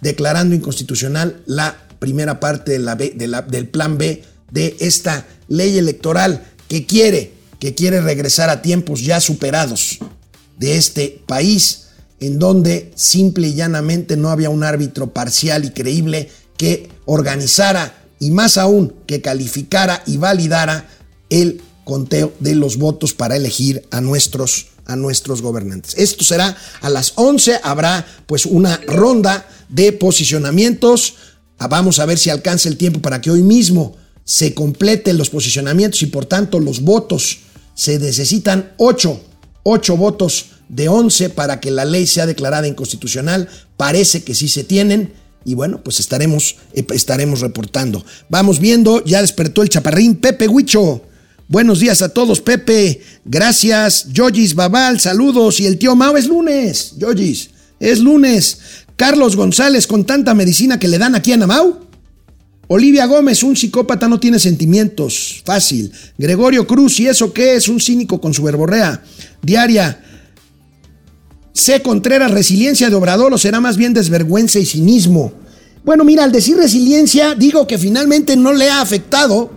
Declarando 0.00 0.54
inconstitucional 0.54 1.42
la 1.46 1.76
primera 1.98 2.40
parte 2.40 2.78
del 2.78 3.68
plan 3.68 3.98
B 3.98 4.24
de 4.50 4.76
esta 4.80 5.26
ley 5.48 5.78
electoral 5.78 6.46
que 6.68 6.86
quiere, 6.86 7.32
que 7.58 7.74
quiere 7.74 8.00
regresar 8.00 8.50
a 8.50 8.62
tiempos 8.62 9.02
ya 9.02 9.20
superados 9.20 9.98
de 10.58 10.76
este 10.76 11.22
país, 11.26 11.86
en 12.20 12.38
donde 12.38 12.92
simple 12.94 13.48
y 13.48 13.54
llanamente 13.54 14.16
no 14.16 14.30
había 14.30 14.50
un 14.50 14.64
árbitro 14.64 15.12
parcial 15.12 15.64
y 15.64 15.70
creíble 15.70 16.30
que 16.56 16.88
organizara 17.04 18.04
y 18.20 18.30
más 18.30 18.56
aún 18.56 18.94
que 19.06 19.20
calificara 19.20 20.02
y 20.06 20.16
validara 20.16 20.88
el 21.28 21.60
conteo 21.84 22.32
de 22.40 22.54
los 22.54 22.78
votos 22.78 23.12
para 23.12 23.36
elegir 23.36 23.86
a 23.90 24.00
nuestros 24.00 24.68
a 24.86 24.96
nuestros 24.96 25.42
gobernantes. 25.42 25.94
Esto 25.96 26.24
será 26.24 26.56
a 26.82 26.90
las 26.90 27.14
11, 27.16 27.60
habrá 27.62 28.06
pues 28.26 28.46
una 28.46 28.76
ronda 28.86 29.48
de 29.68 29.92
posicionamientos. 29.92 31.14
Ah, 31.58 31.68
vamos 31.68 31.98
a 31.98 32.06
ver 32.06 32.18
si 32.18 32.30
alcanza 32.30 32.68
el 32.68 32.76
tiempo 32.76 33.00
para 33.00 33.20
que 33.20 33.30
hoy 33.30 33.42
mismo 33.42 33.96
se 34.24 34.54
completen 34.54 35.18
los 35.18 35.30
posicionamientos 35.30 36.02
y 36.02 36.06
por 36.06 36.26
tanto 36.26 36.58
los 36.60 36.80
votos. 36.80 37.38
Se 37.74 37.98
necesitan 37.98 38.72
8, 38.78 39.20
8 39.62 39.96
votos 39.96 40.46
de 40.68 40.88
11 40.88 41.30
para 41.30 41.60
que 41.60 41.70
la 41.70 41.84
ley 41.84 42.06
sea 42.06 42.26
declarada 42.26 42.66
inconstitucional. 42.66 43.48
Parece 43.76 44.24
que 44.24 44.34
sí 44.34 44.48
se 44.48 44.64
tienen 44.64 45.12
y 45.44 45.54
bueno, 45.54 45.82
pues 45.82 46.00
estaremos, 46.00 46.56
eh, 46.72 46.84
estaremos 46.92 47.40
reportando. 47.40 48.04
Vamos 48.28 48.60
viendo, 48.60 49.04
ya 49.04 49.20
despertó 49.20 49.62
el 49.62 49.68
chaparrín 49.68 50.16
Pepe 50.16 50.48
Huicho. 50.48 51.02
Buenos 51.48 51.80
días 51.80 52.00
a 52.00 52.08
todos, 52.08 52.40
Pepe. 52.40 53.02
Gracias. 53.24 54.06
Yogis 54.10 54.54
Babal, 54.54 54.98
saludos. 54.98 55.60
Y 55.60 55.66
el 55.66 55.78
tío 55.78 55.94
Mao 55.94 56.16
es 56.16 56.26
lunes. 56.26 56.94
Yogis, 56.96 57.50
es 57.78 57.98
lunes. 57.98 58.58
Carlos 58.96 59.36
González, 59.36 59.86
con 59.86 60.06
tanta 60.06 60.32
medicina 60.34 60.78
que 60.78 60.88
le 60.88 60.98
dan 60.98 61.14
aquí 61.14 61.32
a 61.32 61.36
Namau. 61.36 61.80
Olivia 62.68 63.06
Gómez, 63.06 63.42
un 63.42 63.56
psicópata 63.56 64.08
no 64.08 64.18
tiene 64.18 64.38
sentimientos. 64.38 65.42
Fácil. 65.44 65.92
Gregorio 66.16 66.66
Cruz, 66.66 66.98
¿y 67.00 67.06
eso 67.06 67.32
qué 67.32 67.56
es? 67.56 67.68
Un 67.68 67.80
cínico 67.80 68.20
con 68.20 68.32
su 68.32 68.42
verborrea. 68.42 69.02
Diaria. 69.42 70.02
C. 71.52 71.82
Contreras, 71.82 72.30
resiliencia 72.30 72.90
de 72.90 72.96
Obrador 72.96 73.32
o 73.32 73.38
será 73.38 73.60
más 73.60 73.76
bien 73.76 73.94
desvergüenza 73.94 74.58
y 74.58 74.66
cinismo. 74.66 75.32
Bueno, 75.84 76.04
mira, 76.04 76.24
al 76.24 76.32
decir 76.32 76.56
resiliencia, 76.56 77.34
digo 77.34 77.66
que 77.66 77.78
finalmente 77.78 78.36
no 78.36 78.52
le 78.52 78.70
ha 78.70 78.80
afectado 78.80 79.50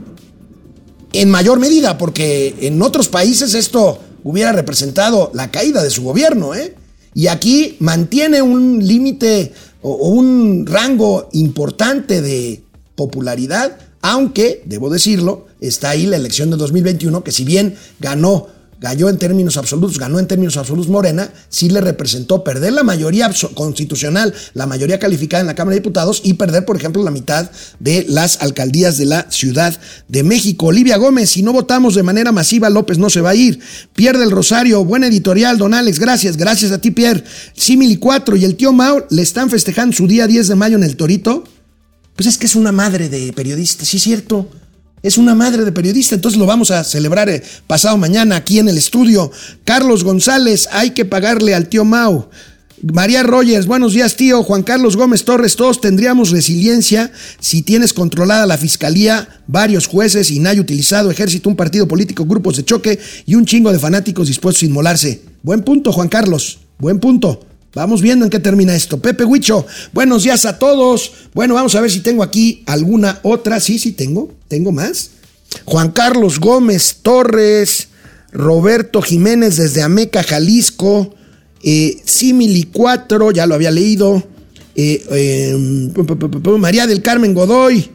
en 1.13 1.29
mayor 1.29 1.59
medida, 1.59 1.97
porque 1.97 2.53
en 2.61 2.81
otros 2.81 3.07
países 3.07 3.53
esto 3.53 3.99
hubiera 4.23 4.51
representado 4.51 5.31
la 5.33 5.49
caída 5.49 5.81
de 5.81 5.89
su 5.89 6.03
gobierno, 6.03 6.53
¿eh? 6.53 6.75
Y 7.13 7.27
aquí 7.27 7.77
mantiene 7.79 8.41
un 8.41 8.85
límite 8.85 9.53
o 9.81 10.09
un 10.09 10.65
rango 10.67 11.29
importante 11.31 12.21
de 12.21 12.61
popularidad, 12.97 13.77
aunque, 14.01 14.63
debo 14.65 14.89
decirlo, 14.89 15.45
está 15.61 15.91
ahí 15.91 16.05
la 16.05 16.17
elección 16.17 16.49
de 16.49 16.57
2021, 16.57 17.23
que 17.23 17.31
si 17.31 17.45
bien 17.45 17.75
ganó 17.99 18.47
ganó 18.79 19.09
en 19.09 19.17
términos 19.17 19.57
absolutos, 19.57 19.97
ganó 19.97 20.19
en 20.19 20.27
términos 20.27 20.57
absolutos 20.57 20.89
Morena, 20.89 21.31
sí 21.49 21.69
le 21.69 21.81
representó 21.81 22.43
perder 22.43 22.73
la 22.73 22.83
mayoría 22.83 23.31
constitucional, 23.53 24.33
la 24.53 24.67
mayoría 24.67 24.99
calificada 24.99 25.41
en 25.41 25.47
la 25.47 25.55
Cámara 25.55 25.73
de 25.73 25.79
Diputados 25.79 26.21
y 26.23 26.33
perder, 26.33 26.65
por 26.65 26.75
ejemplo, 26.75 27.03
la 27.03 27.11
mitad 27.11 27.49
de 27.79 28.05
las 28.07 28.41
alcaldías 28.41 28.97
de 28.97 29.05
la 29.05 29.31
Ciudad 29.31 29.79
de 30.07 30.23
México. 30.23 30.67
Olivia 30.67 30.97
Gómez, 30.97 31.31
si 31.31 31.43
no 31.43 31.53
votamos 31.53 31.95
de 31.95 32.03
manera 32.03 32.31
masiva, 32.31 32.69
López 32.69 32.97
no 32.97 33.09
se 33.09 33.21
va 33.21 33.31
a 33.31 33.35
ir. 33.35 33.59
Pierde 33.93 34.23
el 34.23 34.31
Rosario, 34.31 34.85
buen 34.85 35.03
editorial, 35.03 35.57
don 35.57 35.73
Alex, 35.73 35.99
gracias, 35.99 36.37
gracias 36.37 36.71
a 36.71 36.79
ti, 36.79 36.91
Pierre. 36.91 37.23
Simili 37.55 37.97
4 37.97 38.35
y 38.35 38.45
el 38.45 38.55
tío 38.55 38.73
Mao 38.73 39.05
le 39.09 39.21
están 39.21 39.49
festejando 39.49 39.95
su 39.95 40.07
día 40.07 40.27
10 40.27 40.47
de 40.47 40.55
mayo 40.55 40.77
en 40.77 40.83
el 40.83 40.95
Torito. 40.95 41.43
Pues 42.17 42.27
es 42.27 42.37
que 42.39 42.47
es 42.47 42.55
una 42.55 42.71
madre 42.71 43.09
de 43.09 43.31
periodista, 43.31 43.85
sí 43.85 43.97
es 43.97 44.03
cierto. 44.03 44.49
Es 45.03 45.19
una 45.19 45.35
madre 45.35 45.63
de 45.63 45.71
periodista, 45.71 46.15
entonces 46.15 46.39
lo 46.39 46.47
vamos 46.47 46.71
a 46.71 46.83
celebrar 46.83 47.29
eh, 47.29 47.43
pasado 47.67 47.95
mañana 47.95 48.35
aquí 48.35 48.57
en 48.57 48.67
el 48.67 48.77
estudio. 48.77 49.31
Carlos 49.63 50.03
González, 50.03 50.67
hay 50.71 50.91
que 50.91 51.05
pagarle 51.05 51.53
al 51.53 51.69
tío 51.69 51.85
Mau. 51.85 52.27
María 52.81 53.21
Rogers, 53.21 53.67
buenos 53.67 53.93
días 53.93 54.15
tío. 54.15 54.41
Juan 54.41 54.63
Carlos 54.63 54.97
Gómez 54.97 55.25
Torres, 55.25 55.55
todos 55.55 55.79
tendríamos 55.79 56.31
resiliencia 56.31 57.11
si 57.39 57.61
tienes 57.61 57.93
controlada 57.93 58.47
la 58.47 58.57
fiscalía, 58.57 59.29
varios 59.45 59.85
jueces 59.85 60.31
y 60.31 60.39
nadie 60.39 60.59
utilizado, 60.59 61.11
ejército, 61.11 61.49
un 61.49 61.55
partido 61.55 61.87
político, 61.87 62.25
grupos 62.25 62.57
de 62.57 62.65
choque 62.65 62.99
y 63.27 63.35
un 63.35 63.45
chingo 63.45 63.71
de 63.71 63.77
fanáticos 63.77 64.27
dispuestos 64.27 64.63
a 64.63 64.65
inmolarse. 64.65 65.21
Buen 65.43 65.61
punto, 65.61 65.91
Juan 65.91 66.09
Carlos. 66.09 66.57
Buen 66.79 66.99
punto. 66.99 67.46
Vamos 67.77 68.01
viendo 68.01 68.25
en 68.25 68.31
qué 68.31 68.39
termina 68.39 68.75
esto. 68.75 68.97
Pepe 68.97 69.23
Huicho, 69.23 69.63
buenos 69.93 70.23
días 70.23 70.45
a 70.45 70.57
todos. 70.57 71.11
Bueno, 71.35 71.53
vamos 71.53 71.75
a 71.75 71.81
ver 71.81 71.91
si 71.91 71.99
tengo 71.99 72.23
aquí 72.23 72.63
alguna 72.65 73.19
otra. 73.21 73.59
Sí, 73.59 73.77
sí, 73.77 73.91
tengo. 73.91 74.33
Tengo 74.47 74.71
más. 74.71 75.11
Juan 75.63 75.91
Carlos 75.91 76.39
Gómez 76.39 77.01
Torres, 77.03 77.89
Roberto 78.31 79.03
Jiménez 79.03 79.57
desde 79.57 79.83
Ameca, 79.83 80.23
Jalisco. 80.23 81.13
Eh, 81.61 82.01
Simili 82.03 82.63
4, 82.63 83.29
ya 83.29 83.45
lo 83.45 83.53
había 83.53 83.69
leído. 83.69 84.23
Eh, 84.75 85.05
eh, 85.11 85.91
María 86.57 86.87
del 86.87 87.03
Carmen 87.03 87.35
Godoy. 87.35 87.91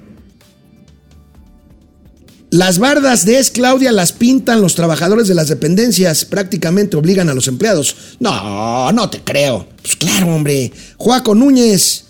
Las 2.52 2.78
bardas 2.78 3.24
de 3.24 3.38
Es 3.38 3.50
Claudia 3.50 3.92
las 3.92 4.12
pintan 4.12 4.60
los 4.60 4.74
trabajadores 4.74 5.26
de 5.26 5.34
las 5.34 5.48
dependencias, 5.48 6.26
prácticamente 6.26 6.98
obligan 6.98 7.30
a 7.30 7.34
los 7.34 7.48
empleados. 7.48 7.96
No, 8.20 8.92
no 8.92 9.08
te 9.08 9.22
creo. 9.22 9.66
Pues 9.80 9.96
claro, 9.96 10.34
hombre. 10.34 10.70
Juaco 10.98 11.34
Núñez, 11.34 12.04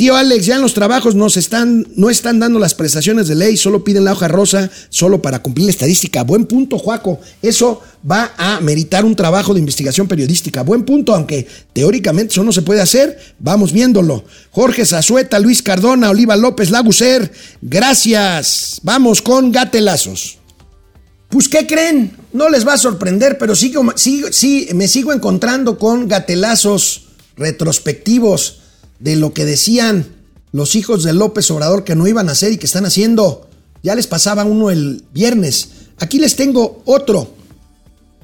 Tío 0.00 0.16
Alex, 0.16 0.46
ya 0.46 0.54
en 0.54 0.62
los 0.62 0.72
trabajos 0.72 1.14
nos 1.14 1.36
están, 1.36 1.86
no 1.94 2.08
están 2.08 2.40
dando 2.40 2.58
las 2.58 2.72
prestaciones 2.72 3.28
de 3.28 3.34
ley, 3.34 3.58
solo 3.58 3.84
piden 3.84 4.06
la 4.06 4.12
hoja 4.12 4.28
rosa, 4.28 4.70
solo 4.88 5.20
para 5.20 5.42
cumplir 5.42 5.66
la 5.66 5.72
estadística. 5.72 6.24
Buen 6.24 6.46
punto, 6.46 6.78
Juaco. 6.78 7.20
Eso 7.42 7.82
va 8.10 8.32
a 8.38 8.62
meritar 8.62 9.04
un 9.04 9.14
trabajo 9.14 9.52
de 9.52 9.60
investigación 9.60 10.08
periodística. 10.08 10.62
Buen 10.62 10.86
punto, 10.86 11.14
aunque 11.14 11.46
teóricamente 11.74 12.32
eso 12.32 12.42
no 12.42 12.50
se 12.50 12.62
puede 12.62 12.80
hacer. 12.80 13.18
Vamos 13.40 13.74
viéndolo. 13.74 14.24
Jorge 14.52 14.86
Zazueta, 14.86 15.38
Luis 15.38 15.60
Cardona, 15.60 16.08
Oliva 16.08 16.34
López, 16.34 16.70
Laguser. 16.70 17.30
Gracias. 17.60 18.80
Vamos 18.82 19.20
con 19.20 19.52
gatelazos. 19.52 20.38
Pues, 21.28 21.46
¿qué 21.46 21.66
creen? 21.66 22.16
No 22.32 22.48
les 22.48 22.66
va 22.66 22.72
a 22.72 22.78
sorprender, 22.78 23.36
pero 23.36 23.54
sí, 23.54 23.70
sí, 23.96 24.24
sí 24.30 24.68
me 24.74 24.88
sigo 24.88 25.12
encontrando 25.12 25.78
con 25.78 26.08
gatelazos 26.08 27.02
retrospectivos 27.36 28.59
de 29.00 29.16
lo 29.16 29.32
que 29.32 29.44
decían 29.44 30.06
los 30.52 30.76
hijos 30.76 31.02
de 31.02 31.12
López 31.12 31.50
Obrador 31.50 31.84
que 31.84 31.96
no 31.96 32.06
iban 32.06 32.28
a 32.28 32.32
hacer 32.32 32.52
y 32.52 32.58
que 32.58 32.66
están 32.66 32.86
haciendo. 32.86 33.48
Ya 33.82 33.94
les 33.94 34.06
pasaba 34.06 34.44
uno 34.44 34.70
el 34.70 35.04
viernes. 35.12 35.70
Aquí 35.98 36.18
les 36.18 36.36
tengo 36.36 36.82
otro 36.84 37.34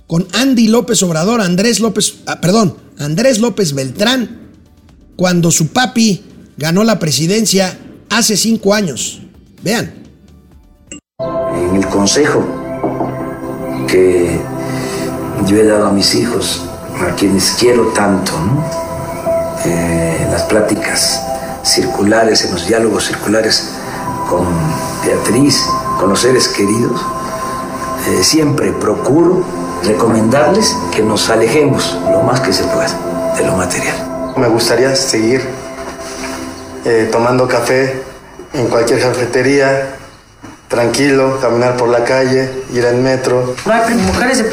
con 0.06 0.26
Andy 0.34 0.68
López 0.68 1.02
Obrador, 1.02 1.40
Andrés 1.40 1.80
López, 1.80 2.18
ah, 2.26 2.40
perdón, 2.40 2.76
Andrés 2.98 3.40
López 3.40 3.72
Beltrán, 3.74 4.50
cuando 5.16 5.50
su 5.50 5.68
papi 5.68 6.24
ganó 6.56 6.84
la 6.84 6.98
presidencia 6.98 7.76
hace 8.10 8.36
cinco 8.36 8.72
años. 8.74 9.20
Vean. 9.62 9.92
En 11.18 11.76
el 11.76 11.86
consejo 11.88 12.46
que 13.88 14.38
yo 15.46 15.56
he 15.56 15.64
dado 15.64 15.86
a 15.86 15.92
mis 15.92 16.14
hijos, 16.14 16.62
a 17.00 17.14
quienes 17.16 17.56
quiero 17.58 17.88
tanto, 17.88 18.32
¿no? 18.32 18.64
Eh, 19.64 20.05
las 20.36 20.44
pláticas 20.44 21.22
circulares, 21.62 22.44
en 22.44 22.52
los 22.52 22.66
diálogos 22.66 23.06
circulares 23.06 23.70
con 24.28 24.46
Beatriz, 25.02 25.64
con 25.98 26.10
los 26.10 26.20
seres 26.20 26.48
queridos, 26.48 27.00
eh, 28.06 28.22
siempre 28.22 28.70
procuro 28.72 29.42
recomendarles 29.82 30.76
que 30.94 31.02
nos 31.02 31.30
alejemos 31.30 31.98
lo 32.10 32.20
más 32.20 32.40
que 32.40 32.52
se 32.52 32.64
pueda 32.64 32.92
de 33.34 33.46
lo 33.46 33.56
material. 33.56 33.96
Me 34.36 34.46
gustaría 34.48 34.94
seguir 34.94 35.40
eh, 36.84 37.08
tomando 37.10 37.48
café 37.48 38.02
en 38.52 38.66
cualquier 38.66 39.00
cafetería, 39.00 39.96
tranquilo, 40.68 41.38
caminar 41.40 41.78
por 41.78 41.88
la 41.88 42.04
calle, 42.04 42.62
ir 42.74 42.84
en 42.84 43.02
metro. 43.02 43.54
mujeres 43.64 44.44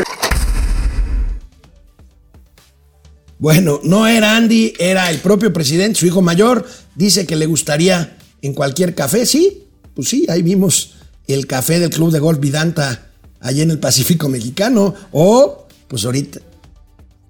Bueno, 3.43 3.81
no 3.83 4.07
era 4.07 4.37
Andy, 4.37 4.71
era 4.79 5.11
el 5.11 5.19
propio 5.19 5.51
presidente, 5.51 5.99
su 5.99 6.05
hijo 6.05 6.21
mayor. 6.21 6.65
Dice 6.95 7.25
que 7.25 7.35
le 7.35 7.45
gustaría 7.45 8.15
en 8.41 8.53
cualquier 8.53 8.95
café, 8.95 9.25
sí. 9.25 9.63
Pues 9.93 10.07
sí, 10.07 10.25
ahí 10.29 10.41
vimos 10.41 10.93
el 11.27 11.45
café 11.45 11.77
del 11.81 11.89
Club 11.89 12.13
de 12.13 12.19
Golf 12.19 12.39
Vidanta 12.39 13.11
allá 13.41 13.63
en 13.63 13.71
el 13.71 13.79
Pacífico 13.79 14.29
Mexicano. 14.29 14.95
O, 15.11 15.67
pues 15.89 16.05
ahorita. 16.05 16.39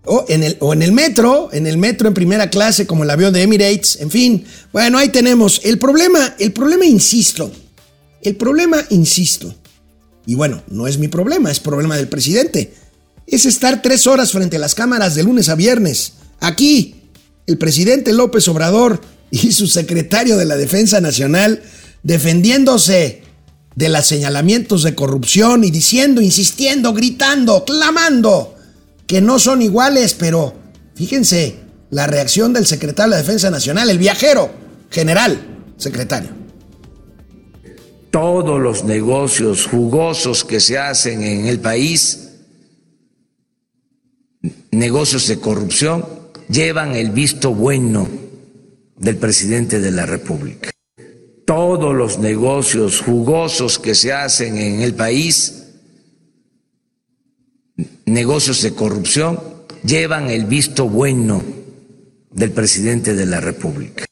O 0.06 0.24
en, 0.30 0.44
el, 0.44 0.56
o 0.60 0.74
en 0.74 0.84
el 0.84 0.92
metro, 0.92 1.50
en 1.52 1.66
el 1.66 1.80
metro 1.80 2.08
en 2.10 2.14
primera 2.14 2.48
clase, 2.52 2.86
como 2.86 3.06
el 3.06 3.10
avión 3.10 3.34
de 3.34 3.42
Emirates, 3.42 4.00
en 4.00 4.12
fin. 4.12 4.46
Bueno, 4.72 5.00
ahí 5.00 5.10
tenemos. 5.10 5.62
El 5.64 5.80
problema, 5.80 6.36
el 6.38 6.54
problema, 6.54 6.86
insisto. 6.86 7.52
El 8.22 8.36
problema, 8.36 8.86
insisto. 8.92 9.56
Y 10.28 10.36
bueno, 10.36 10.62
no 10.68 10.86
es 10.86 11.00
mi 11.00 11.08
problema, 11.08 11.50
es 11.50 11.60
problema 11.60 11.98
del 11.98 12.08
presidente 12.08 12.83
es 13.28 13.46
estar 13.46 13.82
tres 13.82 14.08
horas 14.08 14.32
frente 14.32 14.58
a 14.58 14.60
las 14.60 14.76
cámaras 14.76 15.16
de 15.16 15.24
lunes 15.24 15.50
a 15.50 15.56
viernes. 15.56 16.14
Aquí, 16.40 16.96
el 17.48 17.58
presidente 17.58 18.14
López 18.14 18.48
Obrador 18.48 19.02
y 19.32 19.52
su 19.52 19.68
secretario 19.68 20.38
de 20.38 20.46
la 20.46 20.58
Defensa 20.58 21.02
Nacional 21.02 21.62
defendiéndose 22.04 23.24
de 23.76 23.90
los 23.90 24.06
señalamientos 24.06 24.84
de 24.84 24.94
corrupción 24.94 25.64
y 25.64 25.72
diciendo, 25.72 26.22
insistiendo, 26.22 26.94
gritando, 26.94 27.66
clamando 27.66 28.56
que 29.08 29.22
no 29.22 29.40
son 29.40 29.62
iguales, 29.62 30.14
pero 30.14 30.54
fíjense 30.96 31.56
la 31.90 32.08
reacción 32.08 32.54
del 32.54 32.66
secretario 32.66 33.12
de 33.12 33.18
la 33.18 33.22
Defensa 33.22 33.50
Nacional, 33.50 33.90
el 33.90 33.98
viajero 33.98 34.52
general, 34.90 35.40
secretario. 35.78 36.30
Todos 38.12 38.62
los 38.62 38.84
negocios 38.84 39.66
jugosos 39.66 40.44
que 40.44 40.60
se 40.60 40.78
hacen 40.78 41.24
en 41.24 41.48
el 41.48 41.60
país 41.60 42.23
negocios 44.72 45.28
de 45.28 45.40
corrupción 45.40 46.06
llevan 46.50 46.96
el 46.96 47.12
visto 47.12 47.54
bueno 47.54 48.08
del 48.98 49.18
presidente 49.18 49.80
de 49.80 49.92
la 49.92 50.06
República. 50.06 50.72
Todos 51.46 51.94
los 51.94 52.20
negocios 52.20 53.02
jugosos 53.02 53.80
que 53.80 53.96
se 53.96 54.14
hacen 54.14 54.58
en 54.58 54.82
el 54.82 54.94
país, 54.94 55.66
negocios 58.06 58.62
de 58.62 58.74
corrupción, 58.74 59.40
llevan 59.84 60.30
el 60.30 60.46
visto 60.46 60.88
bueno 60.88 61.44
del 62.32 62.52
presidente 62.52 63.14
de 63.14 63.26
la 63.26 63.42
República. 63.42 64.06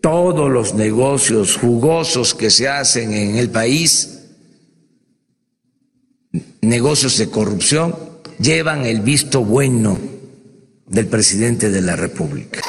Todos 0.00 0.50
los 0.50 0.74
negocios 0.74 1.56
jugosos 1.56 2.34
que 2.34 2.50
se 2.50 2.68
hacen 2.68 3.12
en 3.12 3.36
el 3.36 3.50
país, 3.50 4.20
negocios 6.60 7.18
de 7.18 7.30
corrupción, 7.30 8.13
llevan 8.38 8.84
el 8.84 9.00
visto 9.00 9.44
bueno 9.44 9.98
del 10.86 11.06
presidente 11.06 11.70
de 11.70 11.80
la 11.80 11.96
República. 11.96 12.60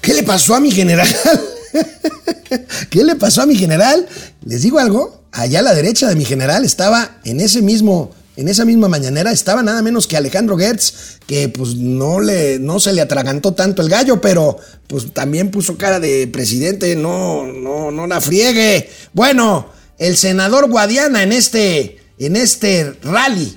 ¿Qué 0.00 0.14
le 0.14 0.22
pasó 0.22 0.54
a 0.54 0.60
mi 0.60 0.70
general? 0.70 1.08
¿Qué 2.90 3.04
le 3.04 3.16
pasó 3.16 3.42
a 3.42 3.46
mi 3.46 3.56
general? 3.56 4.06
Les 4.44 4.62
digo 4.62 4.78
algo, 4.78 5.24
allá 5.32 5.60
a 5.60 5.62
la 5.62 5.74
derecha 5.74 6.08
de 6.08 6.14
mi 6.14 6.24
general 6.24 6.64
estaba 6.64 7.18
en 7.24 7.40
ese 7.40 7.62
mismo 7.62 8.12
en 8.36 8.48
esa 8.48 8.64
misma 8.64 8.88
mañanera 8.88 9.30
estaba 9.30 9.62
nada 9.62 9.80
menos 9.80 10.08
que 10.08 10.16
Alejandro 10.16 10.58
Gertz, 10.58 11.20
que 11.24 11.48
pues 11.48 11.76
no, 11.76 12.20
le, 12.20 12.58
no 12.58 12.80
se 12.80 12.92
le 12.92 13.00
atragantó 13.00 13.54
tanto 13.54 13.80
el 13.80 13.88
gallo, 13.88 14.20
pero 14.20 14.58
pues 14.88 15.12
también 15.12 15.52
puso 15.52 15.76
cara 15.76 16.00
de 16.00 16.26
presidente, 16.26 16.96
no, 16.96 17.46
no, 17.46 17.92
no 17.92 18.08
la 18.08 18.20
friegue. 18.20 18.90
Bueno, 19.12 19.68
el 19.98 20.16
senador 20.16 20.68
Guadiana 20.68 21.22
en 21.22 21.30
este, 21.30 21.98
en 22.18 22.34
este 22.34 22.94
rally 23.04 23.56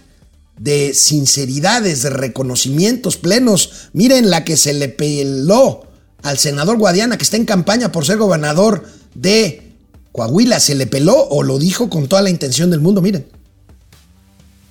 de 0.57 0.93
sinceridades, 0.93 2.03
de 2.03 2.09
reconocimientos 2.09 3.17
plenos. 3.17 3.89
Miren 3.93 4.29
la 4.29 4.43
que 4.43 4.57
se 4.57 4.73
le 4.73 4.89
peló 4.89 5.87
al 6.23 6.37
senador 6.37 6.77
Guadiana, 6.77 7.17
que 7.17 7.23
está 7.23 7.37
en 7.37 7.45
campaña 7.45 7.91
por 7.91 8.05
ser 8.05 8.17
gobernador 8.17 8.85
de 9.13 9.73
Coahuila. 10.11 10.59
¿Se 10.59 10.75
le 10.75 10.87
peló 10.87 11.15
o 11.15 11.43
lo 11.43 11.59
dijo 11.59 11.89
con 11.89 12.07
toda 12.07 12.21
la 12.21 12.29
intención 12.29 12.69
del 12.69 12.81
mundo? 12.81 13.01
Miren. 13.01 13.27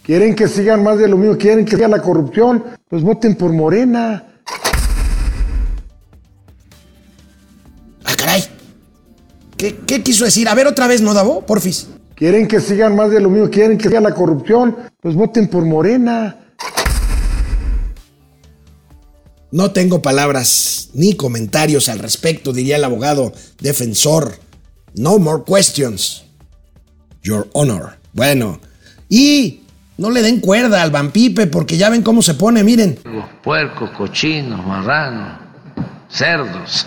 Quieren 0.03 0.37
que 0.37 0.47
sigan 0.47 0.85
más 0.85 0.99
de 0.99 1.09
lo 1.09 1.17
mismo, 1.17 1.37
quieren 1.37 1.65
que 1.65 1.75
siga 1.75 1.89
la 1.89 2.01
corrupción, 2.01 2.63
pues 2.89 3.03
voten 3.03 3.35
por 3.35 3.53
Morena. 3.53 4.25
Ah, 8.05 8.15
caray. 8.17 8.45
¿Qué, 9.57 9.81
qué 9.85 10.05
quiso 10.05 10.25
decir? 10.25 10.49
A 10.49 10.55
ver 10.55 10.69
otra 10.69 10.87
vez, 10.87 11.01
¿no, 11.01 11.13
Davo? 11.13 11.45
Porfis. 11.45 11.89
Quieren 12.17 12.49
que 12.49 12.61
sigan 12.61 12.97
más 12.97 13.11
de 13.11 13.21
lo 13.21 13.29
mismo, 13.29 13.51
quieren 13.51 13.77
que 13.77 13.89
siga 13.89 14.01
la 14.01 14.15
corrupción, 14.15 14.75
pues 15.03 15.15
voten 15.15 15.49
por 15.49 15.67
Morena. 15.67 16.35
No 19.53 19.71
tengo 19.73 20.01
palabras 20.01 20.89
ni 20.95 21.15
comentarios 21.15 21.91
al 21.91 21.99
respecto, 21.99 22.55
diría 22.55 22.77
el 22.77 22.85
abogado 22.85 23.35
defensor. 23.61 24.33
No 24.95 25.19
more 25.19 25.43
questions. 25.47 26.25
Your 27.23 27.49
honor. 27.53 27.99
Bueno, 28.15 28.61
y 29.11 29.61
no 29.99 30.11
le 30.11 30.23
den 30.23 30.41
cuerda 30.41 30.83
al 30.83 30.91
vampipe 30.91 31.47
porque 31.47 31.77
ya 31.77 31.91
ven 31.91 32.03
cómo 32.03 32.23
se 32.23 32.33
pone, 32.33 32.65
miren. 32.65 32.99
Puercos, 33.45 33.91
cochinos, 33.91 34.65
marranos, 34.65 35.39
cerdos. 36.09 36.87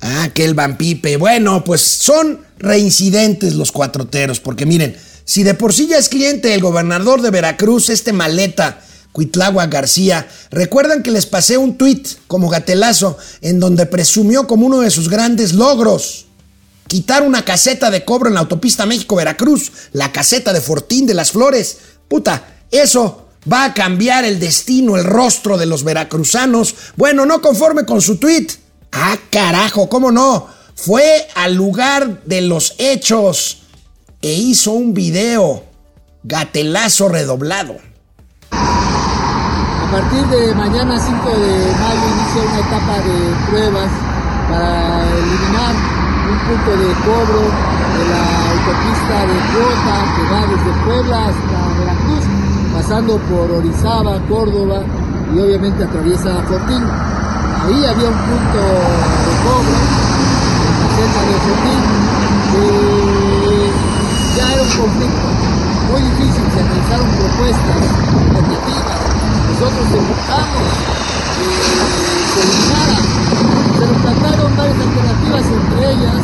Ah, 0.00 0.30
que 0.32 0.44
el 0.44 0.54
vampipe. 0.54 1.16
Bueno, 1.16 1.62
pues 1.64 1.80
son 1.82 2.40
reincidentes 2.58 3.54
los 3.54 3.72
cuatroteros, 3.72 4.40
porque 4.40 4.66
miren, 4.66 4.96
si 5.24 5.42
de 5.42 5.54
por 5.54 5.72
sí 5.72 5.86
ya 5.86 5.98
es 5.98 6.08
cliente 6.08 6.48
del 6.48 6.62
gobernador 6.62 7.22
de 7.22 7.30
Veracruz, 7.30 7.90
este 7.90 8.12
maleta, 8.12 8.80
Cuitlagua 9.12 9.66
García, 9.66 10.28
recuerdan 10.50 11.02
que 11.02 11.10
les 11.10 11.26
pasé 11.26 11.58
un 11.58 11.76
tuit 11.76 12.08
como 12.26 12.48
gatelazo 12.48 13.18
en 13.40 13.60
donde 13.60 13.86
presumió 13.86 14.46
como 14.46 14.66
uno 14.66 14.80
de 14.80 14.90
sus 14.90 15.08
grandes 15.08 15.52
logros 15.52 16.26
quitar 16.90 17.22
una 17.22 17.44
caseta 17.44 17.88
de 17.88 18.04
cobro 18.04 18.28
en 18.28 18.34
la 18.34 18.40
autopista 18.40 18.84
México-Veracruz, 18.84 19.70
la 19.92 20.10
caseta 20.10 20.52
de 20.52 20.60
Fortín 20.60 21.06
de 21.06 21.14
las 21.14 21.30
Flores. 21.30 21.78
Puta, 22.08 22.42
eso 22.72 23.28
va 23.50 23.64
a 23.64 23.74
cambiar 23.74 24.24
el 24.24 24.40
destino, 24.40 24.96
el 24.96 25.04
rostro 25.04 25.56
de 25.56 25.66
los 25.66 25.84
veracruzanos. 25.84 26.74
Bueno, 26.96 27.26
no 27.26 27.40
conforme 27.40 27.86
con 27.86 28.02
su 28.02 28.16
tuit 28.16 28.54
Ah, 28.92 29.16
carajo, 29.30 29.88
¿cómo 29.88 30.10
no? 30.10 30.46
Fue 30.74 31.28
al 31.34 31.54
lugar 31.54 32.22
de 32.24 32.40
los 32.40 32.74
hechos 32.78 33.62
e 34.22 34.32
hizo 34.32 34.72
un 34.72 34.94
video 34.94 35.64
gatelazo 36.22 37.08
redoblado. 37.08 37.76
A 38.50 39.92
partir 39.92 40.26
de 40.26 40.54
mañana 40.54 40.98
5 40.98 41.30
de 41.30 41.72
mayo 41.72 42.06
inicia 42.14 42.42
una 42.42 42.60
etapa 42.60 42.98
de 43.00 43.50
pruebas 43.50 43.90
para 44.48 45.02
eliminar 45.18 45.74
un 46.30 46.38
punto 46.46 46.70
de 46.76 46.88
cobro 47.04 47.42
de 47.96 48.02
la 48.08 48.22
autopista 48.50 49.16
de 49.26 49.36
Cuota 49.52 49.96
que 50.14 50.22
va 50.32 50.40
desde 50.46 50.70
Puebla 50.84 51.18
hasta 51.28 51.58
Veracruz, 51.78 52.24
pasando 52.72 53.18
por 53.18 53.50
Orizaba, 53.50 54.20
Córdoba 54.28 54.82
y 55.34 55.38
obviamente 55.40 55.84
atraviesa 55.84 56.42
Fortín. 56.48 56.84
Ahí 57.62 57.84
había 57.84 58.08
un 58.08 58.16
punto 58.16 58.58
de 58.58 59.32
cobro 59.44 59.76
celda 60.96 61.22
de 61.28 61.36
Fortín 61.44 61.82
que 62.50 62.64
ya 64.36 64.52
era 64.54 64.62
un 64.62 64.72
conflicto 64.80 65.28
muy 65.92 66.00
difícil, 66.02 66.44
se 66.54 66.62
realizaron 66.62 67.08
propuestas 67.20 67.82
alternativas, 68.16 69.00
nosotros 69.50 69.86
empujamos 69.92 70.66
que 71.36 71.48
se 72.32 72.40
eliminara, 72.48 72.98
se 73.76 73.84
nos 73.86 73.98
plantaron 74.02 74.56
varias 74.56 74.78
alternativas, 74.80 75.44
entre 75.44 75.90
ellas 75.92 76.22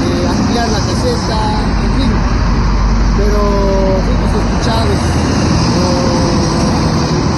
eh, 0.00 0.28
ampliar 0.28 0.68
la 0.70 0.78
caseta, 0.78 1.38
en 1.82 1.92
fin, 1.98 2.12
pero 3.18 3.40
fuimos 4.06 4.30
escuchados 4.38 5.00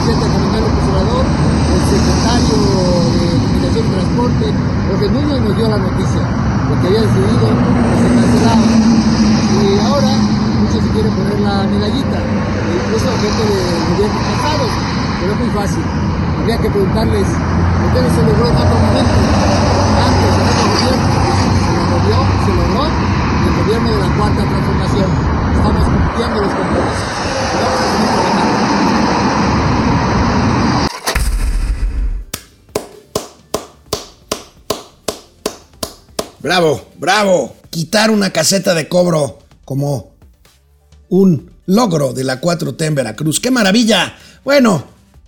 por 0.03 0.11
el 0.11 0.19
presidente 0.19 0.27
Caminero 0.35 0.67
Conservador, 0.67 1.23
el 1.23 1.83
secretario 1.87 2.59
de 2.59 3.39
Comunicación 3.39 3.85
y 3.87 3.91
Transporte, 3.93 4.47
Jorge 4.83 5.07
Núñez 5.15 5.39
nos 5.43 5.55
dio 5.57 5.67
la 5.69 5.79
noticia 5.79 6.23
de 6.23 6.75
que 6.81 6.87
había 6.91 7.03
decidido 7.07 7.47
que 7.47 7.95
se 8.03 8.09
cancelaba. 8.11 8.67
Y 8.67 9.79
ahora 9.79 10.13
muchos 10.59 10.81
se 10.83 10.91
quieren 10.91 11.13
poner 11.15 11.39
la 11.39 11.55
medallita, 11.71 12.19
incluso 12.19 13.07
gente 13.23 13.43
de 13.47 13.63
gobiernos 13.95 14.23
pasados, 14.27 14.71
pero 15.23 15.31
es 15.33 15.39
muy 15.39 15.51
fácil. 15.55 15.85
Habría 15.87 16.59
que 16.59 16.71
preguntarles 16.71 17.29
por 17.31 17.89
qué 17.95 17.99
no 18.03 18.11
se 18.11 18.23
logró 18.27 18.45
en 18.51 18.57
otro 18.59 18.79
momento, 18.83 19.19
antes 20.03 20.33
en 20.35 20.47
otro 20.51 20.67
gobierno. 20.67 21.07
Se 21.63 21.79
logró, 21.95 22.19
se 22.43 22.51
logró 22.59 22.83
el 22.91 23.53
gobierno 23.55 23.89
de 23.93 23.99
la 24.03 24.11
cuarta 24.19 24.43
transformación. 24.51 25.11
Estamos 25.55 25.85
cumpliendo 25.87 26.37
los 26.43 26.53
compromisos. 26.59 27.07
A. 27.63 28.72
Bravo, 36.43 36.91
bravo. 36.99 37.57
Quitar 37.71 38.11
una 38.11 38.31
caseta 38.31 38.75
de 38.75 38.89
cobro 38.89 39.39
como 39.65 40.13
un 41.09 41.53
logro 41.67 42.13
de 42.13 42.25
la 42.25 42.41
4T 42.41 42.85
en 42.85 42.95
Veracruz. 42.95 43.41
¡Qué 43.41 43.51
maravilla! 43.51 44.17
Bueno, 44.45 44.85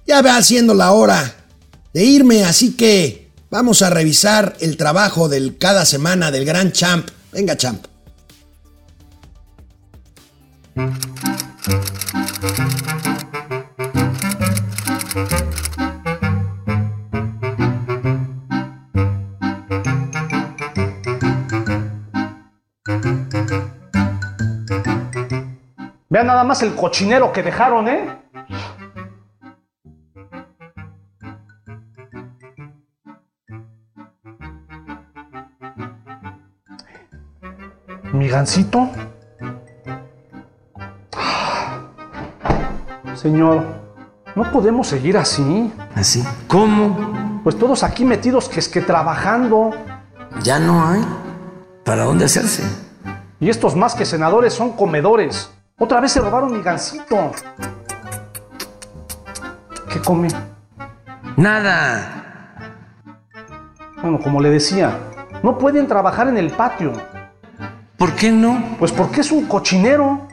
ya 0.06 0.20
va 0.22 0.42
siendo 0.42 0.74
la 0.74 0.90
hora 0.90 1.36
de 1.92 2.04
irme, 2.04 2.44
así 2.44 2.76
que 2.76 3.30
vamos 3.48 3.82
a 3.82 3.90
revisar 3.90 4.56
el 4.60 4.76
trabajo 4.76 5.28
del 5.28 5.56
cada 5.56 5.84
semana 5.84 6.30
del 6.30 6.44
gran 6.44 6.72
champ. 6.72 7.08
Venga, 7.32 7.56
champ. 7.56 7.86
Vean 26.14 26.28
nada 26.28 26.44
más 26.44 26.62
el 26.62 26.76
cochinero 26.76 27.32
que 27.32 27.42
dejaron, 27.42 27.88
¿eh? 27.88 28.08
¿Mi 38.12 38.28
gancito? 38.28 38.88
Señor, 43.16 43.64
no 44.36 44.52
podemos 44.52 44.86
seguir 44.86 45.18
así. 45.18 45.72
¿Así? 45.96 46.22
¿Cómo? 46.46 47.40
Pues 47.42 47.58
todos 47.58 47.82
aquí 47.82 48.04
metidos 48.04 48.48
que 48.48 48.60
es 48.60 48.68
que 48.68 48.80
trabajando. 48.80 49.72
Ya 50.44 50.60
no 50.60 50.86
hay. 50.86 51.04
¿Para 51.84 52.04
dónde 52.04 52.26
hacerse? 52.26 52.62
Y 53.40 53.50
estos 53.50 53.74
más 53.74 53.96
que 53.96 54.04
senadores 54.04 54.52
son 54.52 54.76
comedores. 54.76 55.50
Otra 55.76 56.00
vez 56.00 56.12
se 56.12 56.20
robaron 56.20 56.52
mi 56.52 56.62
gancito. 56.62 57.32
¿Qué 59.92 60.00
come? 60.00 60.28
Nada. 61.36 62.54
Bueno, 64.00 64.20
como 64.22 64.40
le 64.40 64.50
decía, 64.50 64.96
no 65.42 65.58
pueden 65.58 65.88
trabajar 65.88 66.28
en 66.28 66.36
el 66.36 66.52
patio. 66.52 66.92
¿Por 67.96 68.12
qué 68.14 68.30
no? 68.30 68.76
Pues 68.78 68.92
porque 68.92 69.22
es 69.22 69.32
un 69.32 69.46
cochinero. 69.46 70.28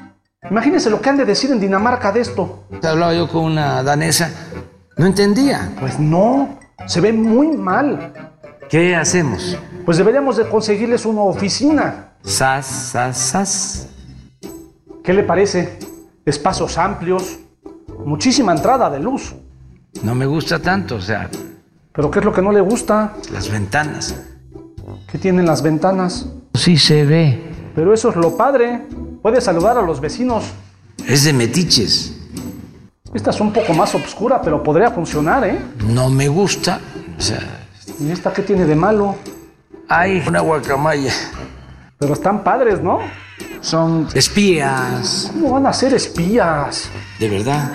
Imagínense 0.50 0.92
lo 0.92 1.02
que 1.02 1.10
han 1.10 1.18
de 1.18 1.26
decir 1.26 1.50
en 1.50 1.60
Dinamarca 1.60 2.12
de 2.12 2.22
esto. 2.22 2.66
Hablaba 2.84 3.14
yo 3.16 3.28
con 3.28 3.46
una 3.46 3.82
danesa. 3.82 4.32
No 4.98 5.08
entendía. 5.08 5.72
Pues 5.80 6.00
no, 6.00 6.60
se 6.86 7.02
ve 7.02 7.14
muy 7.14 7.48
mal. 7.48 8.14
¿Qué 8.70 8.96
hacemos? 8.96 9.58
Pues 9.86 9.98
deberíamos 9.98 10.38
de 10.38 10.48
conseguirles 10.48 11.04
una 11.06 11.22
oficina. 11.22 12.14
Sas, 12.24 12.68
sas, 12.68 13.18
sas. 13.18 13.88
¿Qué 15.04 15.14
le 15.14 15.24
parece? 15.24 15.80
Espacios 16.26 16.78
amplios, 16.78 17.40
muchísima 18.06 18.52
entrada 18.52 18.90
de 18.90 19.00
luz. 19.00 19.34
No 20.04 20.16
me 20.16 20.26
gusta 20.26 20.60
tanto, 20.60 20.96
o 20.96 21.02
sea, 21.02 21.30
¿Pero 21.94 22.10
qué 22.10 22.20
es 22.20 22.26
lo 22.26 22.32
que 22.32 22.42
no 22.42 22.52
le 22.54 22.62
gusta? 22.62 23.14
las 23.34 23.50
ventanas. 23.50 24.16
¿Qué 25.12 25.18
tienen 25.18 25.46
las 25.46 25.62
ventanas? 25.62 26.26
Sí 26.54 26.78
se 26.78 27.04
ve. 27.06 27.52
Pero 27.76 27.94
eso 27.94 28.10
es 28.10 28.16
lo 28.16 28.38
padre. 28.38 28.86
Puede 29.22 29.42
saludar 29.42 29.78
a 29.78 29.82
los 29.82 30.00
vecinos. 30.00 30.46
Es 31.06 31.26
de 31.26 31.34
metiches. 31.34 32.18
Esta 33.14 33.32
es 33.32 33.42
un 33.42 33.52
poco 33.52 33.74
más 33.74 33.94
oscura, 33.94 34.42
pero 34.42 34.64
podría 34.64 34.90
funcionar, 34.92 35.44
¿eh? 35.46 35.60
No 35.86 36.10
me 36.10 36.30
gusta. 36.30 36.80
O 37.18 37.22
sea, 37.22 37.40
¿Y 38.00 38.10
esta 38.10 38.32
qué 38.32 38.42
tiene 38.42 38.66
de 38.66 38.76
malo? 38.76 39.16
hay 39.90 40.24
una 40.26 40.40
guacamaya. 40.40 41.12
Pero 41.98 42.14
están 42.14 42.42
padres, 42.44 42.82
¿no? 42.82 43.00
Son 43.62 44.08
espías. 44.16 45.30
¿Cómo 45.34 45.52
van 45.52 45.68
a 45.68 45.74
ser 45.74 45.94
espías? 45.94 46.90
De 47.20 47.30
verdad. 47.30 47.74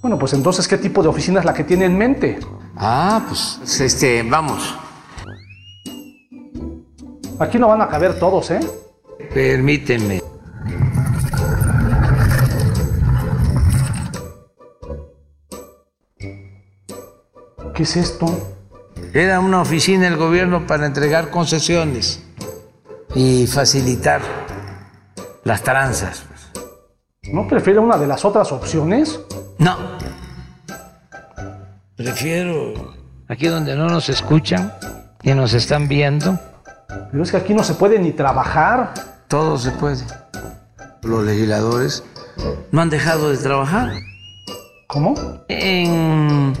Bueno, 0.00 0.18
pues 0.20 0.32
entonces, 0.34 0.68
¿qué 0.68 0.78
tipo 0.78 1.02
de 1.02 1.08
oficina 1.08 1.40
es 1.40 1.44
la 1.44 1.52
que 1.52 1.64
tiene 1.64 1.86
en 1.86 1.98
mente? 1.98 2.38
Ah, 2.76 3.24
pues, 3.28 3.80
este, 3.80 4.22
vamos. 4.22 4.76
Aquí 7.40 7.58
no 7.58 7.66
van 7.66 7.82
a 7.82 7.88
caber 7.88 8.16
todos, 8.20 8.52
¿eh? 8.52 8.60
Permíteme. 9.34 10.22
¿Qué 17.74 17.82
es 17.82 17.96
esto? 17.96 18.26
Era 19.12 19.40
una 19.40 19.60
oficina 19.60 20.04
del 20.04 20.16
gobierno 20.16 20.66
para 20.66 20.86
entregar 20.86 21.30
concesiones 21.30 22.25
y 23.16 23.46
facilitar 23.46 24.20
las 25.42 25.62
tranzas. 25.62 26.24
¿No 27.32 27.48
prefiere 27.48 27.78
una 27.78 27.96
de 27.96 28.06
las 28.06 28.26
otras 28.26 28.52
opciones? 28.52 29.18
No. 29.58 29.74
Prefiero 31.96 32.94
aquí 33.26 33.46
donde 33.46 33.74
no 33.74 33.88
nos 33.88 34.10
escuchan 34.10 34.70
y 35.22 35.32
nos 35.32 35.54
están 35.54 35.88
viendo. 35.88 36.38
Pero 37.10 37.22
es 37.22 37.30
que 37.30 37.38
aquí 37.38 37.54
no 37.54 37.64
se 37.64 37.72
puede 37.72 37.98
ni 37.98 38.12
trabajar. 38.12 38.92
Todo 39.28 39.56
se 39.56 39.70
puede. 39.70 40.04
Los 41.02 41.24
legisladores 41.24 42.04
no 42.70 42.82
han 42.82 42.90
dejado 42.90 43.30
de 43.30 43.38
trabajar. 43.38 43.92
¿Cómo? 44.88 45.14
En 45.48 46.52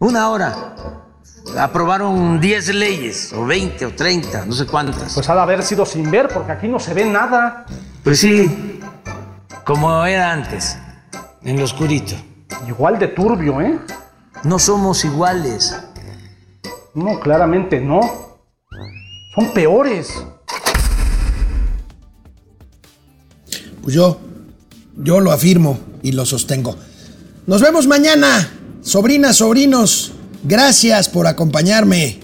una 0.00 0.30
hora 0.30 1.01
aprobaron 1.58 2.40
10 2.40 2.74
leyes, 2.74 3.32
o 3.32 3.44
20 3.44 3.86
o 3.86 3.94
30, 3.94 4.46
no 4.46 4.52
sé 4.52 4.66
cuántas. 4.66 5.14
Pues 5.14 5.28
ha 5.28 5.34
de 5.34 5.40
haber 5.40 5.62
sido 5.62 5.84
sin 5.86 6.10
ver, 6.10 6.28
porque 6.28 6.52
aquí 6.52 6.68
no 6.68 6.78
se 6.78 6.94
ve 6.94 7.04
nada. 7.04 7.66
Pues 8.02 8.20
sí, 8.20 8.80
como 9.64 10.04
era 10.04 10.32
antes, 10.32 10.76
en 11.42 11.58
lo 11.58 11.64
oscurito. 11.64 12.14
Igual 12.66 12.98
de 12.98 13.08
turbio, 13.08 13.60
¿eh? 13.60 13.78
No 14.44 14.58
somos 14.58 15.04
iguales. 15.04 15.74
No, 16.94 17.20
claramente 17.20 17.80
no. 17.80 18.00
Son 19.34 19.52
peores. 19.52 20.12
Pues 23.82 23.94
yo, 23.94 24.20
yo 24.96 25.20
lo 25.20 25.32
afirmo 25.32 25.78
y 26.02 26.12
lo 26.12 26.26
sostengo. 26.26 26.76
Nos 27.46 27.60
vemos 27.60 27.86
mañana, 27.86 28.50
sobrinas, 28.82 29.36
sobrinos. 29.36 30.12
Gracias 30.44 31.08
por 31.08 31.28
acompañarme 31.28 32.18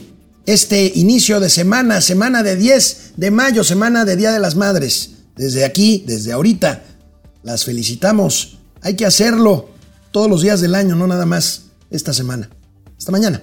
este 0.45 0.91
inicio 0.97 1.39
de 1.39 1.49
semana, 1.49 2.01
semana 2.01 2.43
de 2.43 2.57
10 2.57 3.13
de 3.17 3.31
mayo, 3.31 3.63
semana 3.63 4.05
de 4.05 4.17
Día 4.17 4.33
de 4.33 4.41
las 4.41 4.57
Madres. 4.57 5.11
Desde 5.37 5.65
aquí, 5.65 6.03
desde 6.05 6.33
ahorita, 6.33 6.83
las 7.45 7.65
felicitamos. 7.65 8.59
Hay 8.83 8.95
que 8.95 9.07
hacerlo. 9.07 9.71
todos 10.11 10.29
los 10.29 10.43
días 10.43 10.61
del 10.61 10.75
año, 10.75 10.97
no 10.97 11.07
nada 11.07 11.27
más 11.27 11.67
esta 11.91 12.13
semana. 12.13 12.51
Hasta 12.99 13.13
mañana. 13.13 13.43